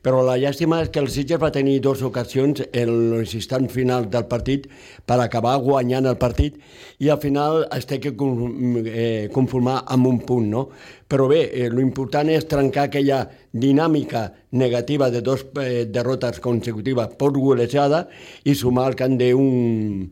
però 0.01 0.21
la 0.25 0.37
llàstima 0.39 0.81
és 0.83 0.91
que 0.93 1.01
el 1.01 1.09
Sitges 1.11 1.41
va 1.41 1.51
tenir 1.53 1.79
dues 1.83 2.03
ocasions 2.05 2.61
en 2.71 2.91
l'instant 3.11 3.67
final 3.69 4.07
del 4.13 4.27
partit 4.29 4.67
per 5.09 5.17
acabar 5.19 5.57
guanyant 5.63 6.07
el 6.09 6.19
partit 6.21 6.59
i 7.01 7.09
al 7.09 7.19
final 7.21 7.65
es 7.75 7.89
té 7.89 7.99
que 8.01 8.13
eh, 8.13 9.29
conformar 9.33 9.81
amb 9.93 10.09
un 10.11 10.21
punt, 10.25 10.49
no? 10.53 10.67
Però 11.11 11.27
bé, 11.27 11.41
eh, 11.49 11.69
l'important 11.73 12.29
és 12.31 12.47
trencar 12.47 12.87
aquella 12.87 13.25
dinàmica 13.51 14.29
negativa 14.51 15.09
de 15.11 15.21
dos 15.25 15.45
eh, 15.59 15.85
derrotes 15.89 16.39
consecutives 16.39 17.17
per 17.17 17.33
golejada 17.35 18.05
i 18.45 18.55
sumar 18.55 18.87
al 18.87 18.99
camp 18.99 19.17
d'un 19.19 20.09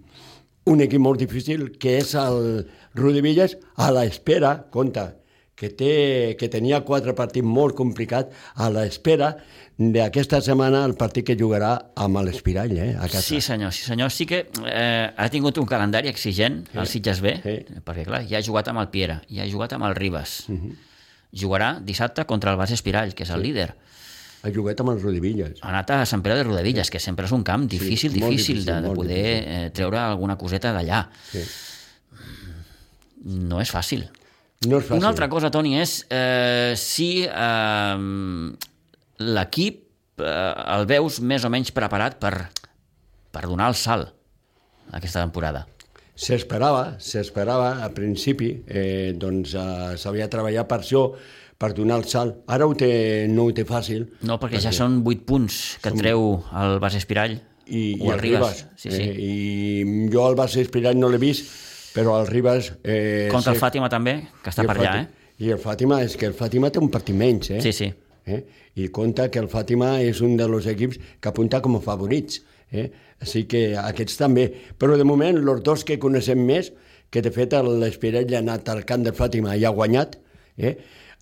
un 0.69 0.81
equip 0.85 1.01
molt 1.01 1.17
difícil 1.17 1.71
que 1.81 1.95
és 1.97 2.13
el 2.19 2.67
Rudi 2.99 3.23
Villas 3.25 3.55
a 3.81 3.89
l'espera, 3.95 4.51
compte, 4.69 5.05
que, 5.59 5.69
té, 5.75 6.35
que 6.39 6.47
tenia 6.51 6.79
quatre 6.87 7.11
partits 7.17 7.45
molt 7.45 7.75
complicats 7.75 8.31
a 8.55 8.69
l'espera 8.71 9.33
d'aquesta 9.79 10.39
setmana 10.43 10.85
el 10.87 10.95
partit 10.99 11.27
que 11.27 11.35
jugarà 11.39 11.71
amb 11.99 12.19
l'Espirall, 12.23 12.73
eh, 12.77 12.93
a 12.95 13.07
casa. 13.07 13.23
Sí, 13.23 13.39
senyor, 13.43 13.71
sí, 13.75 13.83
senyor. 13.87 14.11
Sí 14.11 14.27
que 14.27 14.45
eh, 14.67 15.09
ha 15.15 15.29
tingut 15.31 15.59
un 15.59 15.67
calendari 15.67 16.11
exigent, 16.11 16.61
el 16.73 16.87
Sitges 16.87 17.21
B, 17.23 17.35
Sí. 17.43 17.79
perquè, 17.85 18.05
clar, 18.07 18.25
ja 18.27 18.39
ha 18.39 18.43
jugat 18.45 18.71
amb 18.71 18.83
el 18.83 18.89
Piera, 18.91 19.21
ja 19.31 19.43
ha 19.43 19.51
jugat 19.51 19.75
amb 19.75 19.87
el 19.87 19.95
Ribas. 19.95 20.45
Mhm. 20.47 20.55
Uh 20.55 20.69
-huh. 20.69 20.85
Jugarà 21.31 21.79
dissabte 21.79 22.25
contra 22.25 22.51
el 22.51 22.57
Bas 22.57 22.71
Espirall, 22.71 23.13
que 23.13 23.23
és 23.23 23.29
el 23.29 23.43
líder. 23.43 23.75
Ha 24.41 24.49
jugat 24.51 24.79
amb 24.79 24.89
el 24.89 25.01
Rudi 25.01 25.19
Villas. 25.19 25.59
Ha 25.61 25.69
anat 25.69 25.91
a 25.91 26.05
Sant 26.05 26.23
Pere 26.23 26.35
de 26.35 26.43
Rodavilles, 26.43 26.89
que 26.89 26.99
sempre 26.99 27.25
és 27.25 27.31
un 27.31 27.43
camp 27.43 27.67
difícil, 27.67 28.11
molt 28.11 28.31
difícil, 28.31 28.55
difícil, 28.55 28.65
de, 28.65 28.81
de 28.81 28.95
poder 28.95 29.43
eh, 29.47 29.69
treure 29.71 29.99
alguna 29.99 30.37
coseta 30.37 30.73
d'allà. 30.73 31.09
Sí. 31.31 31.39
No 33.25 33.59
és 33.61 33.69
fàcil. 33.71 34.09
No 34.67 34.79
és 34.81 34.87
fàcil. 34.89 34.99
Una 34.99 35.07
altra 35.13 35.29
cosa, 35.31 35.51
Toni, 35.53 35.77
és 35.79 36.01
eh, 36.11 36.73
si 36.75 37.23
eh, 37.23 37.99
l'equip 39.23 40.19
eh, 40.19 40.53
el 40.75 40.87
veus 40.89 41.21
més 41.23 41.45
o 41.47 41.51
menys 41.53 41.71
preparat 41.75 42.17
per, 42.19 42.33
per 43.31 43.43
donar 43.47 43.69
el 43.71 43.77
salt 43.79 44.11
aquesta 44.91 45.21
temporada. 45.23 45.63
S'esperava, 46.19 46.97
s'esperava 46.99 47.77
a 47.85 47.87
principi, 47.95 48.49
eh, 48.67 49.13
doncs 49.15 49.53
eh, 49.55 49.93
s'havia 50.01 50.27
treballat 50.27 50.67
per 50.67 50.81
això, 50.81 51.05
per 51.59 51.71
donar 51.77 52.01
el 52.01 52.05
salt. 52.11 52.41
Ara 52.51 52.67
ho 52.67 52.75
té, 52.75 52.91
no 53.31 53.47
ho 53.47 53.55
té 53.55 53.63
fàcil. 53.67 54.09
No, 54.27 54.35
perquè 54.41 54.59
ja 54.63 54.75
són 54.75 54.99
8 55.05 55.23
punts 55.27 55.61
que 55.79 55.93
et 55.93 56.03
treu 56.03 56.33
el 56.59 56.77
Bas 56.83 56.99
Espirall 56.99 57.37
i, 57.69 57.95
o 57.95 58.09
i 58.09 58.11
el 58.11 58.19
Ribas. 58.19 58.65
Sí, 58.75 58.91
sí. 58.91 59.07
Eh, 59.07 59.15
I 59.23 60.09
jo 60.11 60.27
el 60.27 60.35
Barça 60.39 60.59
Inspirat 60.59 60.99
no 60.99 61.07
l'he 61.11 61.21
vist, 61.21 61.47
però 61.93 62.19
el 62.21 62.27
Ribas... 62.27 62.73
Eh, 62.83 63.29
Contra 63.31 63.55
el 63.55 63.61
Fàtima 63.61 63.89
també, 63.91 64.15
que 64.43 64.53
està 64.53 64.65
per 64.67 64.77
allà, 64.77 64.93
eh? 65.01 65.33
I 65.39 65.53
el 65.55 65.59
Fàtima, 65.61 66.01
és 66.03 66.17
que 66.19 66.27
el 66.27 66.35
Fàtima 66.35 66.69
té 66.71 66.81
un 66.83 66.91
partit 66.91 67.15
menys, 67.15 67.51
eh? 67.55 67.61
Sí, 67.63 67.71
sí. 67.75 67.89
Eh? 68.29 68.39
I 68.79 68.89
compta 68.93 69.29
que 69.31 69.41
el 69.41 69.47
Fàtima 69.51 69.95
és 70.03 70.19
un 70.25 70.35
dels 70.39 70.67
equips 70.69 70.99
que 71.19 71.31
apunta 71.31 71.61
com 71.63 71.77
a 71.79 71.83
favorits. 71.83 72.41
Eh? 72.71 72.89
Així 73.23 73.45
que 73.49 73.63
aquests 73.79 74.19
també. 74.19 74.45
Però 74.77 74.97
de 74.99 75.07
moment, 75.07 75.39
els 75.39 75.63
dos 75.65 75.85
que 75.87 75.97
coneixem 75.99 76.43
més, 76.45 76.71
que 77.09 77.23
de 77.25 77.31
fet 77.33 77.55
l'Espiret 77.65 78.29
ja 78.29 78.39
ha 78.39 78.45
anat 78.45 78.69
al 78.69 78.83
camp 78.87 79.07
del 79.07 79.17
Fàtima 79.17 79.55
i 79.57 79.65
ha 79.65 79.73
guanyat, 79.73 80.19
eh? 80.57 80.75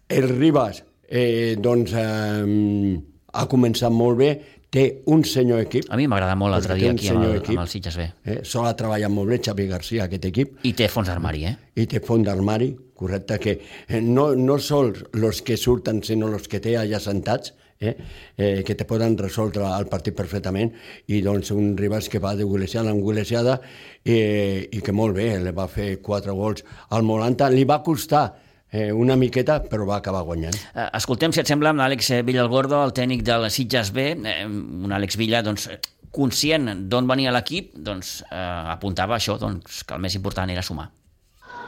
el 0.10 0.28
Ribas 0.34 0.82
eh, 1.08 1.56
doncs, 1.60 1.94
eh, 1.96 2.98
ha 3.38 3.46
començat 3.52 3.94
molt 3.94 4.20
bé, 4.20 4.32
té 4.70 5.02
un 5.08 5.24
senyor 5.24 5.62
equip, 5.64 5.86
A 5.90 5.96
mi 6.00 6.08
m'agrada 6.08 6.36
molt 6.36 6.52
l'altre 6.52 6.74
Perquè 6.76 6.84
dia 6.84 6.92
aquí 6.92 7.10
amb 7.14 7.24
el, 7.24 7.36
equip. 7.40 7.56
amb 7.56 7.64
el 7.64 7.70
Sitges 7.72 7.98
B. 7.98 8.08
eh? 8.26 8.40
sol 8.44 8.68
ha 8.68 8.74
treballat 8.76 9.12
molt 9.14 9.30
bé 9.32 9.40
Xavi 9.44 9.68
Garcia, 9.68 10.06
aquest 10.06 10.26
equip, 10.26 10.58
I 10.68 10.74
té 10.74 10.90
fons 10.92 11.08
d'armari, 11.08 11.46
eh? 11.46 11.56
i 11.76 11.86
té 11.88 12.02
font 12.04 12.24
d'armari, 12.26 12.74
correcte, 12.98 13.38
que 13.40 13.60
eh, 13.88 14.02
no, 14.02 14.34
no 14.36 14.58
sols 14.60 15.06
els 15.14 15.42
que 15.42 15.58
surten, 15.58 16.04
sinó 16.04 16.28
els 16.34 16.48
que 16.52 16.60
té 16.60 16.76
allà 16.78 17.00
sentats, 17.00 17.54
eh, 17.80 17.94
eh, 18.36 18.64
que 18.66 18.76
te 18.76 18.86
poden 18.90 19.16
resoldre 19.18 19.64
el 19.70 19.86
partit 19.88 20.16
perfectament, 20.18 20.74
i 21.08 21.22
doncs 21.22 21.52
un 21.54 21.76
Ribas 21.78 22.10
que 22.10 22.20
va 22.20 22.36
de 22.36 22.44
golejada 22.44 22.90
en 22.92 23.00
golejada 23.02 23.62
eh, 24.04 24.68
i 24.72 24.82
que 24.82 24.92
molt 24.92 25.16
bé, 25.16 25.30
li 25.40 25.54
va 25.56 25.68
fer 25.72 26.02
quatre 26.02 26.34
gols 26.34 26.66
al 26.90 27.04
Molanta, 27.08 27.50
li 27.54 27.64
va 27.70 27.84
costar 27.86 28.26
eh, 28.72 28.92
una 28.92 29.16
miqueta, 29.16 29.60
però 29.64 29.86
va 29.86 29.98
acabar 30.02 30.24
guanyant. 30.28 30.56
Eh, 30.74 30.90
Escoltem, 31.00 31.34
si 31.34 31.42
et 31.44 31.50
sembla, 31.50 31.74
amb 31.74 31.84
l'Àlex 31.84 32.12
Villalgordo, 32.28 32.84
el 32.84 32.94
tècnic 32.96 33.24
del 33.28 33.50
Sitges 33.52 33.94
B, 33.96 34.12
eh, 34.18 34.44
un 34.46 34.92
Àlex 34.92 35.18
Villa, 35.18 35.42
doncs, 35.46 35.68
eh, 35.72 35.80
conscient 36.12 36.88
d'on 36.90 37.08
venia 37.08 37.32
l'equip, 37.32 37.74
doncs, 37.76 38.22
eh, 38.32 38.38
apuntava 38.74 39.16
això, 39.18 39.38
doncs, 39.40 39.84
que 39.84 39.94
el 39.94 40.02
més 40.02 40.16
important 40.16 40.50
era 40.50 40.62
sumar. 40.62 40.90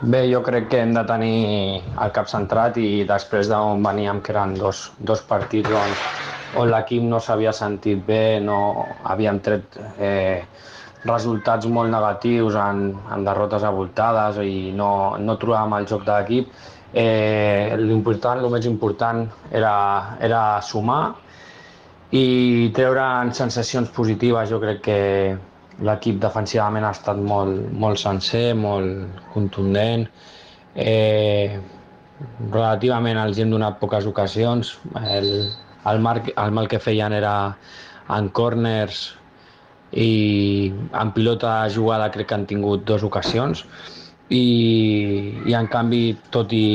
Bé, 0.01 0.21
jo 0.31 0.39
crec 0.41 0.69
que 0.71 0.79
hem 0.79 0.93
de 0.95 1.01
tenir 1.03 1.81
el 1.99 2.11
cap 2.15 2.29
centrat 2.31 2.77
i 2.79 3.03
després 3.07 3.49
d'on 3.51 3.83
veníem, 3.83 4.21
que 4.23 4.31
eren 4.31 4.53
dos, 4.55 4.91
dos 4.97 5.21
partits 5.27 5.69
on, 5.75 5.95
on 6.61 6.71
l'equip 6.71 7.03
no 7.03 7.19
s'havia 7.19 7.51
sentit 7.51 8.05
bé, 8.07 8.39
no 8.39 8.85
havíem 9.03 9.41
tret 9.43 9.75
eh, 9.99 10.45
resultats 11.03 11.67
molt 11.67 11.91
negatius 11.91 12.55
en, 12.55 12.93
en 13.11 13.27
derrotes 13.27 13.63
avoltades 13.67 14.39
i 14.43 14.71
no, 14.75 15.17
no 15.19 15.35
trobàvem 15.35 15.75
el 15.81 15.87
joc 15.91 16.07
de 16.07 16.15
l'equip. 16.15 16.55
Eh, 16.93 17.75
l'important, 17.77 18.39
el 18.41 18.49
més 18.49 18.65
important 18.65 19.27
era, 19.53 19.73
era 20.25 20.41
sumar 20.65 21.03
i 22.15 22.71
treure'n 22.73 23.33
sensacions 23.37 23.91
positives. 23.93 24.49
Jo 24.49 24.59
crec 24.63 24.81
que 24.87 24.99
l'equip 25.85 26.17
defensivament 26.23 26.87
ha 26.87 26.93
estat 26.95 27.19
molt, 27.21 27.69
molt 27.71 28.01
sencer, 28.01 28.55
molt 28.57 29.21
contundent. 29.35 30.07
Eh, 30.75 31.59
relativament 32.49 33.19
els 33.21 33.37
hem 33.39 33.53
donat 33.53 33.79
poques 33.79 34.09
ocasions. 34.09 34.73
El, 35.05 35.29
el, 35.85 36.01
marc, 36.01 36.33
el 36.35 36.57
mal 36.57 36.67
que 36.67 36.81
feien 36.81 37.13
era 37.13 37.35
en 38.09 38.33
corners 38.33 39.05
i 39.93 40.69
en 40.97 41.11
pilota 41.13 41.63
jugada 41.73 42.11
crec 42.13 42.29
que 42.29 42.35
han 42.37 42.45
tingut 42.49 42.83
dues 42.85 43.05
ocasions 43.05 43.63
i, 44.29 44.43
i 45.49 45.55
en 45.57 45.67
canvi, 45.71 46.03
tot 46.33 46.53
i 46.53 46.65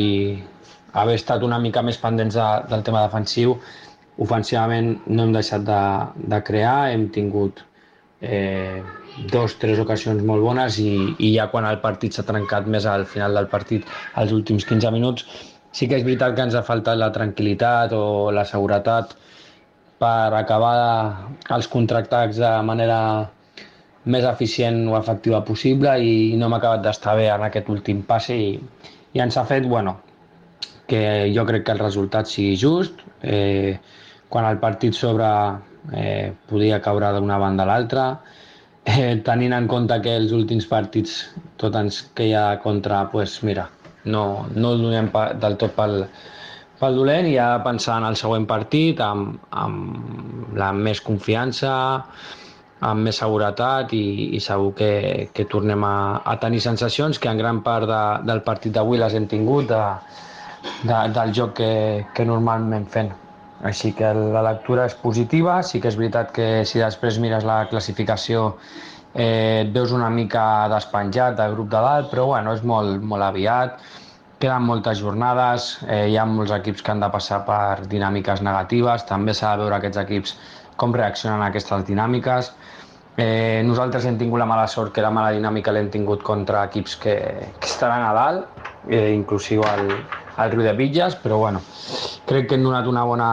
haver 0.95 1.15
estat 1.19 1.43
una 1.43 1.59
mica 1.63 1.83
més 1.83 1.99
pendents 2.03 2.35
de, 2.39 2.49
del 2.71 2.83
tema 2.87 3.05
defensiu, 3.07 3.57
ofensivament 4.25 4.93
no 5.07 5.25
hem 5.25 5.33
deixat 5.35 5.65
de, 5.67 5.81
de 6.31 6.41
crear, 6.47 6.91
hem 6.93 7.09
tingut 7.15 7.65
eh, 8.21 8.83
dos, 9.31 9.57
tres 9.63 9.81
ocasions 9.83 10.23
molt 10.27 10.43
bones 10.43 10.79
i, 10.83 10.93
i 11.19 11.35
ja 11.35 11.49
quan 11.51 11.67
el 11.67 11.81
partit 11.83 12.15
s'ha 12.15 12.27
trencat 12.27 12.71
més 12.71 12.87
al 12.87 13.07
final 13.11 13.35
del 13.39 13.51
partit, 13.51 13.87
als 14.15 14.35
últims 14.35 14.67
15 14.71 14.95
minuts, 14.95 15.27
sí 15.75 15.91
que 15.91 15.99
és 15.99 16.07
veritat 16.07 16.37
que 16.37 16.47
ens 16.47 16.55
ha 16.55 16.63
faltat 16.67 16.99
la 16.99 17.11
tranquil·litat 17.15 17.95
o 17.99 18.31
la 18.35 18.47
seguretat 18.47 19.17
per 19.99 20.35
acabar 20.37 20.75
els 21.55 21.69
contractats 21.71 22.39
de 22.39 22.51
manera 22.67 22.99
més 24.05 24.25
eficient 24.29 24.83
o 24.91 24.97
efectiva 24.99 25.41
possible 25.45 25.95
i 26.05 26.35
no 26.37 26.49
hem 26.49 26.57
acabat 26.59 26.83
d'estar 26.85 27.17
bé 27.19 27.29
en 27.33 27.45
aquest 27.47 27.71
últim 27.73 28.03
passe 28.09 28.37
i, 28.37 28.51
i 29.15 29.23
ens 29.25 29.39
ha 29.41 29.47
fet, 29.49 29.65
bueno, 29.69 29.97
que 30.87 31.33
jo 31.35 31.47
crec 31.49 31.65
que 31.65 31.73
el 31.73 31.81
resultat 31.81 32.29
sigui 32.29 32.57
just. 32.61 33.01
Eh, 33.23 33.79
quan 34.29 34.49
el 34.49 34.59
partit 34.59 34.97
sobre 34.99 35.29
eh, 35.95 36.33
podia 36.51 36.81
caure 36.83 37.13
d'una 37.15 37.39
banda 37.39 37.65
a 37.65 37.71
l'altra, 37.71 38.07
eh, 38.85 39.17
tenint 39.25 39.55
en 39.57 39.69
compte 39.71 40.01
que 40.05 40.17
els 40.21 40.33
últims 40.37 40.67
partits 40.69 41.17
tot 41.61 41.77
ens 41.81 42.03
queia 42.19 42.47
contra, 42.65 43.05
pues 43.13 43.39
mira, 43.47 43.69
no, 44.05 44.47
no 44.55 44.73
el 44.75 44.83
donem 44.85 45.11
pa, 45.15 45.29
del 45.41 45.57
tot 45.61 45.77
pel, 45.77 46.03
pel 46.81 46.99
dolent 46.99 47.29
i 47.31 47.37
ja 47.39 47.53
pensar 47.65 48.01
en 48.03 48.09
el 48.11 48.19
següent 48.21 48.49
partit 48.51 49.01
amb, 49.01 49.39
amb 49.51 50.57
la 50.59 50.73
més 50.77 51.01
confiança, 51.05 51.73
amb 52.85 53.09
més 53.09 53.19
seguretat 53.23 53.93
i, 53.97 54.05
i 54.37 54.41
segur 54.43 54.73
que, 54.79 54.93
que 55.35 55.47
tornem 55.51 55.85
a, 55.89 55.97
a 56.25 56.37
tenir 56.43 56.61
sensacions 56.65 57.19
que 57.19 57.31
en 57.31 57.41
gran 57.41 57.63
part 57.67 57.89
de, 57.89 58.03
del 58.29 58.43
partit 58.47 58.75
d'avui 58.77 59.01
les 59.01 59.17
hem 59.17 59.29
tingut 59.31 59.69
de, 59.71 59.83
de, 60.85 60.97
del 61.17 61.35
joc 61.37 61.55
que, 61.61 61.75
que 62.15 62.27
normalment 62.29 62.89
fem. 62.97 63.13
Així 63.65 63.95
que 63.97 64.11
la 64.15 64.43
lectura 64.45 64.85
és 64.91 64.97
positiva, 65.01 65.61
sí 65.65 65.81
que 65.81 65.89
és 65.89 65.97
veritat 65.97 66.35
que 66.37 66.49
si 66.69 66.83
després 66.83 67.21
mires 67.23 67.47
la 67.49 67.63
classificació 67.71 68.51
eh, 69.15 69.63
et 69.65 69.71
veus 69.73 69.95
una 69.97 70.11
mica 70.13 70.45
despenjat 70.73 71.39
del 71.39 71.55
grup 71.57 71.71
de 71.73 71.85
dalt, 71.87 72.11
però 72.13 72.27
bueno, 72.35 72.53
és 72.53 72.65
molt, 72.67 73.01
molt 73.01 73.25
aviat, 73.25 73.79
queden 74.43 74.67
moltes 74.69 75.01
jornades, 75.01 75.71
eh, 75.87 76.11
hi 76.13 76.19
ha 76.21 76.27
molts 76.29 76.53
equips 76.53 76.85
que 76.85 76.93
han 76.93 77.01
de 77.01 77.09
passar 77.15 77.41
per 77.49 77.87
dinàmiques 77.89 78.45
negatives, 78.45 79.07
també 79.09 79.33
s'ha 79.33 79.55
de 79.55 79.65
veure 79.65 79.79
aquests 79.79 80.03
equips 80.03 80.37
com 80.77 80.93
reaccionen 80.93 81.41
a 81.41 81.49
aquestes 81.49 81.87
dinàmiques 81.89 82.53
Eh, 83.17 83.63
nosaltres 83.63 84.05
hem 84.09 84.17
tingut 84.19 84.41
la 84.43 84.47
mala 84.51 84.67
sort 84.67 84.91
que 84.95 85.03
la 85.05 85.13
mala 85.15 85.31
dinàmica 85.37 85.71
l'hem 85.71 85.91
tingut 85.91 86.25
contra 86.27 86.65
equips 86.67 86.97
que, 86.99 87.15
que 87.61 87.69
estaran 87.69 88.03
a 88.03 88.13
dalt, 88.17 88.65
eh, 88.89 89.13
inclusiu 89.15 89.63
al, 89.71 89.93
al 90.37 90.51
Riu 90.51 90.65
de 90.67 90.73
Villas, 90.75 91.15
però 91.23 91.39
bueno, 91.39 91.63
crec 92.27 92.49
que 92.49 92.59
hem 92.59 92.67
donat 92.67 92.91
una 92.91 93.05
bona, 93.07 93.31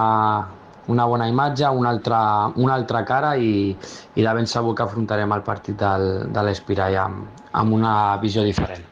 una 0.94 1.10
bona 1.10 1.28
imatge, 1.34 1.66
una 1.66 1.90
altra, 1.90 2.22
una 2.62 2.78
altra 2.78 3.04
cara 3.10 3.34
i, 3.36 3.74
i 3.74 4.22
de 4.22 4.38
ben 4.38 4.46
segur 4.46 4.76
que 4.78 4.86
afrontarem 4.86 5.34
el 5.34 5.42
partit 5.50 5.82
del, 5.82 6.08
de 6.30 6.46
l'Espirall 6.46 7.02
amb, 7.08 7.44
amb 7.58 7.80
una 7.82 7.96
visió 8.22 8.46
diferent. 8.46 8.91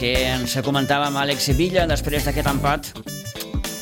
Que 0.00 0.14
ens 0.24 0.54
comentava 0.64 1.10
amb 1.10 1.20
Àlex 1.20 1.50
Villa 1.58 1.82
després 1.88 2.24
d'aquest 2.24 2.46
empat. 2.48 2.86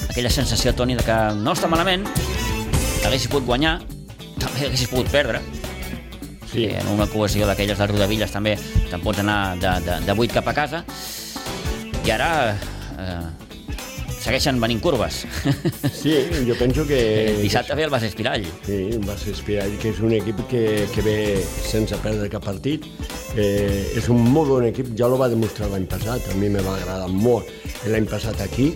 Aquella 0.09 0.33
sensació, 0.35 0.73
Toni, 0.75 0.97
de 0.99 1.05
que 1.07 1.19
no 1.39 1.55
està 1.55 1.71
malament, 1.71 2.09
que 2.11 3.07
haguessis 3.07 3.31
pogut 3.31 3.47
guanyar, 3.47 3.77
també 4.41 4.67
haguessis 4.67 4.91
pogut 4.91 5.13
perdre. 5.15 5.39
Sí. 6.51 6.65
En 6.73 6.91
una 6.91 7.07
cohesió 7.07 7.47
d'aquelles 7.47 7.79
de 7.79 7.87
Rodavilles 7.87 8.35
també 8.35 8.57
te'n 8.89 9.05
pots 9.05 9.23
anar 9.23 9.55
de, 9.63 9.77
de, 9.85 10.01
de 10.09 10.17
8 10.27 10.41
cap 10.41 10.51
a 10.51 10.57
casa. 10.57 10.83
I 12.03 12.11
ara 12.17 12.31
eh, 12.99 13.23
segueixen 14.19 14.59
venint 14.59 14.83
curves. 14.83 15.21
Sí, 15.93 16.17
jo 16.49 16.59
penso 16.59 16.89
que... 16.89 17.01
Dissabte 17.45 17.79
ve 17.79 17.87
el 17.87 17.95
Bas 17.95 18.09
Espirall. 18.09 18.49
Sí, 18.67 18.81
el 18.97 19.07
Bas 19.07 19.23
Espirall, 19.31 19.79
que 19.79 19.95
és 19.95 20.03
un 20.03 20.19
equip 20.19 20.43
que, 20.51 20.67
que 20.97 21.07
ve 21.07 21.19
sense 21.47 22.03
perdre 22.03 22.27
cap 22.33 22.43
partit. 22.51 22.91
Eh, 23.37 23.93
és 23.99 24.07
un 24.09 24.23
molt 24.33 24.49
bon 24.49 24.65
equip, 24.65 24.95
ja 24.97 25.09
lo 25.11 25.19
va 25.21 25.29
demostrar 25.29 25.69
l'any 25.69 25.85
passat, 25.91 26.25
a 26.33 26.37
mi 26.41 26.49
me 26.49 26.63
va 26.65 26.79
agradar 26.79 27.11
molt 27.13 27.51
l'any 27.93 28.07
passat 28.09 28.41
aquí, 28.41 28.71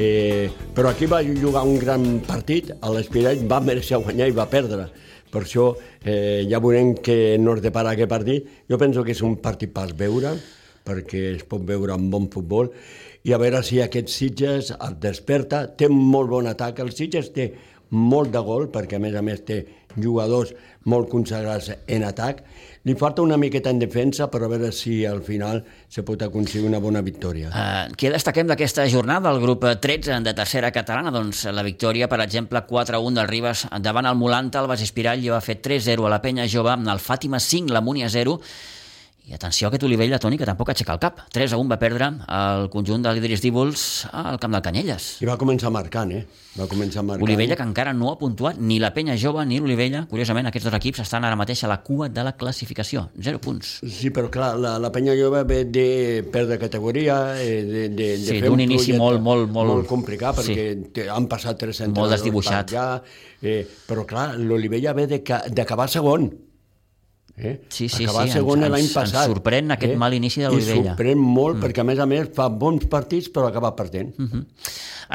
eh, 0.00 0.48
però 0.74 0.88
aquí 0.88 1.06
va 1.06 1.20
jugar 1.22 1.66
un 1.68 1.76
gran 1.78 2.06
partit, 2.26 2.72
a 2.80 2.90
l'Espirall 2.94 3.44
va 3.50 3.60
mereixer 3.60 4.00
guanyar 4.00 4.30
i 4.30 4.34
va 4.34 4.48
perdre. 4.48 4.88
Per 5.28 5.42
això 5.44 5.74
eh, 6.04 6.46
ja 6.48 6.60
veurem 6.64 6.94
que 7.04 7.36
no 7.38 7.58
es 7.58 7.60
depara 7.60 7.92
aquest 7.92 8.08
partit. 8.08 8.46
Jo 8.70 8.78
penso 8.80 9.04
que 9.04 9.12
és 9.12 9.20
un 9.22 9.36
partit 9.44 9.74
per 9.74 9.90
veure, 9.92 10.32
perquè 10.88 11.34
es 11.34 11.44
pot 11.44 11.66
veure 11.68 11.92
amb 11.92 12.08
bon 12.10 12.30
futbol, 12.32 12.72
i 13.28 13.34
a 13.36 13.38
veure 13.40 13.60
si 13.62 13.82
aquest 13.84 14.08
Sitges 14.08 14.72
es 14.72 14.94
desperta. 15.02 15.66
Té 15.68 15.90
molt 15.92 16.32
bon 16.32 16.48
atac. 16.48 16.80
El 16.80 16.94
Sitges 16.96 17.28
té 17.34 17.50
molt 17.92 18.32
de 18.32 18.40
gol, 18.40 18.70
perquè 18.72 18.96
a 18.96 19.02
més 19.04 19.16
a 19.16 19.22
més 19.24 19.44
té 19.44 19.60
jugadors 20.02 20.54
molt 20.88 21.10
consagrats 21.12 21.72
en 21.86 22.04
atac. 22.06 22.42
Li 22.88 22.94
falta 22.96 23.20
una 23.20 23.36
miqueta 23.36 23.72
en 23.74 23.80
defensa, 23.82 24.30
però 24.32 24.46
a 24.46 24.52
veure 24.54 24.70
si 24.72 25.02
al 25.04 25.20
final 25.26 25.60
se 25.92 26.04
pot 26.06 26.22
aconseguir 26.24 26.68
una 26.68 26.80
bona 26.80 27.02
victòria. 27.04 27.50
Uh, 27.50 27.92
què 27.98 28.12
destaquem 28.14 28.48
d'aquesta 28.48 28.86
jornada? 28.88 29.32
El 29.34 29.42
grup 29.42 29.66
13 29.68 30.22
de 30.24 30.34
tercera 30.38 30.70
catalana, 30.72 31.12
doncs 31.12 31.44
la 31.52 31.66
victòria, 31.66 32.08
per 32.08 32.22
exemple, 32.24 32.62
4-1 32.70 33.20
del 33.20 33.28
Ribes 33.28 33.66
davant 33.84 34.08
el 34.08 34.16
Molanta, 34.16 34.62
el 34.62 34.70
Bas 34.70 34.84
Espirall 34.86 35.26
va 35.34 35.42
fer 35.44 35.58
3-0 35.60 36.06
a 36.06 36.14
la 36.14 36.22
Penya 36.24 36.48
Jove, 36.48 36.78
el 36.78 37.02
Fàtima 37.02 37.42
5, 37.42 37.74
la 37.74 37.84
Múnia 37.84 38.08
0, 38.08 38.38
i 39.28 39.34
atenció 39.36 39.66
a 39.66 39.68
aquest 39.68 39.82
Olivella, 39.84 40.18
Toni, 40.18 40.38
que 40.40 40.46
tampoc 40.48 40.70
aixeca 40.72 40.94
el 40.96 41.00
cap. 41.02 41.18
3 41.30 41.52
a 41.52 41.58
1 41.60 41.68
va 41.68 41.76
perdre 41.78 42.06
el 42.32 42.68
conjunt 42.72 43.02
de 43.04 43.12
l'Idris 43.12 43.42
Díbols 43.44 43.82
al 44.10 44.38
camp 44.40 44.54
del 44.56 44.62
Canyelles. 44.64 45.08
I 45.20 45.26
va 45.28 45.36
començar 45.36 45.68
marcant, 45.70 46.12
eh? 46.16 46.22
Va 46.58 46.64
començar 46.66 47.04
marcant. 47.04 47.26
Olivella, 47.28 47.54
que 47.54 47.62
encara 47.62 47.92
no 47.92 48.08
ha 48.10 48.16
puntuat 48.18 48.56
ni 48.58 48.78
la 48.80 48.90
penya 48.96 49.18
jove 49.20 49.44
ni 49.46 49.58
l'Olivella. 49.60 50.06
Curiosament, 50.08 50.48
aquests 50.48 50.64
dos 50.70 50.78
equips 50.80 51.02
estan 51.04 51.26
ara 51.28 51.36
mateix 51.36 51.62
a 51.64 51.68
la 51.68 51.76
cua 51.84 52.08
de 52.08 52.24
la 52.24 52.32
classificació. 52.40 53.10
0 53.20 53.38
punts. 53.44 53.74
Sí, 53.84 54.08
però 54.10 54.30
clar, 54.32 54.54
la, 54.58 54.78
la 54.80 54.90
penya 54.90 55.12
jove 55.20 55.44
ve 55.44 55.60
de 55.66 55.86
perdre 56.32 56.58
categoria, 56.58 57.20
eh, 57.38 57.62
de, 57.68 57.84
de, 57.90 58.08
de 58.16 58.24
Sí, 58.32 58.40
fer 58.40 58.50
un 58.50 58.64
inici 58.64 58.96
molt, 58.96 59.20
molt, 59.20 59.50
molt- 59.52 59.74
molt 59.74 59.86
complicat, 59.86 60.40
sí. 60.40 60.54
perquè 60.56 60.92
te- 60.92 61.08
han 61.12 61.28
passat 61.28 61.58
tres 61.60 61.78
Molt 61.80 61.90
entrenadors 61.90 62.16
desdibuixat. 62.16 62.70
per 62.72 62.78
allà, 62.80 63.02
eh, 63.42 63.66
però 63.86 64.06
clar, 64.08 64.30
l'Olivella 64.40 64.94
ve 64.94 65.06
de 65.06 65.22
ca- 65.22 65.44
d'acabar 65.52 65.88
segon. 65.92 66.30
Eh? 67.38 67.54
Sí, 67.68 67.88
sí, 67.88 68.04
Acabar 68.04 68.26
sí, 68.26 68.32
segon 68.32 68.64
ens- 68.64 68.78
ens- 68.78 68.92
passat. 68.92 69.22
ens 69.22 69.32
sorprèn 69.32 69.70
aquest 69.70 69.96
mal 69.96 70.14
inici 70.14 70.42
de 70.42 70.48
l'Olivella. 70.48 70.80
I 70.80 70.96
sorprèn 70.96 71.18
molt, 71.22 71.56
mm. 71.56 71.64
perquè 71.64 71.80
a 71.80 71.84
més 71.84 71.98
a 71.98 72.06
més 72.06 72.30
fa 72.34 72.48
bons 72.48 72.86
partits, 72.90 73.30
però 73.30 73.48
acaba 73.48 73.74
perdent. 73.76 74.14
Mm. 74.18 74.42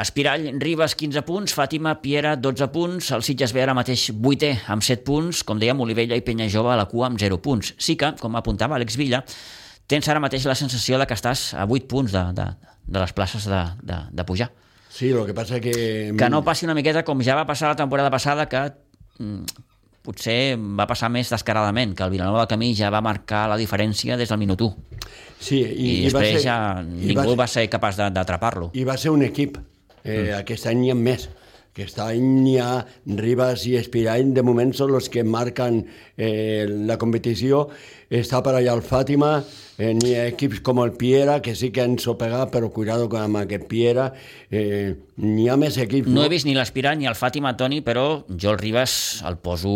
Espirall, 0.02 0.48
Ribes, 0.58 0.96
15 0.98 1.22
punts, 1.22 1.54
Fàtima, 1.54 1.94
Piera, 2.02 2.34
12 2.36 2.68
punts, 2.74 3.12
el 3.14 3.22
Sitges 3.22 3.52
ve 3.54 3.62
ara 3.62 3.76
mateix 3.78 4.08
8è 4.10 4.64
amb 4.72 4.82
7 4.82 5.04
punts, 5.06 5.44
com 5.46 5.60
dèiem, 5.60 5.78
Olivella 5.80 6.16
i 6.18 6.24
Penya 6.26 6.48
Jove 6.50 6.72
a 6.72 6.76
la 6.80 6.88
cua 6.90 7.06
amb 7.06 7.20
0 7.20 7.38
punts. 7.44 7.74
Sí 7.78 7.94
que, 7.96 8.14
com 8.18 8.34
apuntava 8.34 8.74
Àlex 8.74 8.96
Villa, 8.98 9.22
tens 9.86 10.08
ara 10.08 10.22
mateix 10.24 10.46
la 10.50 10.56
sensació 10.58 10.98
de 10.98 11.06
que 11.06 11.14
estàs 11.14 11.52
a 11.54 11.68
8 11.68 11.86
punts 11.86 12.10
de, 12.10 12.24
de, 12.34 12.48
de 12.86 12.98
les 12.98 13.12
places 13.12 13.46
de, 13.46 13.62
de, 13.82 14.00
de 14.10 14.24
pujar. 14.24 14.50
Sí, 14.94 15.10
el 15.10 15.26
que 15.26 15.34
passa 15.34 15.60
que... 15.60 16.14
Que 16.18 16.30
no 16.30 16.44
passi 16.46 16.66
una 16.66 16.74
miqueta 16.74 17.04
com 17.06 17.22
ja 17.22 17.34
va 17.34 17.46
passar 17.46 17.72
la 17.72 17.78
temporada 17.78 18.10
passada, 18.10 18.48
que 18.48 18.60
mm, 19.18 19.44
potser 20.04 20.56
va 20.58 20.86
passar 20.90 21.08
més 21.12 21.30
descaradament, 21.32 21.94
que 21.96 22.04
el 22.04 22.12
Vilanova 22.12 22.42
del 22.42 22.50
Camí 22.52 22.72
ja 22.76 22.90
va 22.92 23.00
marcar 23.04 23.46
la 23.50 23.56
diferència 23.60 24.18
des 24.20 24.28
del 24.28 24.40
minut 24.40 24.60
1. 24.60 24.98
Sí, 25.40 25.60
I, 25.60 25.64
i, 25.64 25.94
I 25.94 26.02
després 26.08 26.14
va 26.14 26.26
ser, 26.26 26.42
ja 26.44 26.58
i 26.84 27.08
ningú 27.12 27.30
va, 27.32 27.44
va 27.44 27.48
ser 27.50 27.64
capaç 27.72 28.00
d'atrapar-lo. 28.00 28.70
I 28.76 28.84
va 28.88 28.98
ser 29.00 29.14
un 29.14 29.24
equip. 29.26 29.56
Eh, 30.04 30.18
mm. 30.18 30.36
Aquest 30.42 30.68
any 30.68 30.90
ha 30.92 30.98
més. 30.98 31.28
Aquest 31.74 31.96
any 31.98 32.44
hi 32.46 32.52
ha 32.62 32.84
Ribas 33.18 33.64
i 33.66 33.72
Espirall, 33.74 34.28
de 34.36 34.44
moment 34.46 34.70
són 34.78 34.92
els 34.94 35.08
que 35.10 35.24
marquen 35.26 35.80
eh, 36.14 36.70
la 36.86 36.94
competició. 37.02 37.64
Està 38.14 38.38
per 38.46 38.52
allà 38.54 38.76
el 38.78 38.84
Fàtima, 38.86 39.32
eh, 39.74 39.90
n'hi 39.90 40.14
ha 40.14 40.28
equips 40.30 40.62
com 40.62 40.78
el 40.84 40.94
Piera, 40.94 41.40
que 41.42 41.56
sí 41.58 41.72
que 41.74 41.82
han 41.82 41.98
sopegat, 41.98 42.54
però 42.54 42.70
cuidado 42.70 43.10
amb 43.18 43.42
aquest 43.42 43.66
Piera. 43.66 44.12
Eh, 44.54 44.94
n'hi 45.18 45.50
ha 45.50 45.58
més 45.58 45.80
equips. 45.82 46.14
No 46.14 46.22
he 46.22 46.30
vist 46.30 46.46
ni 46.46 46.54
l'Aspirant 46.54 47.02
ni 47.02 47.10
el 47.10 47.18
Fàtima, 47.18 47.56
Toni, 47.58 47.82
però 47.82 48.22
jo 48.30 48.54
el 48.54 48.62
Ribas 48.62 49.24
el 49.26 49.42
poso 49.42 49.74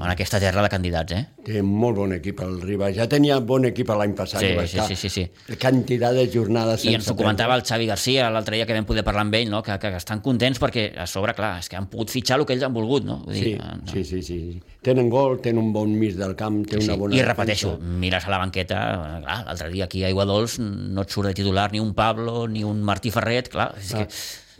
en 0.00 0.08
aquesta 0.08 0.38
terra 0.40 0.62
de 0.64 0.68
candidats, 0.72 1.12
eh? 1.12 1.26
Té 1.44 1.60
molt 1.66 1.96
bon 1.98 2.12
equip 2.16 2.38
el 2.44 2.60
Ribas. 2.62 2.94
Ja 2.96 3.06
tenia 3.08 3.38
bon 3.44 3.64
equip 3.68 3.88
l'any 3.92 4.14
passat. 4.16 4.40
Sí, 4.40 4.52
sí, 4.66 4.80
sí, 4.86 4.96
sí, 4.96 5.08
sí. 5.10 5.56
Quantitat 5.60 6.14
de 6.16 6.26
jornades 6.32 6.84
I 6.88 6.94
ens 6.96 7.08
ho 7.10 7.16
comentava 7.16 7.54
el 7.58 7.62
Xavi 7.66 7.86
Garcia 7.88 8.30
l'altre 8.32 8.56
dia 8.56 8.66
que 8.68 8.76
vam 8.76 8.86
poder 8.88 9.04
parlar 9.04 9.26
amb 9.26 9.34
ell, 9.34 9.50
no? 9.50 9.62
que, 9.62 9.76
que 9.82 9.92
estan 9.96 10.20
contents 10.24 10.60
perquè 10.62 10.86
a 10.96 11.06
sobre, 11.10 11.34
clar, 11.36 11.58
és 11.60 11.68
que 11.68 11.76
han 11.76 11.88
pogut 11.92 12.10
fitxar 12.12 12.38
el 12.40 12.46
que 12.46 12.54
ells 12.56 12.64
han 12.64 12.72
volgut, 12.76 13.04
no? 13.04 13.18
Vull 13.26 13.34
Sí, 13.36 13.44
dir, 13.44 13.54
eh, 13.60 13.76
no. 13.80 13.92
sí, 13.92 14.04
sí, 14.04 14.22
sí. 14.22 14.40
Tenen 14.82 15.10
gol, 15.12 15.40
tenen 15.44 15.62
un 15.64 15.72
bon 15.74 15.92
mig 15.98 16.14
del 16.16 16.36
camp, 16.36 16.62
té 16.66 16.78
Sí, 16.80 16.86
una 16.86 16.94
sí. 16.94 17.00
bona 17.00 17.16
I 17.16 17.22
repeteixo, 17.26 17.74
defensa. 17.76 17.98
mires 18.06 18.24
a 18.26 18.30
la 18.30 18.38
banqueta, 18.38 18.78
clar, 19.24 19.40
l'altre 19.46 19.68
dia 19.70 19.84
aquí 19.84 20.04
a 20.04 20.08
Aiguadols 20.08 20.58
no 20.60 21.02
et 21.02 21.10
surt 21.10 21.28
de 21.28 21.34
titular 21.34 21.70
ni 21.72 21.80
un 21.80 21.92
Pablo 21.94 22.46
ni 22.48 22.64
un 22.64 22.80
Martí 22.82 23.10
Ferret, 23.10 23.48
clar, 23.52 23.74
és 23.80 23.92
que 23.92 24.06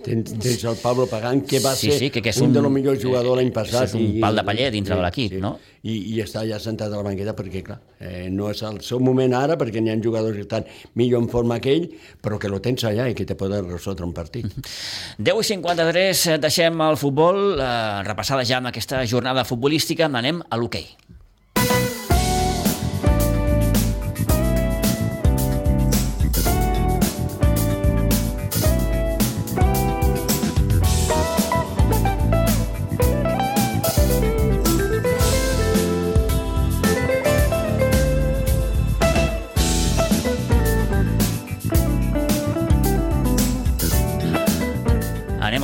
Tens, 0.05 0.33
tens 0.41 0.65
el 0.65 0.77
Pablo 0.81 1.07
Pagán, 1.07 1.43
que 1.43 1.59
va 1.61 1.75
Sí, 1.77 1.91
ser 1.91 1.99
sí, 1.99 2.11
que- 2.11 2.23
que 2.23 2.31
és 2.31 2.39
un, 2.41 2.49
un- 2.49 2.53
dels 2.55 2.71
millors 2.71 3.03
jugadors 3.03 3.37
l'any 3.37 3.49
eh, 3.49 3.53
passat. 3.53 3.85
és 3.89 3.95
un 3.95 4.21
pal 4.21 4.37
de 4.37 4.45
paller 4.45 4.71
dintre 4.73 4.95
de 4.97 5.03
l'equip, 5.03 5.33
no? 5.41 5.59
I, 5.83 5.95
I 6.15 6.21
està 6.23 6.43
ja 6.49 6.59
sentat 6.61 6.93
a 6.93 6.97
la 6.97 7.03
banqueta 7.03 7.35
perquè, 7.37 7.63
clar, 7.65 7.79
eh, 8.01 8.29
no 8.31 8.51
és 8.51 8.63
el 8.63 8.81
seu 8.85 9.01
moment 9.01 9.33
ara, 9.35 9.57
perquè 9.57 9.81
n'hi 9.81 9.91
ha 9.91 9.97
jugadors 10.03 10.35
que 10.37 10.43
estan 10.43 10.65
millor 10.95 11.23
en 11.23 11.29
forma 11.29 11.59
que 11.61 11.73
ell, 11.73 11.91
però 12.23 12.39
que 12.39 12.49
lo 12.49 12.61
tens 12.61 12.85
allà 12.85 13.09
i 13.11 13.15
que 13.15 13.25
te 13.25 13.35
poden 13.35 13.69
resoldre 13.71 14.05
un 14.07 14.13
partit. 14.13 14.47
10 15.19 15.41
i 15.41 15.45
53, 15.55 16.27
eh, 16.27 16.39
deixem 16.39 16.81
el 16.81 16.97
futbol, 16.97 17.59
eh, 17.61 18.03
repassada 18.05 18.45
ja 18.45 18.59
amb 18.59 18.69
aquesta 18.69 19.05
jornada 19.07 19.45
futbolística, 19.45 20.07
anem 20.07 20.43
a 20.49 20.57
l'hoquei. 20.57 20.87
Anem 20.87 21.10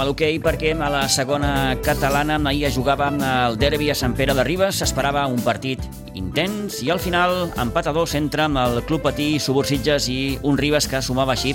l'hoquei 0.06 0.38
perquè 0.38 0.70
a 0.78 0.88
la 0.92 1.04
segona 1.10 1.76
catalana 1.82 2.38
ahir 2.38 2.70
jugava 2.70 3.10
el 3.10 3.58
derbi 3.58 3.90
a 3.90 3.98
Sant 3.98 4.14
Pere 4.14 4.34
de 4.38 4.44
Ribes, 4.46 4.78
s'esperava 4.78 5.26
un 5.26 5.42
partit 5.42 5.82
intens 6.16 6.80
i 6.82 6.90
al 6.90 7.00
final 7.02 7.52
empat 7.60 7.90
a 7.90 7.94
dos 7.96 8.14
entre 8.18 8.48
el 8.48 8.82
Club 8.88 9.04
Patí, 9.04 9.36
Subursitges 9.38 10.08
i 10.08 10.38
un 10.42 10.58
Ribes 10.58 10.88
que 10.88 11.02
sumava 11.04 11.36
així 11.36 11.54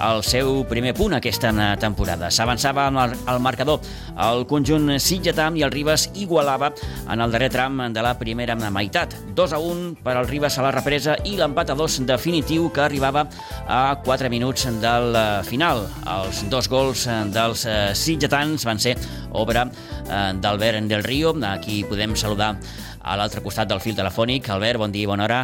el 0.00 0.24
seu 0.26 0.64
primer 0.68 0.92
punt 0.98 1.14
aquesta 1.16 1.52
temporada. 1.80 2.30
S'avançava 2.30 2.88
al 2.90 3.16
al 3.30 3.40
marcador 3.40 3.80
el 4.20 4.44
conjunt 4.50 4.96
sitgetà 5.00 5.48
i 5.56 5.64
el 5.64 5.72
Ribes 5.72 6.08
igualava 6.20 6.72
en 7.10 7.20
el 7.20 7.32
darrer 7.32 7.50
tram 7.52 7.80
de 7.94 8.02
la 8.02 8.16
primera 8.18 8.56
meitat. 8.56 9.14
2 9.36 9.54
a 9.54 9.58
1 9.58 9.94
per 10.04 10.16
al 10.16 10.28
Ribes 10.28 10.58
a 10.58 10.66
la 10.66 10.74
represa 10.74 11.16
i 11.24 11.36
l'empat 11.38 11.70
a 11.70 11.78
dos 11.78 12.00
definitiu 12.06 12.70
que 12.74 12.84
arribava 12.84 13.26
a 13.66 13.96
4 14.04 14.30
minuts 14.30 14.66
del 14.82 15.16
eh, 15.16 15.24
final. 15.46 15.86
Els 16.18 16.44
dos 16.50 16.68
gols 16.68 17.06
eh, 17.06 17.22
dels 17.32 17.64
eh, 17.66 17.78
sitgetans 17.94 18.66
van 18.66 18.78
ser 18.78 18.96
obra 19.30 19.68
d'Albert 20.10 20.88
del 20.90 21.04
Río, 21.04 21.30
a 21.46 21.52
qui 21.62 21.84
podem 21.86 22.16
saludar 22.18 22.56
a 23.02 23.16
l'altre 23.16 23.42
costat 23.42 23.68
del 23.68 23.80
fil 23.80 23.96
telefònic. 23.96 24.48
Albert, 24.50 24.78
bon 24.78 24.92
dia 24.92 25.06
i 25.06 25.10
bona 25.10 25.24
hora. 25.24 25.40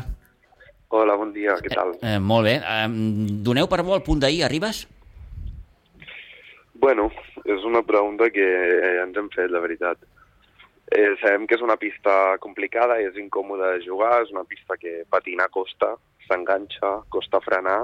Hola, 0.88 1.16
bon 1.18 1.32
dia, 1.34 1.56
què 1.62 1.72
tal? 1.72 1.96
Eh, 2.00 2.18
molt 2.22 2.46
bé. 2.46 2.58
Eh, 2.60 2.88
doneu 3.46 3.66
per 3.68 3.82
bo 3.82 3.96
el 3.96 4.04
punt 4.06 4.20
d'ahir, 4.22 4.44
arribes? 4.46 4.84
Bueno, 6.78 7.08
és 7.44 7.64
una 7.64 7.82
pregunta 7.82 8.28
que 8.30 8.46
ens 9.02 9.16
hem 9.16 9.30
fet, 9.34 9.50
la 9.50 9.62
veritat. 9.64 9.98
Eh, 10.92 11.16
sabem 11.18 11.48
que 11.48 11.56
és 11.56 11.64
una 11.64 11.78
pista 11.80 12.36
complicada, 12.38 13.00
és 13.02 13.16
incòmode 13.18 13.72
de 13.74 13.82
jugar, 13.82 14.20
és 14.22 14.30
una 14.30 14.44
pista 14.46 14.76
que 14.78 15.00
patinar 15.10 15.48
costa, 15.50 15.96
s'enganxa, 16.28 17.00
costa 17.10 17.40
frenar, 17.42 17.80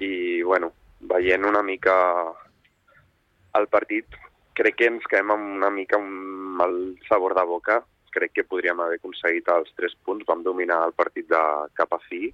i, 0.00 0.40
bueno, 0.42 0.72
veient 1.12 1.44
una 1.44 1.60
mica 1.66 1.94
el 3.58 3.68
partit, 3.68 4.06
crec 4.56 4.78
que 4.78 4.88
ens 4.88 5.04
quedem 5.10 5.34
amb 5.34 5.56
una 5.58 5.68
mica 5.70 5.98
amb 6.00 6.62
el 6.64 6.78
sabor 7.08 7.34
de 7.36 7.44
boca, 7.48 7.82
crec 8.12 8.36
que 8.36 8.46
podríem 8.48 8.80
haver 8.80 9.00
aconseguit 9.00 9.48
els 9.48 9.72
tres 9.76 9.96
punts, 10.04 10.26
vam 10.28 10.44
dominar 10.46 10.82
el 10.86 10.96
partit 10.96 11.28
de 11.30 11.42
cap 11.78 11.92
a 11.96 12.00
fi 12.08 12.28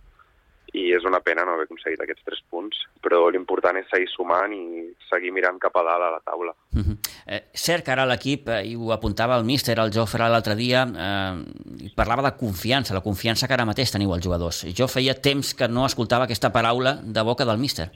i 0.76 0.90
és 0.92 1.04
una 1.08 1.20
pena 1.24 1.44
no 1.46 1.54
haver 1.54 1.64
aconseguit 1.64 2.00
aquests 2.04 2.24
tres 2.26 2.40
punts, 2.50 2.80
però 3.04 3.22
l'important 3.32 3.78
és 3.80 3.88
seguir 3.88 4.08
sumant 4.12 4.52
i 4.52 4.84
seguir 5.08 5.32
mirant 5.32 5.56
cap 5.62 5.76
a 5.80 5.84
dalt 5.86 6.04
a 6.04 6.10
la 6.12 6.20
taula. 6.24 6.52
Uh 6.76 6.82
-huh. 6.82 6.96
eh, 7.26 7.42
cert 7.54 7.84
que 7.84 7.92
ara 7.92 8.04
l'equip, 8.06 8.48
eh, 8.48 8.66
i 8.66 8.76
ho 8.76 8.92
apuntava 8.92 9.38
el 9.38 9.44
míster, 9.44 9.78
el 9.78 9.92
Jofre, 9.92 10.28
l'altre 10.28 10.54
dia, 10.54 10.82
eh, 10.84 11.92
parlava 11.94 12.22
de 12.22 12.36
confiança, 12.36 12.94
la 12.94 13.00
confiança 13.00 13.46
que 13.46 13.54
ara 13.54 13.64
mateix 13.64 13.90
teniu 13.90 14.12
els 14.14 14.24
jugadors. 14.24 14.66
Jo 14.74 14.88
feia 14.88 15.14
temps 15.14 15.54
que 15.54 15.68
no 15.68 15.86
escoltava 15.86 16.24
aquesta 16.24 16.52
paraula 16.52 17.00
de 17.02 17.22
boca 17.22 17.44
del 17.44 17.58
míster. 17.58 17.90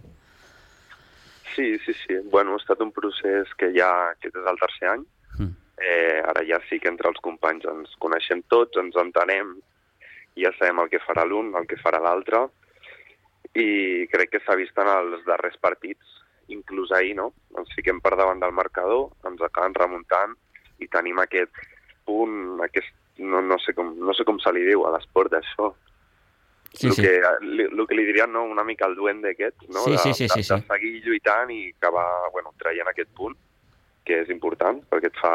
Sí, 1.54 1.78
sí, 1.84 1.92
sí. 1.92 2.14
Bueno, 2.30 2.54
ha 2.54 2.56
estat 2.56 2.80
un 2.80 2.92
procés 2.92 3.46
que 3.58 3.70
ja 3.76 4.10
aquest 4.12 4.34
és 4.34 4.46
el 4.46 4.58
tercer 4.58 4.88
any, 4.88 5.04
Eh, 5.80 6.20
ara 6.20 6.44
ja 6.44 6.58
sí 6.68 6.78
que 6.78 6.90
entre 6.90 7.08
els 7.08 7.20
companys 7.24 7.64
ens 7.70 7.94
coneixem 8.02 8.42
tots, 8.52 8.76
ens 8.78 8.96
entenem, 9.00 9.54
ja 10.38 10.52
sabem 10.58 10.82
el 10.82 10.90
que 10.92 11.00
farà 11.04 11.24
l'un, 11.28 11.52
el 11.56 11.66
que 11.68 11.80
farà 11.80 12.00
l'altre, 12.02 12.44
i 13.58 14.06
crec 14.12 14.34
que 14.34 14.40
s'ha 14.44 14.56
vist 14.56 14.76
en 14.80 14.88
els 14.88 15.24
darrers 15.28 15.56
partits, 15.60 16.18
inclús 16.52 16.92
ahir, 16.92 17.14
no? 17.16 17.32
Ens 17.58 17.72
fiquem 17.76 18.00
per 18.04 18.14
davant 18.16 18.40
del 18.40 18.52
marcador, 18.52 19.10
ens 19.28 19.40
acaben 19.44 19.76
remuntant 19.76 20.36
i 20.80 20.88
tenim 20.92 21.20
aquest 21.22 21.56
punt, 22.08 22.60
aquest, 22.64 22.92
no, 23.22 23.40
no, 23.44 23.58
sé, 23.62 23.74
com, 23.76 23.94
no 23.96 24.14
sé 24.16 24.26
com 24.28 24.40
se 24.42 24.52
li 24.52 24.64
diu 24.68 24.84
a 24.86 24.92
l'esport 24.96 25.32
d'això, 25.32 25.72
Sí, 26.72 26.86
el, 26.86 26.94
sí. 26.96 27.02
Que, 27.02 27.18
el 27.20 27.86
que 27.86 27.96
li 27.98 28.04
dirien 28.06 28.32
no, 28.32 28.46
una 28.48 28.64
mica 28.64 28.86
el 28.88 28.94
duende 28.96 29.34
aquest, 29.34 29.60
no? 29.68 29.82
Sí, 29.84 29.98
sí, 29.98 30.14
sí, 30.14 30.24
de, 30.24 30.28
sí, 30.30 30.42
sí. 30.42 30.54
de 30.54 30.64
seguir 30.70 30.92
lluitant 31.04 31.50
i 31.52 31.66
acabar 31.68 32.06
bueno, 32.32 32.54
traient 32.56 32.88
aquest 32.88 33.10
punt 33.18 33.36
que 34.06 34.22
és 34.24 34.30
important 34.34 34.80
perquè 34.90 35.10
et 35.10 35.18
fa, 35.20 35.34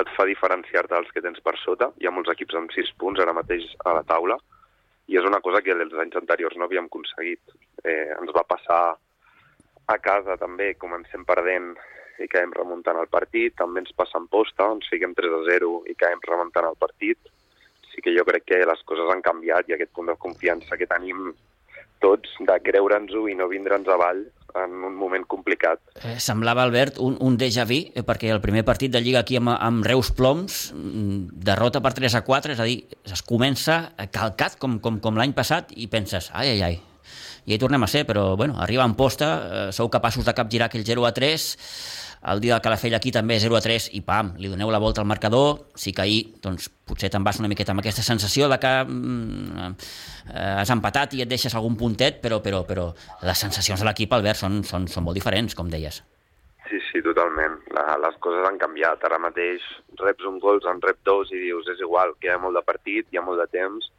et 0.00 0.10
fa 0.16 0.26
diferenciar-te 0.28 0.94
dels 0.94 1.12
que 1.12 1.22
tens 1.24 1.40
per 1.44 1.56
sota. 1.60 1.90
Hi 2.00 2.08
ha 2.08 2.14
molts 2.14 2.32
equips 2.32 2.58
amb 2.58 2.72
6 2.74 2.94
punts 3.00 3.20
ara 3.22 3.36
mateix 3.36 3.68
a 3.84 3.96
la 3.98 4.04
taula 4.08 4.38
i 5.10 5.18
és 5.18 5.26
una 5.28 5.40
cosa 5.44 5.60
que 5.62 5.74
els 5.74 5.96
anys 6.04 6.16
anteriors 6.20 6.56
no 6.56 6.68
havíem 6.68 6.88
aconseguit. 6.88 7.56
Eh, 7.84 8.12
ens 8.14 8.32
va 8.36 8.46
passar 8.48 8.82
a 9.92 9.98
casa 9.98 10.38
també, 10.40 10.72
comencem 10.78 11.24
perdent 11.28 11.74
i 12.22 12.28
caiem 12.30 12.52
remuntant 12.54 12.98
el 13.00 13.08
partit, 13.10 13.54
també 13.58 13.82
ens 13.82 13.94
passa 13.96 14.20
en 14.20 14.28
posta, 14.30 14.68
ens 14.70 14.88
fiquem 14.92 15.14
3 15.18 15.38
a 15.40 15.42
0 15.48 15.72
i 15.90 15.96
caiem 15.98 16.22
remuntant 16.28 16.68
el 16.68 16.78
partit. 16.78 17.18
Sí 17.92 18.00
que 18.04 18.14
jo 18.16 18.24
crec 18.24 18.46
que 18.48 18.60
les 18.68 18.84
coses 18.88 19.10
han 19.12 19.24
canviat 19.24 19.68
i 19.68 19.74
aquest 19.76 19.92
punt 19.96 20.08
de 20.08 20.16
confiança 20.20 20.78
que 20.80 20.88
tenim 20.88 21.32
tots 22.00 22.30
de 22.40 22.56
creure'ns-ho 22.68 23.26
i 23.28 23.36
no 23.38 23.50
vindre'ns 23.50 23.90
avall 23.92 24.24
en 24.58 24.76
un 24.84 24.94
moment 24.98 25.24
complicat. 25.28 25.80
Eh, 26.02 26.18
semblava, 26.20 26.64
Albert, 26.66 27.00
un, 27.02 27.16
un 27.20 27.36
déjà 27.40 27.64
vu, 27.68 27.80
eh, 27.92 28.04
perquè 28.06 28.30
el 28.34 28.42
primer 28.44 28.64
partit 28.68 28.92
de 28.92 29.02
Lliga 29.02 29.22
aquí 29.22 29.38
amb, 29.40 29.54
amb 29.54 29.86
Reus 29.86 30.12
Ploms, 30.16 30.62
mm, 30.76 31.42
derrota 31.48 31.82
per 31.84 31.94
3 31.96 32.18
a 32.18 32.24
4, 32.26 32.56
és 32.56 32.62
a 32.62 32.68
dir, 32.68 32.82
es 33.04 33.22
comença 33.26 33.82
calcat 34.12 34.58
com, 34.60 34.78
com, 34.82 35.00
com 35.02 35.18
l'any 35.18 35.34
passat 35.36 35.72
i 35.76 35.88
penses, 35.92 36.30
ai, 36.32 36.54
ai, 36.56 36.62
ai, 36.70 36.80
i 37.46 37.56
hi 37.56 37.58
tornem 37.58 37.82
a 37.82 37.90
ser, 37.90 38.04
però 38.06 38.36
bueno, 38.36 38.60
arriba 38.62 38.84
en 38.86 38.94
posta, 38.94 39.30
eh, 39.42 39.66
sou 39.74 39.90
capaços 39.90 40.24
de 40.24 40.34
capgirar 40.34 40.68
aquell 40.70 40.86
0 40.86 41.06
a 41.08 41.12
3, 41.16 41.48
el 42.22 42.40
dia 42.40 42.54
del 42.54 42.62
Calafell 42.62 42.94
aquí 42.94 43.10
també 43.10 43.34
0 43.42 43.56
a 43.58 43.60
3 43.64 43.88
i 43.98 44.00
pam, 44.06 44.36
li 44.38 44.50
doneu 44.50 44.70
la 44.70 44.78
volta 44.78 45.02
al 45.02 45.08
marcador. 45.10 45.72
Sí 45.74 45.90
que 45.92 46.04
ahir 46.04 46.20
doncs, 46.44 46.68
potser 46.86 47.10
te'n 47.10 47.24
vas 47.26 47.40
una 47.42 47.50
miqueta 47.50 47.74
amb 47.74 47.82
aquesta 47.82 48.04
sensació 48.06 48.48
de 48.52 48.60
que 48.62 48.72
mm, 48.84 49.74
eh, 50.30 50.54
has 50.62 50.70
empatat 50.70 51.16
i 51.18 51.24
et 51.24 51.30
deixes 51.30 51.54
algun 51.58 51.74
puntet, 51.80 52.20
però, 52.22 52.38
però, 52.44 52.62
però 52.68 52.92
les 53.26 53.42
sensacions 53.46 53.82
de 53.82 53.88
l'equip, 53.88 54.14
Albert, 54.14 54.38
són, 54.38 54.62
són, 54.62 54.86
són 54.86 55.08
molt 55.08 55.18
diferents, 55.18 55.58
com 55.58 55.70
deies. 55.72 55.98
Sí, 56.70 56.78
sí, 56.92 57.02
totalment. 57.02 57.58
La, 57.74 57.98
les 58.06 58.14
coses 58.22 58.46
han 58.46 58.62
canviat. 58.62 59.02
Ara 59.04 59.18
mateix 59.18 59.66
reps 59.98 60.30
un 60.30 60.38
gol, 60.38 60.62
en 60.70 60.80
rep 60.86 61.02
dos 61.04 61.34
i 61.34 61.42
dius 61.42 61.66
és 61.74 61.82
igual, 61.82 62.14
que 62.20 62.30
hi 62.30 62.36
ha 62.36 62.40
molt 62.40 62.54
de 62.56 62.62
partit, 62.64 63.10
hi 63.10 63.18
ha 63.18 63.26
molt 63.26 63.42
de 63.42 63.50
temps, 63.50 63.90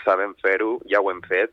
sabem 0.00 0.32
fer-ho, 0.40 0.78
ja 0.88 1.04
ho 1.04 1.12
hem 1.12 1.20
fet. 1.28 1.52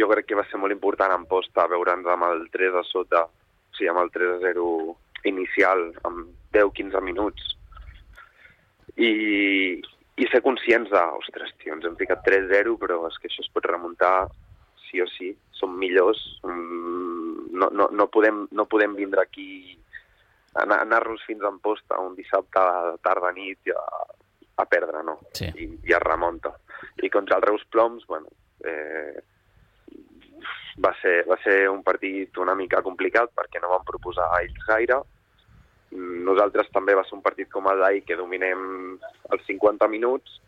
Jo 0.00 0.08
crec 0.08 0.30
que 0.30 0.36
va 0.40 0.48
ser 0.48 0.58
molt 0.60 0.72
important 0.72 1.12
en 1.12 1.28
posta 1.28 1.68
veure'ns 1.68 2.08
amb 2.08 2.24
el 2.32 2.48
3 2.52 2.80
a 2.80 2.88
sota, 2.88 3.28
o 3.28 3.76
sigui, 3.76 3.92
amb 3.92 4.00
el 4.00 4.10
3 4.16 4.38
a 4.38 4.38
0 4.48 4.70
inicial, 5.28 5.90
amb 6.08 6.32
10-15 6.56 7.02
minuts, 7.04 7.52
i, 8.96 9.10
i 10.16 10.28
ser 10.32 10.42
conscients 10.44 10.90
de, 10.92 11.02
ostres, 11.20 11.52
tio, 11.60 11.74
ens 11.76 11.86
hem 11.86 11.96
ficat 12.00 12.24
3-0, 12.26 12.76
però 12.80 13.02
és 13.10 13.18
que 13.20 13.30
això 13.30 13.44
es 13.44 13.52
pot 13.52 13.68
remuntar 13.68 14.28
sí 14.86 15.02
o 15.02 15.08
sí, 15.10 15.32
som 15.56 15.74
millors, 15.78 16.20
mm, 16.46 17.50
no, 17.56 17.70
no, 17.72 17.88
no, 17.92 18.06
podem, 18.12 18.46
no 18.52 18.68
podem 18.70 18.94
vindre 18.96 19.24
aquí 19.24 19.76
anar-nos 20.56 21.20
fins 21.26 21.42
en 21.44 21.58
posta 21.60 21.98
un 22.00 22.14
dissabte 22.16 22.60
a 22.60 22.94
tarda 23.04 23.32
nit 23.36 23.68
a, 23.74 23.82
a 24.62 24.64
perdre, 24.64 25.02
no? 25.04 25.18
Sí. 25.36 25.50
I, 25.52 25.66
I 25.84 25.96
es 25.96 26.02
remunta. 26.02 26.54
I 27.04 27.10
contra 27.12 27.36
el 27.36 27.44
Reus 27.44 27.66
Ploms, 27.68 28.06
bueno, 28.08 28.30
eh, 28.64 29.20
va 30.80 30.94
ser, 31.00 31.18
va 31.28 31.36
ser 31.42 31.68
un 31.68 31.82
partit 31.84 32.36
una 32.40 32.54
mica 32.54 32.82
complicat 32.84 33.32
perquè 33.36 33.60
no 33.60 33.72
van 33.74 33.84
proposar 33.88 34.30
a 34.32 34.40
ells 34.44 34.64
gaire. 34.68 35.02
Nosaltres 35.94 36.68
també 36.74 36.96
va 36.98 37.04
ser 37.06 37.16
un 37.16 37.22
partit 37.22 37.50
com 37.52 37.68
el 37.70 37.80
d'ahir 37.80 38.02
que 38.04 38.18
dominem 38.18 38.98
els 39.32 39.46
50 39.46 39.88
minuts 39.88 40.40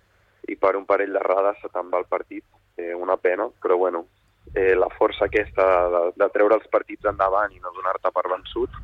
i 0.48 0.56
per 0.56 0.74
un 0.76 0.86
parell 0.88 1.14
d'errades 1.14 1.60
se 1.62 1.70
te'n 1.72 1.90
va 1.92 2.00
el 2.02 2.08
partit. 2.10 2.44
Eh, 2.78 2.94
una 2.94 3.16
pena, 3.16 3.48
però 3.62 3.76
bueno, 3.76 4.04
eh, 4.54 4.74
la 4.74 4.88
força 4.98 5.26
aquesta 5.26 5.64
de, 5.90 6.02
de 6.16 6.28
treure 6.34 6.56
els 6.58 6.68
partits 6.70 7.08
endavant 7.10 7.52
i 7.52 7.60
no 7.62 7.72
donar-te 7.74 8.12
per 8.14 8.24
vençut, 8.30 8.76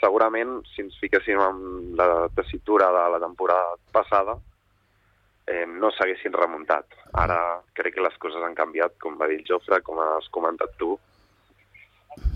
segurament 0.00 0.60
si 0.72 0.84
ens 0.84 0.96
fiquéssim 1.00 1.40
en 1.40 1.60
la 1.96 2.28
tessitura 2.36 2.88
de 2.92 3.04
la 3.14 3.20
temporada 3.20 3.76
passada, 3.92 4.36
eh, 5.46 5.66
no 5.66 5.90
s'haguessin 5.92 6.36
remuntat. 6.36 6.86
Ara 7.24 7.38
crec 7.76 7.96
que 7.96 8.04
les 8.04 8.16
coses 8.22 8.42
han 8.44 8.56
canviat, 8.58 8.96
com 9.02 9.18
va 9.20 9.28
dir 9.30 9.40
el 9.40 9.46
Jofre, 9.48 9.80
com 9.86 10.00
has 10.04 10.28
comentat 10.32 10.76
tu. 10.80 10.94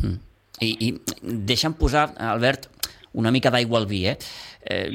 Mm. 0.02 0.18
I, 0.64 0.70
I 0.88 0.88
deixa'm 1.50 1.74
posar, 1.78 2.08
Albert, 2.32 2.68
una 3.14 3.32
mica 3.34 3.52
d'aigua 3.54 3.80
al 3.80 3.88
vi, 3.90 4.04
eh? 4.10 4.16
eh? 4.70 4.86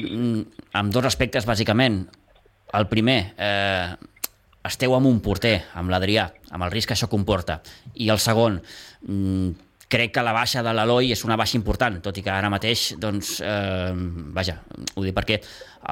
Amb 0.79 0.93
dos 0.93 1.07
aspectes, 1.09 1.47
bàsicament. 1.47 2.03
El 2.77 2.85
primer, 2.91 3.19
eh, 3.37 3.95
esteu 4.67 4.93
amb 4.95 5.09
un 5.09 5.21
porter, 5.23 5.55
amb 5.79 5.89
l'Adrià, 5.91 6.27
amb 6.51 6.67
el 6.67 6.71
risc 6.73 6.91
que 6.91 6.97
això 6.97 7.09
comporta. 7.09 7.59
I 7.95 8.11
el 8.13 8.19
segon, 8.21 8.59
mm, 9.07 9.49
crec 9.89 10.13
que 10.13 10.23
la 10.23 10.35
baixa 10.35 10.61
de 10.63 10.73
l'Eloi 10.73 11.11
és 11.15 11.23
una 11.25 11.37
baixa 11.39 11.57
important, 11.57 11.97
tot 12.05 12.17
i 12.17 12.21
que 12.21 12.29
ara 12.29 12.51
mateix, 12.53 12.93
doncs, 13.01 13.39
eh, 13.41 13.93
vaja, 14.35 14.59
ho 14.95 15.03
dic 15.03 15.15
perquè 15.15 15.39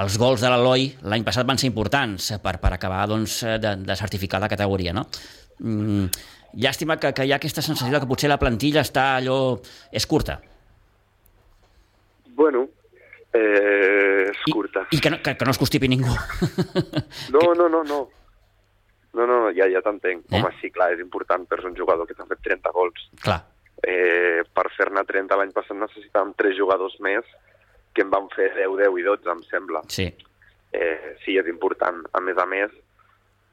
els 0.03 0.17
gols 0.21 0.41
de 0.41 0.51
l'Eloi 0.51 0.91
l'any 1.09 1.23
passat 1.25 1.47
van 1.47 1.57
ser 1.57 1.71
importants 1.71 2.34
per, 2.43 2.59
per 2.61 2.73
acabar 2.73 3.07
doncs, 3.09 3.41
de, 3.41 3.75
de 3.82 3.95
certificar 3.95 4.39
la 4.43 4.51
categoria, 4.51 4.93
no? 4.93 5.07
Mm, 5.59 6.11
llàstima 6.61 6.99
que, 7.01 7.13
que 7.13 7.25
hi 7.25 7.34
ha 7.34 7.41
aquesta 7.41 7.63
sensació 7.65 7.99
que 7.99 8.09
potser 8.09 8.30
la 8.30 8.38
plantilla 8.38 8.86
està 8.86 9.15
allò... 9.17 9.57
és 9.91 10.05
curta. 10.05 10.38
Bueno, 12.38 12.67
eh, 13.33 14.29
és 14.29 14.43
I, 14.45 14.53
curta. 14.53 14.85
I 14.93 15.01
que 15.01 15.09
no, 15.09 15.19
que, 15.25 15.33
que 15.35 15.45
no 15.45 15.51
es 15.55 15.59
constipi 15.59 15.89
ningú. 15.89 16.13
No, 17.33 17.53
no, 17.57 17.67
no, 17.67 17.83
no. 17.83 17.99
No, 19.17 19.25
no, 19.25 19.38
ja, 19.57 19.65
ja 19.73 19.81
t'entenc. 19.81 20.27
Eh? 20.29 20.38
Home, 20.38 20.51
sí, 20.61 20.69
clar, 20.71 20.91
és 20.93 21.01
important 21.01 21.47
per 21.49 21.63
un 21.65 21.75
jugador 21.75 22.05
que 22.05 22.13
t'ha 22.13 22.27
fet 22.29 22.43
30 22.45 22.73
gols. 22.75 23.07
Clar. 23.23 23.39
Eh, 23.81 24.43
per 24.53 24.67
fer-ne 24.75 25.03
30 25.09 25.38
l'any 25.38 25.53
passat 25.55 25.77
necessitàvem 25.77 26.35
3 26.38 26.57
jugadors 26.57 26.97
més 27.05 27.25
que 27.97 28.05
en 28.05 28.11
van 28.13 28.29
fer 28.35 28.51
10, 28.53 28.75
10 28.77 28.99
i 29.01 29.05
12, 29.07 29.31
em 29.33 29.41
sembla. 29.49 29.81
Sí. 29.89 30.05
Eh, 30.77 31.15
sí, 31.23 31.38
és 31.41 31.49
important. 31.49 32.03
A 32.13 32.21
més 32.21 32.38
a 32.38 32.45
més, 32.49 32.73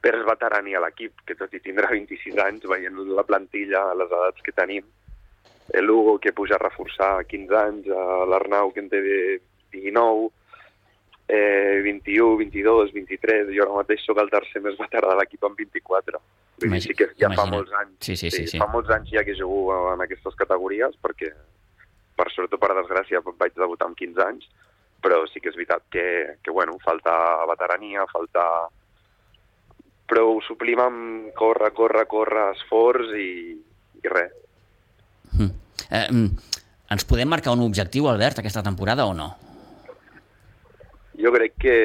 perds 0.04 0.26
veterani 0.28 0.76
a 0.76 0.82
l'equip, 0.84 1.24
que 1.24 1.36
tot 1.38 1.52
i 1.56 1.62
tindrà 1.64 1.88
26 1.92 2.36
anys, 2.46 2.68
veient 2.68 3.00
la 3.16 3.24
plantilla, 3.24 3.86
les 3.96 4.12
edats 4.12 4.44
que 4.44 4.52
tenim, 4.52 4.84
l'Hugo 5.80 6.18
que 6.18 6.32
puja 6.32 6.54
a 6.56 6.62
reforçar 6.62 7.24
15 7.26 7.56
anys, 7.56 7.86
l'Arnau 8.28 8.72
que 8.72 8.80
en 8.80 8.88
té 8.92 9.00
19, 9.72 10.28
eh, 11.28 11.80
21, 11.82 12.36
22, 12.36 12.92
23, 12.92 13.48
jo 13.56 13.62
ara 13.64 13.72
mateix 13.80 14.04
sóc 14.04 14.18
el 14.20 14.28
tercer 14.30 14.60
més 14.62 14.76
veterà 14.78 15.14
de 15.14 15.16
l'equip 15.22 15.44
amb 15.48 15.56
24. 15.58 16.20
Vull 16.20 16.68
dir, 16.68 16.68
Imagi- 16.68 16.88
sí 16.92 16.94
que 16.94 17.08
ja 17.18 17.28
fa 17.28 17.32
imagina't. 17.32 17.50
molts 17.56 17.72
anys. 17.80 17.96
Sí, 18.00 18.16
sí, 18.16 18.30
sí, 18.30 18.46
sí. 18.46 18.58
Fa 18.58 18.68
molts 18.70 18.90
anys 18.90 19.10
ja 19.10 19.24
que 19.24 19.34
jugo 19.34 19.94
en 19.94 20.00
aquestes 20.04 20.34
categories, 20.36 20.94
perquè 21.02 21.32
per 22.14 22.30
sort 22.30 22.52
o 22.54 22.58
per 22.58 22.74
desgràcia 22.76 23.20
vaig 23.24 23.54
debutar 23.56 23.88
amb 23.88 23.96
15 23.96 24.22
anys, 24.22 24.46
però 25.02 25.24
sí 25.26 25.40
que 25.40 25.48
és 25.50 25.56
veritat 25.56 25.82
que, 25.90 26.36
que 26.42 26.50
bueno, 26.50 26.78
falta 26.84 27.44
veterania, 27.50 28.06
falta 28.12 28.68
però 30.06 30.26
ho 30.36 30.40
suplim 30.44 30.78
amb 30.80 31.32
córrer, 31.34 31.72
córrer, 31.72 32.06
córrer, 32.06 32.50
esforç 32.54 33.14
i, 33.16 33.28
i 34.04 34.08
res. 34.12 34.32
Mm. 35.38 35.50
Eh, 35.90 36.06
mm, 36.10 36.28
ens 36.94 37.06
podem 37.08 37.28
marcar 37.28 37.54
un 37.56 37.64
objectiu, 37.64 38.08
Albert, 38.08 38.40
aquesta 38.40 38.62
temporada 38.62 39.06
o 39.06 39.14
no? 39.14 39.30
Jo 41.20 41.30
crec 41.34 41.56
que 41.62 41.78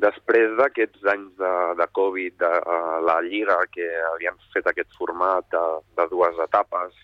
després 0.00 0.56
d'aquests 0.58 1.06
anys 1.12 1.36
de, 1.38 1.52
de 1.78 1.86
Covid, 1.98 2.36
de 2.40 2.50
uh, 2.60 2.98
la 3.04 3.18
Lliga, 3.26 3.58
que 3.72 3.86
havien 4.14 4.38
fet 4.54 4.68
aquest 4.70 4.92
format 4.98 5.46
de, 5.52 5.64
de 5.98 6.06
dues 6.12 6.38
etapes, 6.46 6.94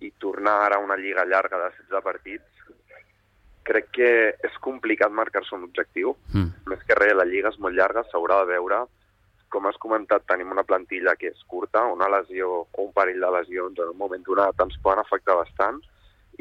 i 0.00 0.10
tornar 0.20 0.58
ara 0.66 0.76
a 0.80 0.84
una 0.84 0.96
Lliga 1.00 1.24
llarga 1.24 1.60
de 1.62 1.70
16 1.76 2.04
partits, 2.04 2.56
crec 3.66 3.88
que 3.98 4.10
és 4.46 4.58
complicat 4.62 5.12
marcar-se 5.12 5.54
un 5.56 5.64
objectiu. 5.66 6.14
Mm. 6.32 6.52
Més 6.70 6.82
que 6.86 6.98
res, 6.98 7.16
la 7.18 7.26
Lliga 7.28 7.50
és 7.52 7.58
molt 7.62 7.76
llarga, 7.76 8.04
s'haurà 8.10 8.42
de 8.42 8.52
veure. 8.54 8.84
Com 9.56 9.70
has 9.70 9.78
comentat, 9.80 10.26
tenim 10.28 10.50
una 10.52 10.66
plantilla 10.68 11.14
que 11.16 11.30
és 11.32 11.44
curta, 11.48 11.86
una 11.88 12.10
lesió 12.12 12.50
o 12.60 12.82
un 12.82 12.90
parell 12.92 13.22
de 13.24 13.30
lesions 13.38 13.78
en 13.80 13.92
un 13.94 13.96
moment 13.96 14.24
donat 14.26 14.58
ens 14.60 14.76
poden 14.84 15.00
afectar 15.00 15.38
bastant 15.38 15.78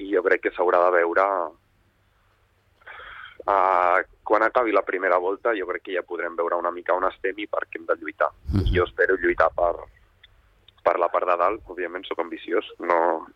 i 0.03 0.09
jo 0.09 0.23
crec 0.25 0.41
que 0.43 0.51
s'haurà 0.55 0.81
de 0.87 0.97
veure 0.99 1.29
Uh, 3.45 4.01
quan 4.25 4.41
acabi 4.41 4.71
la 4.73 4.81
primera 4.81 5.19
volta 5.21 5.51
jo 5.53 5.67
crec 5.69 5.83
que 5.85 5.93
ja 5.93 6.01
podrem 6.01 6.33
veure 6.33 6.57
una 6.57 6.71
mica 6.73 6.95
on 6.97 7.03
estem 7.05 7.37
i 7.37 7.45
per 7.45 7.67
què 7.67 7.77
hem 7.77 7.83
de 7.85 7.95
lluitar. 7.99 8.31
Mhm. 8.49 8.63
I 8.65 8.73
jo 8.73 8.87
espero 8.89 9.17
lluitar 9.21 9.51
per, 9.53 9.75
per 10.81 10.95
la 10.97 11.11
part 11.13 11.29
de 11.29 11.35
dalt, 11.37 11.61
òbviament 11.69 12.07
sóc 12.09 12.23
ambiciós, 12.23 12.71
no... 12.79 13.27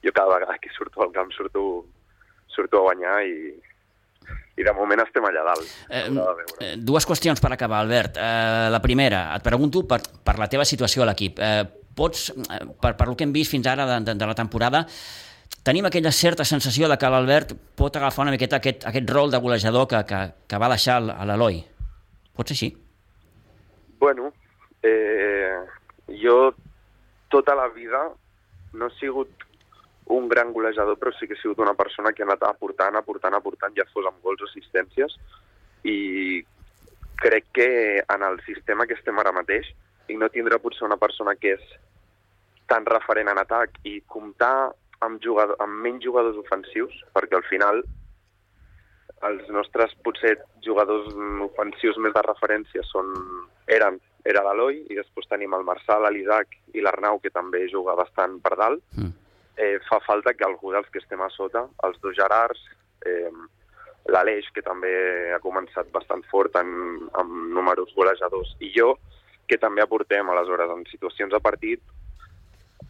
jo 0.00 0.12
cada 0.14 0.38
vegada 0.38 0.56
que 0.62 0.70
surto 0.72 1.02
al 1.02 1.12
camp 1.12 1.30
surto, 1.36 1.84
surto 2.48 2.78
a 2.78 2.86
guanyar 2.86 3.18
i, 3.28 3.52
i 4.58 4.66
de 4.66 4.74
moment 4.74 5.02
estem 5.04 5.24
allà 5.28 5.44
dalt. 5.46 5.70
Eh, 5.88 6.04
eh, 6.66 6.72
dues 6.82 7.06
qüestions 7.06 7.40
per 7.42 7.52
acabar, 7.54 7.84
Albert. 7.84 8.18
Eh, 8.18 8.66
la 8.74 8.82
primera, 8.82 9.28
et 9.36 9.46
pregunto 9.46 9.84
per, 9.86 10.00
per 10.24 10.36
la 10.40 10.48
teva 10.50 10.66
situació 10.66 11.04
a 11.04 11.08
l'equip. 11.12 11.38
Eh, 11.38 11.62
pots, 11.98 12.28
eh, 12.34 12.60
per, 12.82 12.96
per 12.98 13.08
el 13.08 13.16
que 13.16 13.26
hem 13.28 13.34
vist 13.34 13.54
fins 13.54 13.70
ara 13.70 13.86
de, 13.86 14.00
de, 14.08 14.16
de 14.18 14.28
la 14.28 14.36
temporada, 14.38 14.84
tenim 15.66 15.86
aquella 15.86 16.12
certa 16.12 16.46
sensació 16.48 16.90
de 16.90 16.98
que 16.98 17.10
l'Albert 17.12 17.54
pot 17.78 17.96
agafar 17.96 18.26
una 18.26 18.34
miqueta 18.34 18.58
aquest, 18.58 18.86
aquest 18.88 19.10
rol 19.14 19.30
de 19.30 19.40
golejador 19.42 19.88
que, 19.90 20.02
que, 20.08 20.22
que 20.48 20.60
va 20.60 20.70
deixar 20.74 21.00
a 21.14 21.26
l'Eloi. 21.28 21.62
Pot 22.34 22.50
ser 22.50 22.58
així? 22.58 22.72
Bueno, 23.98 24.32
eh, 24.82 25.58
jo 26.22 26.52
tota 27.30 27.54
la 27.58 27.68
vida 27.74 28.08
no 28.72 28.88
he 28.88 28.98
sigut 28.98 29.47
un 30.14 30.28
gran 30.28 30.52
golejador, 30.52 30.98
però 30.98 31.12
sí 31.16 31.28
que 31.28 31.36
he 31.36 31.40
sigut 31.42 31.60
una 31.60 31.74
persona 31.74 32.12
que 32.12 32.22
ha 32.24 32.28
anat 32.28 32.46
aportant, 32.48 32.96
aportant, 32.96 33.36
aportant, 33.36 33.74
ja 33.76 33.86
fos 33.92 34.06
amb 34.08 34.22
gols 34.24 34.42
o 34.42 34.48
assistències, 34.48 35.18
i 35.84 36.42
crec 37.18 37.52
que 37.52 37.68
en 38.00 38.24
el 38.24 38.40
sistema 38.46 38.86
que 38.86 38.96
estem 38.98 39.18
ara 39.18 39.34
mateix, 39.36 39.68
i 40.08 40.16
no 40.16 40.30
tindrà 40.32 40.58
potser 40.62 40.86
una 40.86 40.96
persona 40.96 41.34
que 41.36 41.54
és 41.58 41.78
tan 42.68 42.86
referent 42.88 43.28
en 43.32 43.40
atac 43.40 43.76
i 43.88 43.98
comptar 44.06 44.70
amb, 45.04 45.20
jugador, 45.24 45.56
amb 45.62 45.80
menys 45.84 46.04
jugadors 46.04 46.38
ofensius, 46.40 46.94
perquè 47.14 47.36
al 47.38 47.46
final 47.48 47.82
els 49.28 49.48
nostres 49.50 49.94
potser 50.06 50.36
jugadors 50.62 51.08
ofensius 51.48 51.98
més 51.98 52.14
de 52.14 52.22
referència 52.22 52.84
són, 52.86 53.10
eren 53.66 53.98
era 54.28 54.42
l'Eloi 54.44 54.82
i 54.90 54.98
després 54.98 55.28
tenim 55.30 55.54
el 55.56 55.64
Marçal, 55.66 56.06
l'Isaac 56.12 56.54
i 56.74 56.82
l'Arnau 56.84 57.18
que 57.22 57.32
també 57.34 57.64
juga 57.72 57.96
bastant 57.98 58.38
per 58.44 58.54
dalt. 58.60 58.82
Mm. 58.96 59.14
Eh, 59.58 59.78
fa 59.88 59.98
falta 60.06 60.34
que 60.38 60.46
algú 60.46 60.70
dels 60.70 60.88
que 60.94 61.00
estem 61.02 61.20
a 61.24 61.30
sota, 61.34 61.64
els 61.86 61.98
dos 61.98 62.14
Gerards, 62.14 62.60
eh, 63.06 63.30
l'Aleix, 64.08 64.46
que 64.54 64.62
també 64.62 64.92
ha 65.34 65.40
començat 65.42 65.90
bastant 65.92 66.22
fort 66.30 66.54
en, 66.60 66.70
en 67.18 67.32
números 67.54 67.90
golejadors, 67.96 68.54
i 68.62 68.70
jo, 68.76 68.92
que 69.50 69.58
també 69.58 69.82
aportem, 69.82 70.30
aleshores, 70.30 70.70
en 70.70 70.84
situacions 70.92 71.34
de 71.34 71.40
partit, 71.42 71.82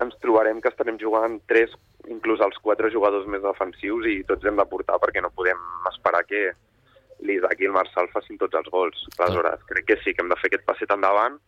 ens 0.02 0.14
trobarem 0.22 0.60
que 0.62 0.70
estarem 0.70 0.98
jugant 1.00 1.40
tres, 1.50 1.72
inclús 2.12 2.42
els 2.44 2.58
quatre 2.62 2.90
jugadors 2.94 3.26
més 3.26 3.42
defensius 3.42 4.06
i 4.06 4.20
tots 4.28 4.46
hem 4.46 4.58
d'aportar 4.58 4.98
perquè 5.02 5.22
no 5.24 5.32
podem 5.34 5.58
esperar 5.90 6.22
que 6.28 6.50
l'Isaac 7.26 7.60
i 7.60 7.66
el 7.66 7.74
Marçal 7.74 8.10
facin 8.12 8.38
tots 8.38 8.54
els 8.60 8.68
gols. 8.70 9.06
Aleshores, 9.18 9.64
crec 9.70 9.88
que 9.88 9.98
sí 10.04 10.14
que 10.14 10.22
hem 10.22 10.30
de 10.30 10.38
fer 10.38 10.52
aquest 10.52 10.66
passet 10.68 10.92
endavant. 10.94 11.40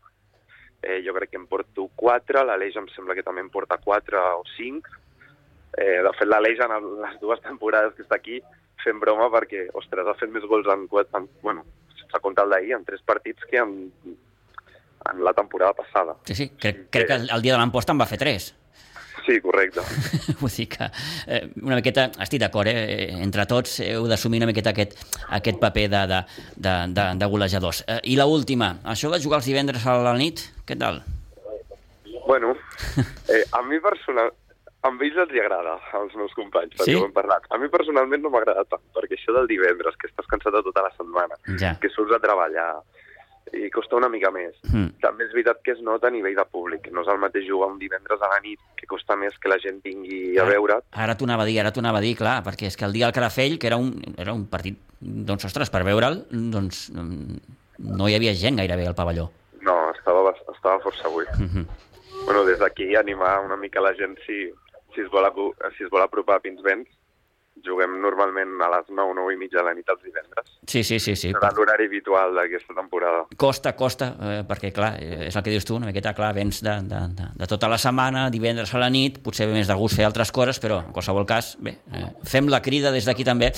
Eh, 0.82 0.98
jo 1.04 1.14
crec 1.14 1.30
que 1.30 1.38
em 1.38 1.46
porto 1.46 1.86
quatre, 1.94 2.42
l'Aleix 2.42 2.78
em 2.80 2.88
sembla 2.94 3.14
que 3.14 3.26
també 3.26 3.44
em 3.44 3.52
porta 3.52 3.78
quatre 3.84 4.18
o 4.18 4.42
cinc. 4.56 4.88
Eh, 5.78 6.00
de 6.02 6.12
fet, 6.18 6.28
l'Aleix 6.28 6.62
en 6.64 6.74
les 7.02 7.20
dues 7.20 7.42
temporades 7.44 7.94
que 7.94 8.02
està 8.06 8.18
aquí 8.18 8.40
fent 8.84 8.98
broma 9.02 9.28
perquè, 9.32 9.68
ostres, 9.76 10.08
ha 10.08 10.16
fet 10.18 10.32
més 10.32 10.46
gols 10.48 10.68
en, 10.72 10.86
quatre, 10.90 11.12
en 11.18 11.28
bueno, 11.44 11.66
sense 11.98 12.22
comptar 12.24 12.46
el 12.48 12.56
d'ahir, 12.56 12.74
en 12.78 12.86
tres 12.88 13.02
partits 13.06 13.44
que 13.50 13.60
en, 13.60 13.76
en 15.10 15.24
la 15.24 15.34
temporada 15.36 15.76
passada. 15.76 16.16
Sí, 16.24 16.34
sí. 16.34 16.48
Crec, 16.58 16.88
crec 16.90 17.06
que 17.06 17.20
el, 17.20 17.28
el 17.30 17.44
dia 17.44 17.54
de 17.54 17.60
l'emposta 17.62 17.94
en 17.94 18.02
va 18.02 18.08
fer 18.10 18.18
tres. 18.20 18.54
Sí, 19.26 19.38
correcte. 19.40 19.82
Vull 20.40 20.52
dir 20.54 20.66
que 20.72 20.88
eh, 21.26 21.42
una 21.62 21.76
miqueta, 21.78 22.08
estic 22.24 22.40
d'acord, 22.42 22.70
eh? 22.70 23.10
entre 23.20 23.44
tots 23.50 23.78
heu 23.84 24.08
d'assumir 24.10 24.40
una 24.40 24.48
miqueta 24.50 24.72
aquest, 24.72 24.96
aquest 25.36 25.60
paper 25.62 25.86
de, 25.92 26.02
de, 26.10 26.20
de, 26.56 26.74
de, 26.96 27.06
de 27.20 27.30
golejadors. 27.30 27.84
Eh, 27.86 28.00
I 28.14 28.16
la 28.18 28.26
última, 28.30 28.74
això 28.94 29.12
de 29.12 29.20
jugar 29.22 29.42
els 29.42 29.50
divendres 29.50 29.86
a 29.86 29.98
la 30.02 30.16
nit, 30.18 30.42
què 30.66 30.78
tal? 30.80 31.02
Bueno, 32.26 32.54
eh, 33.32 33.44
a 33.52 33.62
mi 33.66 33.80
personal... 33.82 34.32
A 34.82 34.88
ells 34.88 35.16
els 35.16 35.32
hi 35.34 35.40
agrada, 35.40 35.74
als 35.92 36.14
meus 36.16 36.32
companys, 36.32 36.72
perquè 36.74 36.84
Sí? 36.84 36.94
ho 36.94 37.04
hem 37.04 37.12
parlat. 37.12 37.42
A 37.50 37.58
mi 37.58 37.68
personalment 37.68 38.22
no 38.22 38.30
m'agrada 38.30 38.64
tant, 38.64 38.80
perquè 38.94 39.18
això 39.18 39.32
del 39.36 39.46
divendres, 39.46 39.94
que 40.00 40.08
estàs 40.08 40.26
cansat 40.26 40.52
de 40.54 40.62
tota 40.62 40.82
la 40.82 40.90
setmana, 40.96 41.34
Ja. 41.58 41.76
que 41.78 41.88
surts 41.90 42.12
a 42.14 42.18
treballar, 42.18 42.80
i 43.52 43.68
costa 43.70 43.96
una 43.96 44.08
mica 44.08 44.30
més. 44.30 44.54
Mm. 44.72 45.00
També 45.00 45.24
és 45.24 45.32
veritat 45.32 45.60
que 45.64 45.72
es 45.72 45.80
nota 45.82 46.06
a 46.06 46.10
nivell 46.10 46.36
de 46.36 46.44
públic. 46.44 46.90
No 46.92 47.02
és 47.02 47.08
el 47.08 47.18
mateix 47.18 47.46
jugar 47.48 47.68
un 47.68 47.78
divendres 47.80 48.20
a 48.22 48.28
la 48.28 48.38
nit, 48.40 48.60
que 48.76 48.86
costa 48.86 49.16
més 49.16 49.36
que 49.38 49.48
la 49.48 49.58
gent 49.58 49.82
vingui 49.82 50.38
a 50.38 50.42
Ara- 50.44 50.50
veure't. 50.52 50.84
Ara 50.92 51.16
t'ho 51.16 51.24
anava 51.24 51.42
a 51.42 51.46
dir, 51.46 51.58
ara 51.60 51.72
t'ho 51.72 51.80
anava 51.80 51.98
a 51.98 52.00
dir, 52.00 52.16
clar, 52.16 52.42
perquè 52.44 52.66
és 52.68 52.76
que 52.76 52.84
el 52.84 52.92
dia 52.92 53.06
del 53.06 53.12
Calafell, 53.12 53.58
que 53.58 53.66
era 53.66 53.76
un, 53.76 54.00
era 54.16 54.32
un 54.32 54.46
partit, 54.46 54.78
doncs, 55.00 55.44
ostres, 55.44 55.68
per 55.68 55.82
veure'l, 55.84 56.26
doncs, 56.30 56.90
mm, 56.94 57.36
no 57.98 58.08
hi 58.08 58.14
havia 58.14 58.32
gent 58.34 58.56
gairebé 58.56 58.86
al 58.86 58.94
pavelló. 58.94 59.30
No, 59.62 59.90
estava, 59.92 60.32
estava 60.54 60.78
força 60.80 61.08
buit. 61.08 61.28
Mhm. 61.38 61.66
Bueno, 62.24 62.44
des 62.44 62.58
d'aquí 62.58 62.94
animar 62.94 63.40
una 63.44 63.56
mica 63.56 63.80
la 63.80 63.94
gent 63.94 64.16
si, 64.26 64.52
si, 64.94 65.04
es 65.04 65.12
vol, 65.12 65.28
si 65.76 65.84
es 65.84 65.92
vol 65.92 66.02
apropar 66.06 66.40
a 66.40 66.44
Pinsbens. 66.44 66.88
Juguem 67.60 67.98
normalment 68.00 68.54
a 68.64 68.70
les 68.72 68.86
9, 68.88 69.12
9 69.18 69.34
i 69.34 69.36
mitja 69.36 69.58
de 69.58 69.64
la 69.66 69.72
nit 69.76 69.88
els 69.92 70.00
divendres. 70.00 70.46
Sí, 70.64 70.80
sí, 70.86 70.96
sí, 71.02 71.12
sí. 71.18 71.32
Serà 71.34 71.50
l'horari 71.52 71.90
habitual 71.90 72.32
d'aquesta 72.38 72.72
temporada. 72.78 73.26
Costa, 73.36 73.74
costa, 73.76 74.08
eh, 74.16 74.38
perquè, 74.48 74.70
clar, 74.72 74.94
eh, 75.02 75.26
és 75.26 75.36
el 75.36 75.44
que 75.44 75.52
dius 75.52 75.66
tu, 75.68 75.76
una 75.76 75.90
miqueta, 75.90 76.14
clar, 76.16 76.30
vens 76.38 76.62
de, 76.64 76.78
de, 76.88 77.02
de, 77.18 77.26
de 77.42 77.50
tota 77.50 77.68
la 77.68 77.76
setmana, 77.82 78.30
divendres 78.32 78.72
a 78.72 78.80
la 78.80 78.88
nit, 78.88 79.18
potser 79.20 79.50
ve 79.50 79.58
més 79.58 79.68
de 79.68 79.76
gust 79.76 79.98
fer 79.98 80.08
altres 80.08 80.32
coses, 80.32 80.62
però, 80.62 80.80
en 80.86 80.96
qualsevol 80.96 81.28
cas, 81.28 81.52
bé, 81.60 81.76
eh, 81.92 82.06
fem 82.24 82.48
la 82.48 82.62
crida 82.64 82.94
des 82.96 83.04
d'aquí 83.04 83.28
també, 83.28 83.52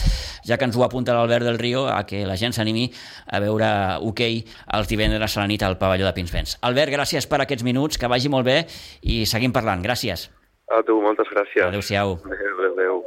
ja 0.49 0.59
que 0.59 0.67
ens 0.67 0.75
ho 0.75 0.83
apunta 0.89 1.15
l'Albert 1.15 1.47
del 1.47 1.63
Río, 1.63 1.87
a 1.87 2.03
que 2.09 2.25
la 2.27 2.41
gent 2.41 2.59
s'animi 2.59 2.89
a 3.31 3.45
veure 3.45 3.73
hoquei 4.03 4.43
els 4.75 4.91
divendres 4.91 5.37
a 5.37 5.45
la 5.45 5.51
nit 5.53 5.63
al 5.63 5.79
pavelló 5.79 6.11
de 6.11 6.17
Pinsbens. 6.17 6.59
Albert, 6.67 6.91
gràcies 6.97 7.31
per 7.31 7.45
aquests 7.45 7.63
minuts, 7.63 8.03
que 8.03 8.11
vagi 8.11 8.33
molt 8.33 8.51
bé 8.51 8.65
i 9.07 9.23
seguim 9.31 9.55
parlant. 9.55 9.85
Gràcies. 9.85 10.33
A 10.73 10.81
tu, 10.81 10.95
moltes 11.05 11.29
gràcies. 11.29 11.67
Adéu-siau. 11.67 12.17
Adéu, 12.25 12.55
adéu, 12.59 12.73
adéu. 12.73 13.05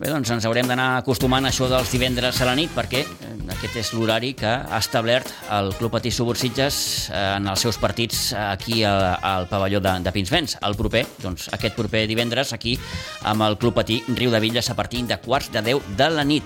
Bé, 0.00 0.08
doncs 0.08 0.30
ens 0.30 0.46
haurem 0.46 0.70
d'anar 0.70 1.00
acostumant 1.00 1.44
a 1.44 1.50
això 1.50 1.66
dels 1.68 1.90
divendres 1.90 2.38
a 2.40 2.46
la 2.48 2.54
nit 2.54 2.70
perquè 2.72 3.02
eh, 3.02 3.29
aquest 3.52 3.76
és 3.80 3.90
l'horari 3.96 4.32
que 4.38 4.48
ha 4.48 4.78
establert 4.78 5.28
el 5.52 5.72
Club 5.78 5.92
Patí 5.96 6.12
Subursitges 6.14 7.10
eh, 7.10 7.20
en 7.36 7.48
els 7.50 7.62
seus 7.64 7.78
partits 7.80 8.30
aquí 8.38 8.82
a, 8.86 9.16
al 9.16 9.48
pavelló 9.50 9.80
de, 9.82 9.92
de 10.04 10.12
Pinsbens. 10.14 10.56
El 10.66 10.76
proper, 10.78 11.04
doncs 11.22 11.48
aquest 11.54 11.76
proper 11.78 12.04
divendres 12.10 12.54
aquí 12.56 12.76
amb 13.28 13.44
el 13.46 13.58
Club 13.60 13.78
Patí 13.80 14.00
Riu 14.16 14.32
de 14.32 14.40
Villes 14.42 14.70
a 14.70 14.76
partir 14.78 15.02
de 15.08 15.18
quarts 15.20 15.50
de 15.52 15.62
10 15.70 15.90
de 15.98 16.08
la 16.14 16.24
nit. 16.24 16.44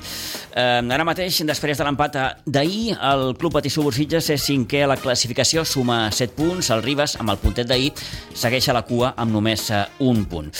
Eh, 0.55 0.81
ara 0.97 1.07
mateix, 1.07 1.43
després 1.47 1.79
de 1.79 1.87
l'empat 1.87 2.19
d'ahir, 2.47 2.97
el 3.13 3.35
Club 3.41 3.57
Patí 3.59 3.73
Subursitges 3.73 4.31
és 4.35 4.49
cinquè 4.49 4.85
a 4.85 4.91
la 4.93 4.99
classificació, 5.01 5.65
suma 5.69 6.09
7 6.11 6.35
punts. 6.39 6.71
El 6.75 6.85
Ribes, 6.85 7.17
amb 7.21 7.35
el 7.35 7.41
puntet 7.43 7.69
d'ahir, 7.71 7.93
segueix 8.35 8.69
a 8.71 8.77
la 8.79 8.85
cua 8.87 9.15
amb 9.17 9.35
només 9.35 9.69
eh, 9.71 9.85
un 10.07 10.25
punt. 10.31 10.51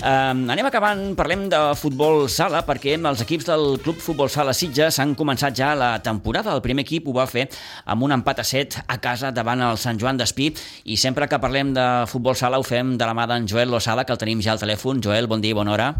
Eh, 0.00 0.08
anem 0.08 0.68
acabant, 0.68 1.04
parlem 1.18 1.48
de 1.52 1.62
futbol 1.78 2.26
sala, 2.32 2.64
perquè 2.66 2.96
els 2.98 3.22
equips 3.24 3.48
del 3.48 3.78
Club 3.82 4.00
Futbol 4.02 4.30
Sala 4.32 4.54
Sitges 4.56 4.98
han 5.02 5.14
començat 5.18 5.56
ja 5.56 5.72
la 5.78 5.91
temporada. 6.00 6.54
El 6.54 6.62
primer 6.64 6.86
equip 6.86 7.08
ho 7.08 7.16
va 7.16 7.28
fer 7.28 7.48
amb 7.84 8.06
un 8.08 8.16
empat 8.16 8.40
a 8.40 8.48
7 8.48 8.86
a 8.88 8.98
casa 9.04 9.32
davant 9.32 9.60
el 9.60 9.76
Sant 9.76 10.00
Joan 10.00 10.16
d'Espí 10.16 10.48
i 10.84 10.96
sempre 10.96 11.28
que 11.28 11.40
parlem 11.42 11.74
de 11.76 11.86
futbol 12.08 12.38
sala 12.38 12.58
ho 12.58 12.64
fem 12.64 12.96
de 12.96 13.08
la 13.08 13.14
mà 13.14 13.28
d'en 13.28 13.48
Joel 13.48 13.70
Losada, 13.70 14.04
que 14.04 14.16
el 14.16 14.20
tenim 14.22 14.40
ja 14.40 14.56
al 14.56 14.62
telèfon. 14.62 15.02
Joel, 15.04 15.28
bon 15.28 15.44
dia 15.44 15.52
i 15.52 15.58
bona 15.58 15.76
hora. 15.76 15.94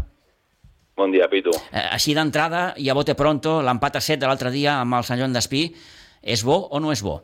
Bon 0.97 1.11
dia, 1.11 1.25
Pitu. 1.29 1.53
Eh, 1.71 1.89
així 1.95 2.13
d'entrada, 2.13 2.71
i 2.77 2.89
a 2.89 2.93
bote 2.93 3.15
pronto, 3.17 3.61
l'empat 3.65 3.97
a 3.97 4.01
7 4.01 4.21
de 4.21 4.29
l'altre 4.29 4.51
dia 4.53 4.79
amb 4.79 4.97
el 4.97 5.05
Sant 5.05 5.21
Joan 5.21 5.33
d'Espí, 5.33 5.67
És 6.23 6.39
bo 6.47 6.55
o 6.71 6.79
no 6.79 6.93
és 6.95 7.01
bo? 7.03 7.17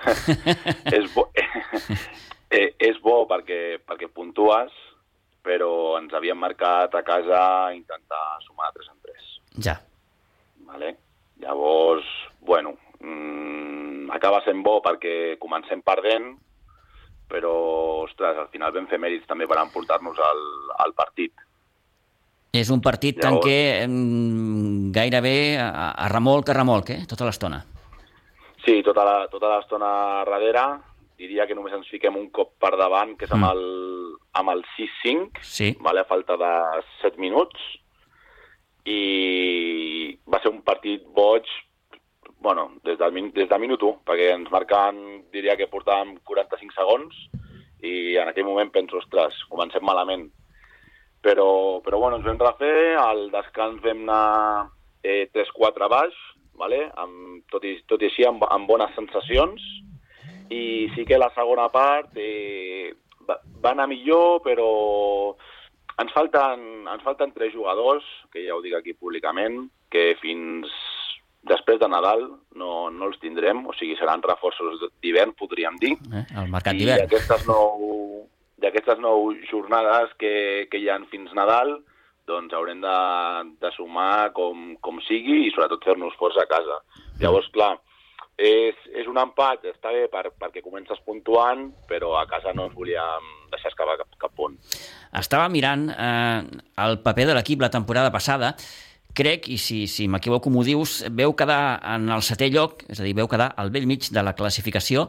és, 0.98 1.06
bo, 1.14 1.28
eh, 2.58 2.72
és 2.82 2.98
bo 3.04 3.22
perquè, 3.30 3.78
perquè 3.86 4.08
puntues, 4.10 4.74
però 5.46 5.70
ens 6.00 6.16
havíem 6.18 6.40
marcat 6.42 6.96
a 6.98 7.04
casa 7.06 7.38
intentar 7.76 8.42
sumar 8.42 8.72
3 8.74 8.90
en 8.90 8.98
3. 8.98 8.99
Ja. 9.58 9.80
Vale? 10.66 10.96
Llavors, 11.40 12.04
bueno, 12.40 12.74
mmm, 13.00 14.10
acaba 14.12 14.42
sent 14.44 14.62
bo 14.62 14.80
perquè 14.84 15.36
comencem 15.40 15.82
perdent, 15.82 16.36
però, 17.30 17.52
ostres, 18.04 18.36
al 18.38 18.48
final 18.50 18.72
vam 18.74 18.88
fer 18.90 18.98
mèrits 18.98 19.26
també 19.26 19.46
per 19.46 19.58
emportar-nos 19.62 20.18
al, 20.18 20.40
al 20.84 20.94
partit. 20.98 21.32
És 22.52 22.70
un 22.74 22.80
partit 22.82 23.20
Llavors... 23.22 23.46
en 23.46 23.46
què 23.46 23.86
mm, 23.86 24.90
gairebé 24.92 25.36
a, 25.62 25.92
a 25.94 26.08
remolc 26.10 26.48
a 26.50 26.56
remolc, 26.58 26.90
eh? 26.90 27.04
tota 27.06 27.28
l'estona. 27.28 27.60
Sí, 28.64 28.80
tota 28.84 29.04
la, 29.06 29.16
tota 29.30 29.54
l'estona 29.56 29.90
darrere. 30.26 30.64
Diria 31.20 31.46
que 31.46 31.54
només 31.54 31.72
ens 31.76 31.88
fiquem 31.92 32.16
un 32.16 32.30
cop 32.34 32.54
per 32.60 32.74
davant, 32.80 33.14
que 33.16 33.26
és 33.28 33.32
amb 33.32 33.44
Mm. 33.44 33.50
el, 33.52 34.16
amb 34.40 34.50
el 34.54 34.64
6-5, 34.76 35.40
Sí. 35.44 35.76
vale, 35.80 36.00
a 36.00 36.04
falta 36.08 36.36
de 36.36 36.50
7 37.02 37.18
minuts. 37.20 37.60
I 38.88 40.16
va 40.30 40.40
ser 40.40 40.52
un 40.52 40.62
partit 40.66 41.04
boig, 41.16 41.48
bueno, 42.40 42.70
des 42.84 42.98
del, 42.98 43.32
des 43.36 43.48
del 43.48 43.60
minut 43.60 43.82
1, 43.82 44.00
perquè 44.08 44.30
ens 44.32 44.50
marcaven, 44.52 45.00
diria 45.32 45.56
que 45.60 45.68
portàvem 45.68 46.16
45 46.24 46.76
segons, 46.76 47.16
i 47.84 48.16
en 48.20 48.28
aquell 48.28 48.48
moment 48.48 48.72
penso, 48.72 49.00
ostres, 49.00 49.36
comencem 49.52 49.84
malament. 49.84 50.28
Però, 51.20 51.80
però 51.84 52.00
bueno, 52.00 52.16
ens 52.16 52.26
vam 52.26 52.40
refer, 52.40 52.96
al 52.96 53.28
descans 53.32 53.82
vam 53.84 54.06
anar 54.06 54.70
eh, 55.04 55.28
3-4 55.34 55.88
baix, 55.92 56.16
vale? 56.56 56.86
amb, 56.96 57.44
tot, 57.52 57.64
i, 57.64 57.76
tot 57.88 58.00
i 58.00 58.08
així 58.08 58.24
amb, 58.28 58.44
amb 58.48 58.68
bones 58.68 58.96
sensacions, 58.96 59.60
i 60.50 60.88
sí 60.96 61.04
que 61.06 61.20
la 61.20 61.30
segona 61.36 61.68
part 61.72 62.16
eh, 62.18 62.92
va, 63.28 63.36
va 63.62 63.74
anar 63.74 63.88
millor, 63.90 64.40
però 64.44 64.70
ens 66.00 66.12
falten, 66.16 66.64
ens 66.88 67.04
falten 67.04 67.34
tres 67.36 67.52
jugadors, 67.54 68.06
que 68.32 68.44
ja 68.46 68.56
ho 68.56 68.62
dic 68.64 68.76
aquí 68.78 68.94
públicament, 68.96 69.66
que 69.92 70.14
fins 70.20 70.70
després 71.48 71.80
de 71.80 71.88
Nadal 71.88 72.26
no, 72.60 72.90
no 72.92 73.08
els 73.08 73.20
tindrem, 73.20 73.62
o 73.66 73.74
sigui, 73.76 73.96
seran 73.98 74.24
reforços 74.24 74.82
d'hivern, 75.00 75.32
podríem 75.38 75.78
dir. 75.80 75.94
Eh? 76.12 76.24
El 76.42 76.50
mercat 76.52 76.76
I 76.76 76.82
d'hivern. 76.82 77.06
aquestes 77.06 77.46
nou, 77.48 78.26
d'aquestes 78.60 79.00
nou 79.00 79.30
jornades 79.48 80.12
que, 80.20 80.66
que 80.70 80.80
hi 80.80 80.90
han 80.92 81.06
fins 81.12 81.32
Nadal, 81.36 81.78
doncs 82.28 82.54
haurem 82.54 82.82
de, 82.84 82.96
de 83.62 83.70
sumar 83.74 84.30
com, 84.36 84.74
com 84.84 85.00
sigui 85.06 85.46
i 85.46 85.54
sobretot 85.54 85.86
fer-nos 85.88 86.16
forts 86.20 86.38
a 86.38 86.46
casa. 86.50 86.78
Llavors, 87.22 87.48
clar, 87.56 87.72
és, 88.38 88.76
és 88.96 89.08
un 89.10 89.18
empat, 89.20 89.64
està 89.72 89.92
bé 89.96 90.06
per, 90.12 90.28
perquè 90.38 90.62
comences 90.62 91.00
puntuant, 91.04 91.70
però 91.90 92.14
a 92.20 92.26
casa 92.30 92.54
no 92.54 92.68
ens 92.68 92.76
volíem 92.76 93.39
deixar 93.50 93.70
escapar 93.72 93.96
cap, 94.00 94.08
cap 94.18 94.32
punt. 94.36 94.56
Estava 95.20 95.48
mirant 95.52 95.88
eh, 95.90 96.42
el 96.84 96.98
paper 97.04 97.26
de 97.30 97.34
l'equip 97.38 97.60
la 97.62 97.70
temporada 97.70 98.10
passada. 98.14 98.54
Crec, 99.14 99.48
i 99.50 99.56
si, 99.58 99.86
si 99.90 100.06
m'equivoco 100.06 100.50
m'ho 100.54 100.62
dius, 100.62 101.00
veu 101.10 101.32
quedar 101.34 101.80
en 101.96 102.08
el 102.14 102.22
setè 102.22 102.46
lloc, 102.54 102.84
és 102.88 103.00
a 103.00 103.06
dir, 103.06 103.14
veu 103.18 103.26
quedar 103.28 103.50
al 103.58 103.72
vell 103.74 103.88
mig 103.90 104.06
de 104.14 104.22
la 104.22 104.36
classificació, 104.38 105.08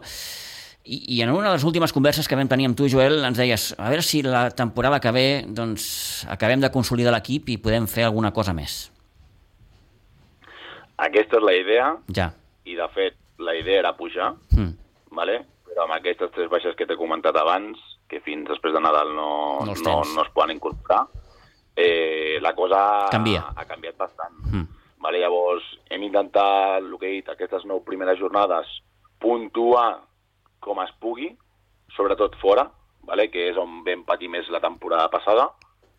i, 0.84 0.98
i 1.18 1.22
en 1.22 1.30
una 1.30 1.52
de 1.52 1.60
les 1.60 1.64
últimes 1.64 1.94
converses 1.94 2.26
que 2.28 2.36
vam 2.36 2.50
tenir 2.50 2.66
amb 2.66 2.76
tu, 2.80 2.88
Joel, 2.90 3.20
ens 3.28 3.38
deies, 3.38 3.68
a 3.78 3.92
veure 3.94 4.02
si 4.02 4.24
la 4.26 4.48
temporada 4.50 4.98
que 5.00 5.12
ve 5.14 5.26
doncs, 5.48 6.26
acabem 6.34 6.64
de 6.66 6.72
consolidar 6.74 7.14
l'equip 7.14 7.52
i 7.54 7.60
podem 7.62 7.86
fer 7.86 8.08
alguna 8.08 8.34
cosa 8.34 8.56
més. 8.58 8.88
Aquesta 10.98 11.38
és 11.38 11.44
la 11.46 11.54
idea, 11.58 11.92
Ja. 12.14 12.32
i 12.66 12.76
de 12.76 12.88
fet 12.94 13.16
la 13.38 13.56
idea 13.56 13.80
era 13.80 13.94
pujar, 13.98 14.34
Mm. 14.54 14.74
vale? 15.12 15.46
però 15.72 15.86
amb 15.86 15.94
aquestes 15.94 16.30
tres 16.36 16.50
baixes 16.50 16.76
que 16.76 16.86
t'he 16.86 16.98
comentat 16.98 17.36
abans, 17.36 17.78
que 18.12 18.20
fins 18.26 18.48
després 18.50 18.76
de 18.76 18.82
Nadal 18.84 19.14
no, 19.16 19.30
No 19.66 19.74
no, 19.86 19.96
no 20.16 20.24
es 20.26 20.32
poden 20.36 20.52
incorporar, 20.58 21.06
eh, 21.76 22.38
la 22.44 22.52
cosa 22.54 23.08
Canvia. 23.12 23.46
ha 23.56 23.66
canviat 23.66 23.98
bastant. 23.98 24.36
Mm. 24.52 24.68
Vale, 25.02 25.18
llavors, 25.24 25.64
hem 25.90 26.04
intentat, 26.06 26.84
el 26.84 26.98
que 27.00 27.08
he 27.08 27.16
dit, 27.22 27.30
aquestes 27.32 27.64
nou 27.66 27.80
primeres 27.88 28.20
jornades, 28.20 28.68
puntuar 29.22 30.02
com 30.62 30.82
es 30.84 30.92
pugui, 31.02 31.32
sobretot 31.96 32.36
fora, 32.42 32.68
vale, 33.08 33.30
que 33.34 33.48
és 33.50 33.58
on 33.58 33.80
vam 33.88 34.04
patir 34.06 34.30
més 34.30 34.50
la 34.54 34.60
temporada 34.62 35.08
passada, 35.10 35.50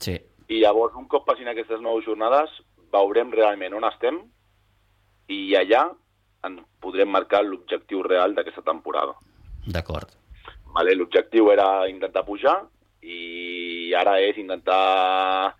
Sí, 0.03 0.17
i 0.51 0.61
llavors, 0.61 0.95
un 0.99 1.05
cop 1.07 1.25
passin 1.27 1.49
aquestes 1.49 1.81
nou 1.81 2.01
jornades, 2.03 2.51
veurem 2.93 3.31
realment 3.33 3.75
on 3.79 3.85
estem 3.89 4.19
i 5.31 5.55
allà 5.59 5.85
ens 6.45 6.63
podrem 6.83 7.09
marcar 7.09 7.45
l'objectiu 7.47 8.03
real 8.03 8.35
d'aquesta 8.35 8.63
temporada. 8.67 9.15
d'acord. 9.67 10.11
Vale? 10.73 10.95
L'objectiu 10.97 11.51
era 11.53 11.89
intentar 11.91 12.25
pujar 12.25 12.63
i 13.03 13.93
ara 13.99 14.19
és 14.23 14.39
intentar 14.41 15.55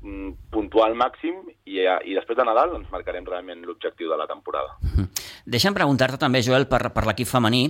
mm, 0.00 0.50
puntuar 0.52 0.88
al 0.88 0.96
màxim 0.96 1.40
i, 1.66 1.80
i 1.82 2.16
després 2.16 2.38
de 2.38 2.46
Nadal 2.46 2.76
ens 2.78 2.90
marcarem 2.92 3.26
realment 3.26 3.64
l'objectiu 3.66 4.10
de 4.10 4.18
la 4.18 4.28
temporada. 4.30 4.78
Deixa'm 5.48 5.72
preguntar-te 5.72 6.18
també, 6.20 6.42
Joel, 6.44 6.66
per, 6.68 6.90
per 6.92 7.06
l'equip 7.08 7.28
femení, 7.28 7.62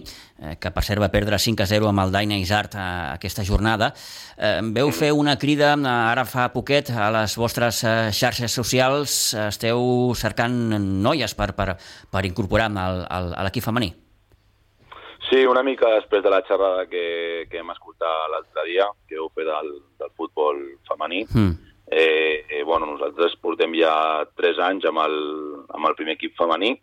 eh, 0.42 0.56
que 0.58 0.72
per 0.74 0.82
cert 0.82 0.98
va 0.98 1.10
perdre 1.12 1.38
5 1.38 1.62
a 1.62 1.66
0 1.70 1.86
amb 1.86 2.02
el 2.02 2.10
Daina 2.14 2.38
Isart 2.42 2.74
a, 2.74 2.86
aquesta 3.12 3.44
jornada. 3.46 3.92
Eh, 4.34 4.58
veu 4.74 4.90
fer 4.90 5.12
una 5.14 5.36
crida 5.38 5.76
eh, 5.76 5.86
ara 5.86 6.26
fa 6.26 6.48
poquet 6.54 6.90
a 6.90 7.06
les 7.14 7.36
vostres 7.38 7.84
eh, 7.86 8.10
xarxes 8.10 8.58
socials. 8.58 9.14
Esteu 9.46 10.10
cercant 10.18 10.58
noies 11.06 11.38
per, 11.38 11.52
per, 11.54 11.76
per 12.10 12.26
incorporar 12.26 12.66
al, 12.74 13.04
al, 13.06 13.32
a 13.38 13.46
l'equip 13.46 13.70
femení. 13.70 13.92
Sí, 15.28 15.44
una 15.44 15.62
mica 15.62 15.90
després 15.92 16.22
de 16.24 16.30
la 16.32 16.40
xerrada 16.48 16.86
que, 16.88 17.46
que 17.50 17.60
hem 17.60 17.70
escoltat 17.74 18.30
l'altre 18.32 18.64
dia, 18.64 18.86
que 19.08 19.18
heu 19.18 19.28
fet 19.36 19.48
del, 19.48 19.74
del 20.00 20.14
futbol 20.16 20.62
femení, 20.88 21.26
Mm. 21.34 21.68
Eh, 21.90 22.44
eh, 22.50 22.62
bueno, 22.64 22.84
nosaltres 22.84 23.36
portem 23.40 23.72
ja 23.72 24.26
3 24.36 24.58
anys 24.60 24.84
amb 24.90 25.00
el, 25.00 25.14
amb 25.72 25.88
el 25.88 25.94
primer 25.96 26.18
equip 26.18 26.34
femení. 26.36 26.74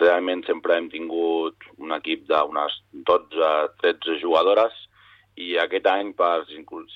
Realment 0.00 0.40
sempre 0.46 0.78
hem 0.78 0.88
tingut 0.88 1.66
un 1.76 1.92
equip 1.92 2.24
d'unes 2.30 2.78
12-13 3.10 4.16
jugadores 4.22 4.72
i 5.36 5.56
aquest 5.60 5.86
any, 5.88 6.14
per 6.16 6.46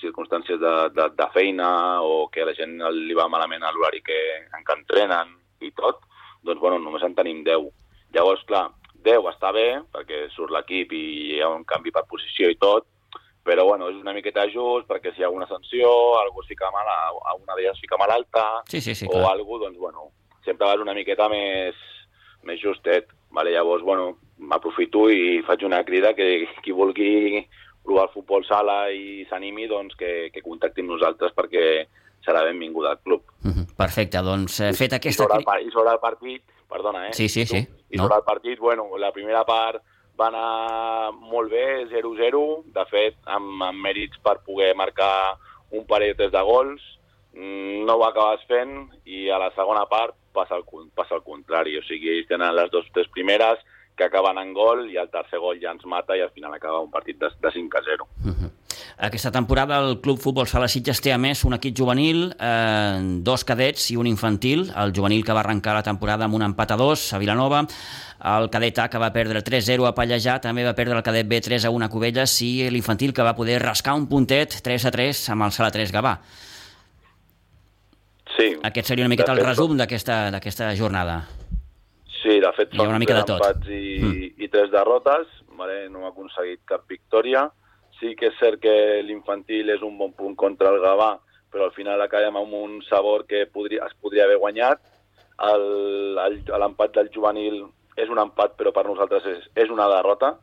circumstàncies 0.01 0.61
de, 0.61 0.73
de, 0.97 1.09
de 1.19 1.29
feina 1.35 1.69
o 2.05 2.27
que 2.33 2.41
a 2.41 2.49
la 2.49 2.57
gent 2.57 2.81
li 2.97 3.17
va 3.17 3.29
malament 3.29 3.65
a 3.65 3.73
l'horari 3.73 4.01
que, 4.05 4.19
en 4.57 4.65
què 4.65 4.79
entrenen 4.79 5.37
i 5.61 5.73
tot, 5.77 6.01
doncs 6.45 6.61
bueno, 6.61 6.81
només 6.81 7.05
en 7.05 7.17
tenim 7.17 7.45
10. 7.45 7.69
Llavors, 8.17 8.45
clar, 8.49 8.71
10 9.07 9.31
està 9.31 9.53
bé, 9.55 9.69
perquè 9.95 10.27
surt 10.35 10.51
l'equip 10.55 10.93
i 10.99 11.05
hi 11.37 11.41
ha 11.41 11.49
un 11.55 11.65
canvi 11.65 11.93
per 11.95 12.05
posició 12.11 12.51
i 12.51 12.59
tot, 12.61 12.87
però 13.47 13.65
bueno, 13.69 13.89
és 13.93 13.97
una 14.03 14.13
miqueta 14.13 14.45
just 14.51 14.89
perquè 14.91 15.13
si 15.15 15.21
hi 15.23 15.25
ha 15.25 15.29
alguna 15.31 15.47
sanció, 15.47 15.89
algú 16.21 16.43
es 16.43 16.49
fica 16.51 16.71
mal, 16.75 16.89
a 16.91 17.35
una 17.39 17.55
d'elles 17.55 17.77
es 17.77 17.81
fica 17.85 17.97
malalta, 18.01 18.47
Sí, 18.69 18.81
sí, 18.81 18.95
sí, 18.99 19.07
o 19.07 19.13
clar. 19.21 19.37
algú, 19.37 19.61
doncs 19.63 19.79
bueno, 19.79 20.11
sempre 20.45 20.67
vas 20.67 20.83
una 20.83 20.95
miqueta 20.95 21.29
més, 21.31 21.75
més 22.43 22.59
justet. 22.63 23.07
Vale? 23.37 23.51
Llavors, 23.53 23.83
bueno, 23.85 24.17
m'aprofito 24.39 25.09
i 25.11 25.43
faig 25.47 25.63
una 25.67 25.83
crida 25.85 26.15
que 26.15 26.47
qui 26.65 26.73
vulgui 26.73 27.43
provar 27.85 28.07
el 28.09 28.13
futbol 28.15 28.45
sala 28.47 28.89
i 28.91 29.27
s'animi, 29.29 29.67
doncs 29.71 29.95
que, 29.99 30.31
que 30.33 30.43
contacti 30.43 30.81
amb 30.83 30.91
nosaltres 30.95 31.35
perquè 31.37 31.65
serà 32.27 32.43
benvingut 32.47 32.87
al 32.91 32.99
club. 33.05 33.23
Mhm. 33.45 33.67
Perfecte, 33.77 34.23
doncs 34.25 34.59
eh, 34.61 34.73
fet 34.75 34.95
I 34.95 34.99
aquesta... 34.99 35.23
sobre, 35.27 35.39
el, 35.39 35.45
par- 35.45 35.61
I 35.63 35.71
sobre 35.71 35.93
el 35.93 36.01
partit, 36.03 36.43
perdona, 36.71 37.09
eh? 37.09 37.13
Sí, 37.15 37.29
sí, 37.29 37.45
Tu, 37.45 37.55
sí. 37.55 37.67
I 37.91 37.97
No. 37.97 38.05
sobre 38.05 38.17
el 38.17 38.25
partit, 38.25 38.59
bueno, 38.59 38.89
la 38.99 39.13
primera 39.13 39.45
part 39.45 39.83
va 40.19 40.29
anar 40.29 41.13
molt 41.13 41.51
bé, 41.51 41.87
0-0, 41.91 42.65
de 42.73 42.85
fet, 42.91 43.17
amb, 43.25 43.63
amb 43.63 43.79
mèrits 43.85 44.19
per 44.23 44.41
poder 44.45 44.75
marcar 44.75 45.37
un 45.71 45.85
parell 45.87 46.17
de 46.17 46.43
gols, 46.43 46.83
mm, 47.35 47.85
no 47.85 47.95
ho 47.97 48.05
acabes 48.07 48.45
fent 48.49 48.89
i 49.05 49.29
a 49.31 49.39
la 49.39 49.51
segona 49.55 49.87
part 49.87 50.15
passa 50.33 50.57
el, 50.57 50.65
passa 50.95 51.15
el 51.17 51.23
contrari, 51.23 51.77
o 51.79 51.83
sigui, 51.83 52.11
ells 52.19 52.29
tenen 52.29 52.55
les 52.55 52.71
dues 52.71 52.87
tres 52.93 53.09
primeres 53.09 53.59
que 53.97 54.05
acaben 54.05 54.39
en 54.39 54.53
gol 54.53 54.91
i 54.91 54.97
el 55.01 55.09
tercer 55.11 55.39
gol 55.41 55.61
ja 55.61 55.73
ens 55.73 55.85
mata 55.89 56.17
i 56.17 56.21
al 56.21 56.31
final 56.31 56.53
acaba 56.55 56.81
un 56.81 56.91
partit 56.91 57.19
de, 57.19 57.31
de 57.41 57.53
5 57.53 57.79
a 57.79 57.83
0. 57.85 58.09
Mhm. 58.25 58.51
Aquesta 58.99 59.31
temporada 59.31 59.79
el 59.79 60.01
Club 60.01 60.19
Futbol 60.19 60.47
Sala 60.49 60.71
Sitges 60.73 61.03
té 61.05 61.13
a 61.13 61.19
més 61.21 61.43
un 61.45 61.53
equip 61.53 61.75
juvenil, 61.77 62.31
eh, 62.41 63.21
dos 63.21 63.45
cadets 63.45 63.91
i 63.93 63.97
un 64.01 64.07
infantil. 64.09 64.71
El 64.73 64.95
juvenil 64.97 65.23
que 65.23 65.35
va 65.37 65.43
arrencar 65.45 65.75
la 65.77 65.83
temporada 65.85 66.25
amb 66.25 66.35
un 66.39 66.43
empat 66.47 66.73
a 66.73 66.79
dos 66.81 67.13
a 67.13 67.19
Vilanova, 67.21 67.67
el 68.25 68.49
cadet 68.49 68.79
A 68.79 68.89
que 68.89 68.99
va 68.99 69.13
perdre 69.13 69.43
3-0 69.45 69.85
a 69.85 69.93
Pallejà, 69.95 70.41
també 70.41 70.65
va 70.65 70.73
perdre 70.73 70.97
el 70.97 71.05
cadet 71.05 71.29
B 71.29 71.43
3-1 71.45 71.85
a 71.85 71.91
Cubelles 71.93 72.41
i 72.41 72.71
l'infantil 72.73 73.13
que 73.13 73.23
va 73.23 73.37
poder 73.37 73.61
rascar 73.61 73.95
un 73.95 74.09
puntet 74.09 74.63
3-3 74.65 75.29
amb 75.35 75.45
el 75.45 75.53
Sala 75.53 75.71
3 75.71 75.93
Gavà. 75.93 76.17
Sí. 78.37 78.55
Aquest 78.63 78.89
seria 78.89 79.05
una 79.05 79.13
miqueta 79.13 79.37
el 79.37 79.45
resum 79.45 79.77
d'aquesta 79.77 80.73
jornada. 80.75 81.27
Sí, 82.23 82.41
de 82.41 82.49
fet 82.57 82.73
ha 82.73 82.81
són 82.81 82.97
una 82.97 82.99
mica 82.99 83.21
de 83.21 83.29
tot. 83.29 83.45
empats 83.45 83.69
i, 83.69 84.33
i 84.41 84.49
tres 84.49 84.73
derrotes, 84.73 85.29
vale? 85.53 85.85
no 85.93 86.01
hem 86.01 86.09
aconseguit 86.09 86.65
cap 86.65 86.89
victòria. 86.89 87.45
Sí 88.01 88.15
que 88.17 88.27
és 88.29 88.35
cert 88.39 88.61
que 88.61 89.03
l'infantil 89.03 89.71
és 89.73 89.83
un 89.83 89.97
bon 89.99 90.13
punt 90.13 90.35
contra 90.37 90.69
el 90.69 90.81
Gavà, 90.83 91.15
però 91.53 91.65
al 91.65 91.73
final 91.73 92.01
acabem 92.03 92.37
amb 92.37 92.53
un 92.53 92.83
sabor 92.89 93.25
que 93.27 93.47
podria, 93.47 93.87
es 93.87 93.95
podria 94.01 94.25
haver 94.25 94.37
guanyat. 94.43 94.81
l'empat 96.59 96.95
del 96.97 97.11
juvenil 97.15 97.63
és 97.97 98.09
un 98.13 98.19
empat, 98.21 98.57
però 98.59 98.73
per 98.73 98.85
nosaltres 98.87 99.25
és, 99.27 99.49
és 99.57 99.71
una 99.73 99.89
derrota. 99.89 100.35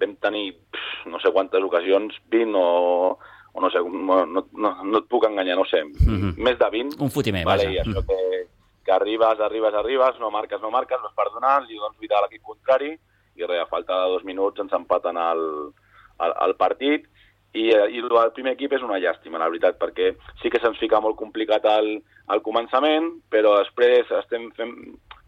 Vam 0.00 0.16
tenir 0.22 0.52
pff, 0.70 1.06
no 1.10 1.18
sé 1.22 1.32
quantes 1.32 1.62
ocasions, 1.62 2.14
20 2.30 2.54
o, 2.58 3.18
o 3.52 3.60
no 3.60 3.70
sé, 3.70 3.78
no, 3.82 4.24
no, 4.26 4.44
no, 4.52 4.98
et 4.98 5.08
puc 5.10 5.24
enganyar, 5.28 5.56
no 5.58 5.64
sé, 5.64 5.82
Mhm. 5.84 6.34
més 6.38 6.58
de 6.58 6.70
20. 6.70 7.00
Un 7.02 7.10
fotimer, 7.10 7.44
vale, 7.44 7.66
vaja. 7.66 7.74
I 7.74 7.80
això 7.82 8.04
que, 8.06 8.46
que 8.84 8.92
arribes, 8.92 9.40
arribes, 9.40 9.74
arribes, 9.74 10.18
no 10.20 10.30
marques, 10.30 10.60
no 10.60 10.70
marques, 10.70 11.00
vas 11.02 11.14
perdonant, 11.14 11.66
li 11.68 11.76
dones 11.78 11.98
vida 11.98 12.18
a 12.18 12.22
l'equip 12.22 12.42
contrari, 12.42 12.96
i 13.36 13.44
res, 13.46 13.60
a 13.62 13.66
falta 13.66 13.94
de 14.04 14.10
dos 14.10 14.24
minuts 14.24 14.60
ens 14.60 14.72
empaten 14.72 15.16
el, 15.16 15.72
el, 16.20 16.36
el 16.46 16.54
partit, 16.60 17.08
i, 17.52 17.68
eh, 17.68 17.88
i 17.92 18.00
el 18.00 18.32
primer 18.36 18.54
equip 18.56 18.72
és 18.72 18.84
una 18.84 18.98
llàstima, 19.00 19.40
la 19.40 19.50
veritat, 19.50 19.78
perquè 19.80 20.12
sí 20.40 20.50
que 20.50 20.60
se'ns 20.62 20.80
fica 20.80 21.00
molt 21.04 21.18
complicat 21.20 21.66
al, 21.68 21.94
al 22.32 22.42
començament, 22.44 23.10
però 23.32 23.58
després 23.60 24.10
estem 24.22 24.48
fent, 24.56 24.74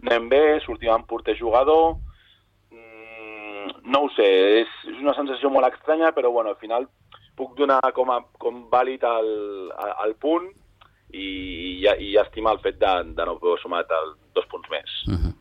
anem 0.06 0.28
bé, 0.32 0.42
sortim 0.64 0.92
amb 0.94 1.08
porter 1.10 1.36
jugador, 1.36 1.98
mm, 2.72 3.84
no 3.92 4.04
ho 4.06 4.10
sé, 4.16 4.28
és, 4.62 4.76
és 4.88 5.00
una 5.04 5.16
sensació 5.18 5.52
molt 5.52 5.68
estranya, 5.68 6.14
però 6.16 6.32
bueno, 6.32 6.54
al 6.54 6.60
final 6.62 6.88
puc 7.36 7.56
donar 7.58 7.80
com, 7.92 8.10
a, 8.14 8.20
com 8.40 8.64
vàlid 8.72 9.04
el, 9.04 9.32
el 10.06 10.14
punt 10.22 10.48
i, 11.12 11.26
i, 11.82 11.88
i 12.08 12.12
estimar 12.22 12.56
el 12.56 12.62
fet 12.64 12.78
de, 12.80 12.92
de 13.14 13.26
no 13.26 13.36
haver 13.36 13.58
sumat 13.62 13.90
el, 14.00 14.14
dos 14.34 14.48
punts 14.50 14.70
més. 14.72 15.00
Mhm. 15.10 15.34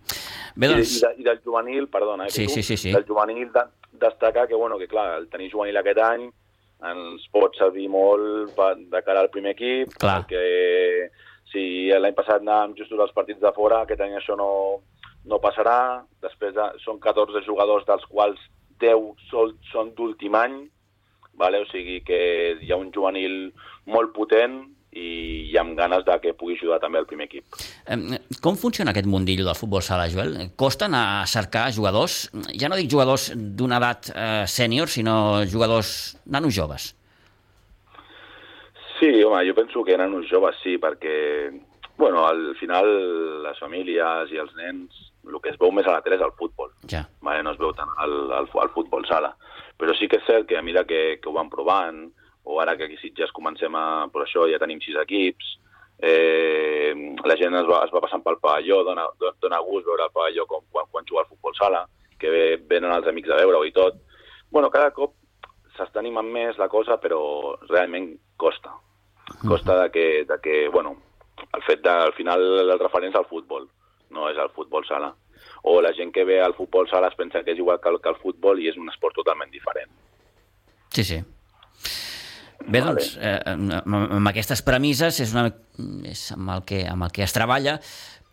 Bé, 0.55 0.69
doncs... 0.69 0.97
i, 0.97 1.01
de, 1.01 1.13
I 1.21 1.27
del 1.27 1.41
juvenil, 1.45 1.87
perdona, 1.89 2.27
eh, 2.27 2.33
Sí, 2.33 2.45
Pitu, 2.45 2.53
sí, 2.59 2.63
sí, 2.63 2.77
sí. 2.77 2.91
del 2.93 3.05
juvenil 3.07 3.51
de, 3.53 3.63
destacar 3.93 4.47
que, 4.47 4.55
bueno, 4.55 4.77
que 4.77 4.87
clar, 4.87 5.17
el 5.17 5.29
tenir 5.29 5.51
juvenil 5.51 5.77
aquest 5.77 6.01
any 6.03 6.25
ens 6.83 7.27
pot 7.31 7.55
servir 7.55 7.87
molt 7.91 8.51
per, 8.57 8.73
de 8.91 9.01
cara 9.05 9.23
al 9.23 9.31
primer 9.31 9.53
equip, 9.55 9.93
Clar. 9.95 10.23
perquè 10.23 11.09
si 11.53 11.63
l'any 11.95 12.15
passat 12.17 12.41
anàvem 12.43 12.73
just 12.79 12.91
als 12.97 13.13
partits 13.15 13.39
de 13.39 13.53
fora, 13.55 13.83
aquest 13.83 14.01
any 14.03 14.17
això 14.17 14.35
no, 14.35 14.49
no 15.29 15.39
passarà, 15.39 16.03
després 16.25 16.55
de, 16.57 16.67
són 16.83 16.99
14 16.99 17.45
jugadors 17.47 17.87
dels 17.87 18.03
quals 18.11 18.41
10 18.83 19.29
sol, 19.29 19.55
són 19.71 19.93
d'últim 19.95 20.35
any, 20.35 20.59
vale? 21.39 21.63
o 21.63 21.69
sigui 21.71 22.01
que 22.03 22.19
hi 22.59 22.73
ha 22.73 22.81
un 22.81 22.91
juvenil 22.91 23.53
molt 23.87 24.11
potent 24.17 24.59
i, 24.95 25.49
i 25.51 25.57
amb 25.57 25.75
ganes 25.77 26.05
de 26.07 26.15
que 26.23 26.33
pugui 26.37 26.55
ajudar 26.57 26.79
també 26.83 26.99
el 27.01 27.07
primer 27.09 27.25
equip. 27.29 27.45
Com 28.41 28.57
funciona 28.57 28.91
aquest 28.93 29.07
mundillo 29.09 29.45
del 29.47 29.57
futbol 29.59 29.81
sala, 29.85 30.07
Joel? 30.09 30.35
Costa 30.55 30.85
anar 30.89 31.03
a 31.21 31.27
cercar 31.27 31.67
jugadors, 31.73 32.29
ja 32.59 32.69
no 32.69 32.77
dic 32.79 32.89
jugadors 32.91 33.31
d'una 33.35 33.79
edat 33.81 34.11
eh, 34.13 34.43
sènior, 34.47 34.89
sinó 34.89 35.43
jugadors 35.49 36.17
nanos 36.25 36.55
joves. 36.55 36.91
Sí, 38.99 39.09
home, 39.23 39.41
jo 39.47 39.55
penso 39.55 39.83
que 39.83 39.95
uns 39.95 40.29
joves, 40.29 40.55
sí, 40.63 40.77
perquè, 40.77 41.51
bueno, 41.97 42.25
al 42.27 42.55
final 42.55 42.87
les 43.43 43.59
famílies 43.59 44.31
i 44.31 44.37
els 44.39 44.53
nens, 44.55 45.09
el 45.27 45.39
que 45.41 45.49
es 45.51 45.57
veu 45.59 45.71
més 45.71 45.87
a 45.87 45.97
la 45.97 46.01
tele 46.01 46.15
és 46.15 46.21
el 46.23 46.31
futbol, 46.37 46.71
Ja. 46.87 47.07
vale? 47.21 47.43
no 47.43 47.51
es 47.51 47.57
veu 47.59 47.73
tant 47.73 47.89
al, 47.97 48.31
al, 48.31 48.47
al 48.61 48.69
futbol 48.75 49.05
sala. 49.07 49.35
Però 49.77 49.91
sí 49.97 50.07
que 50.07 50.17
és 50.21 50.25
cert 50.27 50.47
que 50.47 50.57
a 50.57 50.61
mesura 50.61 50.85
que, 50.85 51.19
que 51.19 51.29
ho 51.29 51.33
van 51.33 51.49
provant, 51.49 52.11
o 52.43 52.59
ara 52.61 52.75
que 52.77 52.85
aquí 52.85 52.97
Sitges 53.01 53.31
comencem 53.31 53.75
a... 53.75 54.07
Per 54.13 54.23
això 54.23 54.47
ja 54.51 54.59
tenim 54.61 54.81
sis 54.83 54.97
equips, 54.99 55.57
eh, 56.03 56.93
la 57.23 57.37
gent 57.39 57.55
es 57.55 57.67
va, 57.69 57.83
es 57.85 57.93
va 57.93 58.01
passant 58.03 58.23
pel 58.23 58.39
pavelló, 58.43 58.81
dona, 58.83 59.07
dona 59.41 59.61
gust 59.63 59.87
veure 59.87 60.07
el 60.07 60.15
pavelló 60.15 60.45
com, 60.49 60.63
quan, 60.71 60.89
quan 60.91 61.07
juga 61.09 61.23
al 61.23 61.29
futbol 61.29 61.55
sala, 61.55 61.85
que 62.19 62.31
ve, 62.31 62.43
venen 62.69 62.91
els 62.91 63.07
amics 63.07 63.31
a 63.31 63.39
veure-ho 63.39 63.63
i 63.67 63.71
tot. 63.75 64.01
Bueno, 64.51 64.69
cada 64.73 64.91
cop 64.95 65.15
s'està 65.77 66.01
animant 66.01 66.27
més 66.29 66.59
la 66.61 66.69
cosa, 66.69 66.99
però 67.01 67.21
realment 67.69 68.11
costa. 68.37 68.75
Costa 69.47 69.77
de 69.81 69.89
que, 69.91 70.07
de 70.27 70.37
que 70.43 70.67
bueno, 70.69 70.97
el 71.53 71.63
fet 71.63 71.81
de, 71.81 71.89
al 71.89 72.13
final 72.13 72.43
el 72.63 72.79
referent 72.79 73.13
és 73.13 73.19
al 73.19 73.29
futbol, 73.29 73.67
no 74.11 74.27
és 74.29 74.37
el 74.37 74.51
futbol 74.55 74.85
sala. 74.85 75.13
O 75.63 75.79
la 75.81 75.93
gent 75.95 76.11
que 76.13 76.25
ve 76.27 76.41
al 76.41 76.55
futbol 76.55 76.89
sala 76.91 77.09
es 77.11 77.15
pensa 77.15 77.43
que 77.43 77.55
és 77.55 77.59
igual 77.59 77.79
que 77.81 77.89
el, 77.89 78.01
que 78.03 78.11
el 78.11 78.19
futbol 78.19 78.59
i 78.59 78.67
és 78.71 78.77
un 78.79 78.91
esport 78.91 79.15
totalment 79.15 79.51
diferent. 79.51 79.89
Sí, 80.93 81.03
sí. 81.07 81.21
Bé, 82.67 82.79
Vale. 82.79 82.93
doncs, 82.93 83.17
eh, 83.19 83.39
amb, 83.83 84.27
aquestes 84.31 84.63
premisses 84.63 85.19
és, 85.19 85.33
una, 85.35 85.49
és 86.09 86.25
amb, 86.33 86.49
el 86.55 86.63
que, 86.65 86.83
amb 86.87 87.07
el 87.07 87.11
que 87.11 87.25
es 87.25 87.35
treballa, 87.35 87.77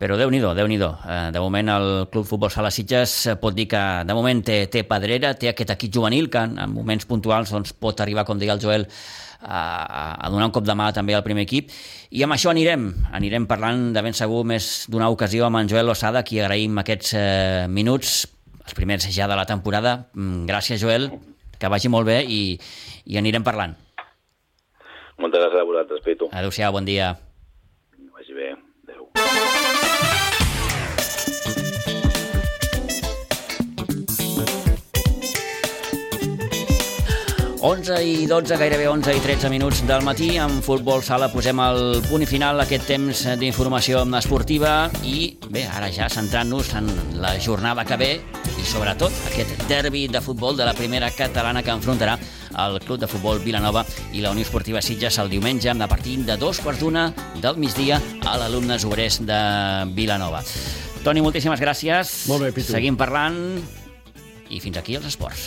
però 0.00 0.16
déu 0.16 0.30
nhi 0.32 0.40
déu 0.40 0.64
eh, 0.64 1.30
De 1.32 1.40
moment 1.40 1.68
el 1.68 1.88
Club 2.10 2.24
Futbol 2.24 2.50
Sala 2.50 2.70
Sitges 2.70 3.26
eh, 3.26 3.34
pot 3.36 3.54
dir 3.54 3.66
que 3.68 3.80
de 4.06 4.14
moment 4.14 4.40
té, 4.42 4.66
té 4.72 4.84
pedrera, 4.88 5.34
té 5.34 5.50
aquest 5.50 5.74
equip 5.74 5.92
juvenil 5.92 6.30
que 6.30 6.38
en, 6.38 6.56
en 6.58 6.70
moments 6.72 7.04
puntuals 7.04 7.50
doncs, 7.52 7.74
pot 7.74 8.00
arribar, 8.00 8.24
com 8.24 8.38
deia 8.38 8.54
el 8.54 8.62
Joel, 8.62 8.86
a, 9.42 10.16
a 10.26 10.30
donar 10.30 10.48
un 10.48 10.54
cop 10.54 10.64
de 10.64 10.76
mà 10.76 10.90
també 10.96 11.14
al 11.14 11.24
primer 11.26 11.44
equip. 11.44 11.70
I 12.10 12.24
amb 12.24 12.36
això 12.36 12.52
anirem, 12.52 12.90
anirem 13.16 13.48
parlant 13.50 13.90
de 13.92 14.02
ben 14.04 14.16
segur 14.16 14.44
més 14.48 14.86
d'una 14.88 15.10
ocasió 15.12 15.46
amb 15.46 15.60
en 15.60 15.68
Joel 15.68 15.88
Lozada, 15.90 16.24
qui 16.24 16.40
agraïm 16.40 16.80
aquests 16.80 17.14
eh, 17.16 17.66
minuts, 17.68 18.22
els 18.64 18.76
primers 18.76 19.08
ja 19.12 19.28
de 19.28 19.36
la 19.36 19.46
temporada. 19.48 20.06
Mm, 20.14 20.46
Gràcies, 20.48 20.80
Joel, 20.80 21.10
que 21.58 21.68
vagi 21.68 21.92
molt 21.92 22.08
bé 22.08 22.22
i, 22.24 22.42
i 23.04 23.20
anirem 23.20 23.44
parlant. 23.44 23.76
Moltes 25.20 25.42
gràcies 25.42 25.60
a 25.60 25.66
vosaltres, 25.68 26.00
Pitu. 26.04 26.30
Adéu-siau, 26.32 26.72
bon 26.72 26.86
dia. 26.88 27.14
11 37.62 38.02
i 38.02 38.26
12, 38.26 38.56
gairebé 38.56 38.88
11 38.88 39.12
i 39.18 39.20
13 39.20 39.50
minuts 39.52 39.82
del 39.86 40.00
matí. 40.02 40.30
En 40.40 40.62
Futbol 40.64 41.02
Sala 41.04 41.28
posem 41.28 41.58
el 41.61 42.00
punt 42.08 42.24
i 42.24 42.28
final 42.28 42.56
a 42.56 42.64
aquest 42.64 42.86
temps 42.88 43.20
d'informació 43.36 44.00
esportiva 44.16 44.88
i 45.04 45.36
bé, 45.52 45.66
ara 45.68 45.90
ja 45.92 46.08
centrant-nos 46.08 46.72
en 46.80 46.88
la 47.20 47.34
jornada 47.38 47.84
que 47.84 47.98
ve 48.00 48.11
i 48.56 48.64
sobretot 48.64 49.12
aquest 49.28 49.66
derbi 49.68 50.06
de 50.08 50.22
futbol 50.24 50.56
de 50.56 50.64
la 50.64 50.72
primera 50.72 51.11
catalana 51.12 51.62
que 51.62 51.74
enfrontarà 51.74 52.16
el 52.64 52.80
Club 52.80 52.98
de 52.98 53.08
Futbol 53.08 53.44
Vilanova 53.44 53.84
i 54.12 54.24
la 54.24 54.32
Unió 54.32 54.48
Esportiva 54.48 54.80
Sitges 54.80 55.20
el 55.20 55.28
diumenge 55.28 55.70
a 55.70 55.88
partir 55.88 56.16
de 56.24 56.38
dos 56.40 56.61
quarts 56.64 56.80
d'una 56.80 57.11
del 57.42 57.61
migdia 57.61 58.00
a 58.24 58.38
l'alumnes 58.40 58.88
obrers 58.88 59.20
de 59.20 59.40
Vilanova. 59.92 60.40
Toni, 61.04 61.20
moltíssimes 61.20 61.61
gràcies. 61.61 62.26
Molt 62.28 62.48
bé, 62.48 62.52
Pitu. 62.56 62.72
Seguim 62.72 62.96
parlant 62.96 63.61
i 64.50 64.61
fins 64.61 64.80
aquí 64.80 64.96
els 64.96 65.06
esports. 65.12 65.38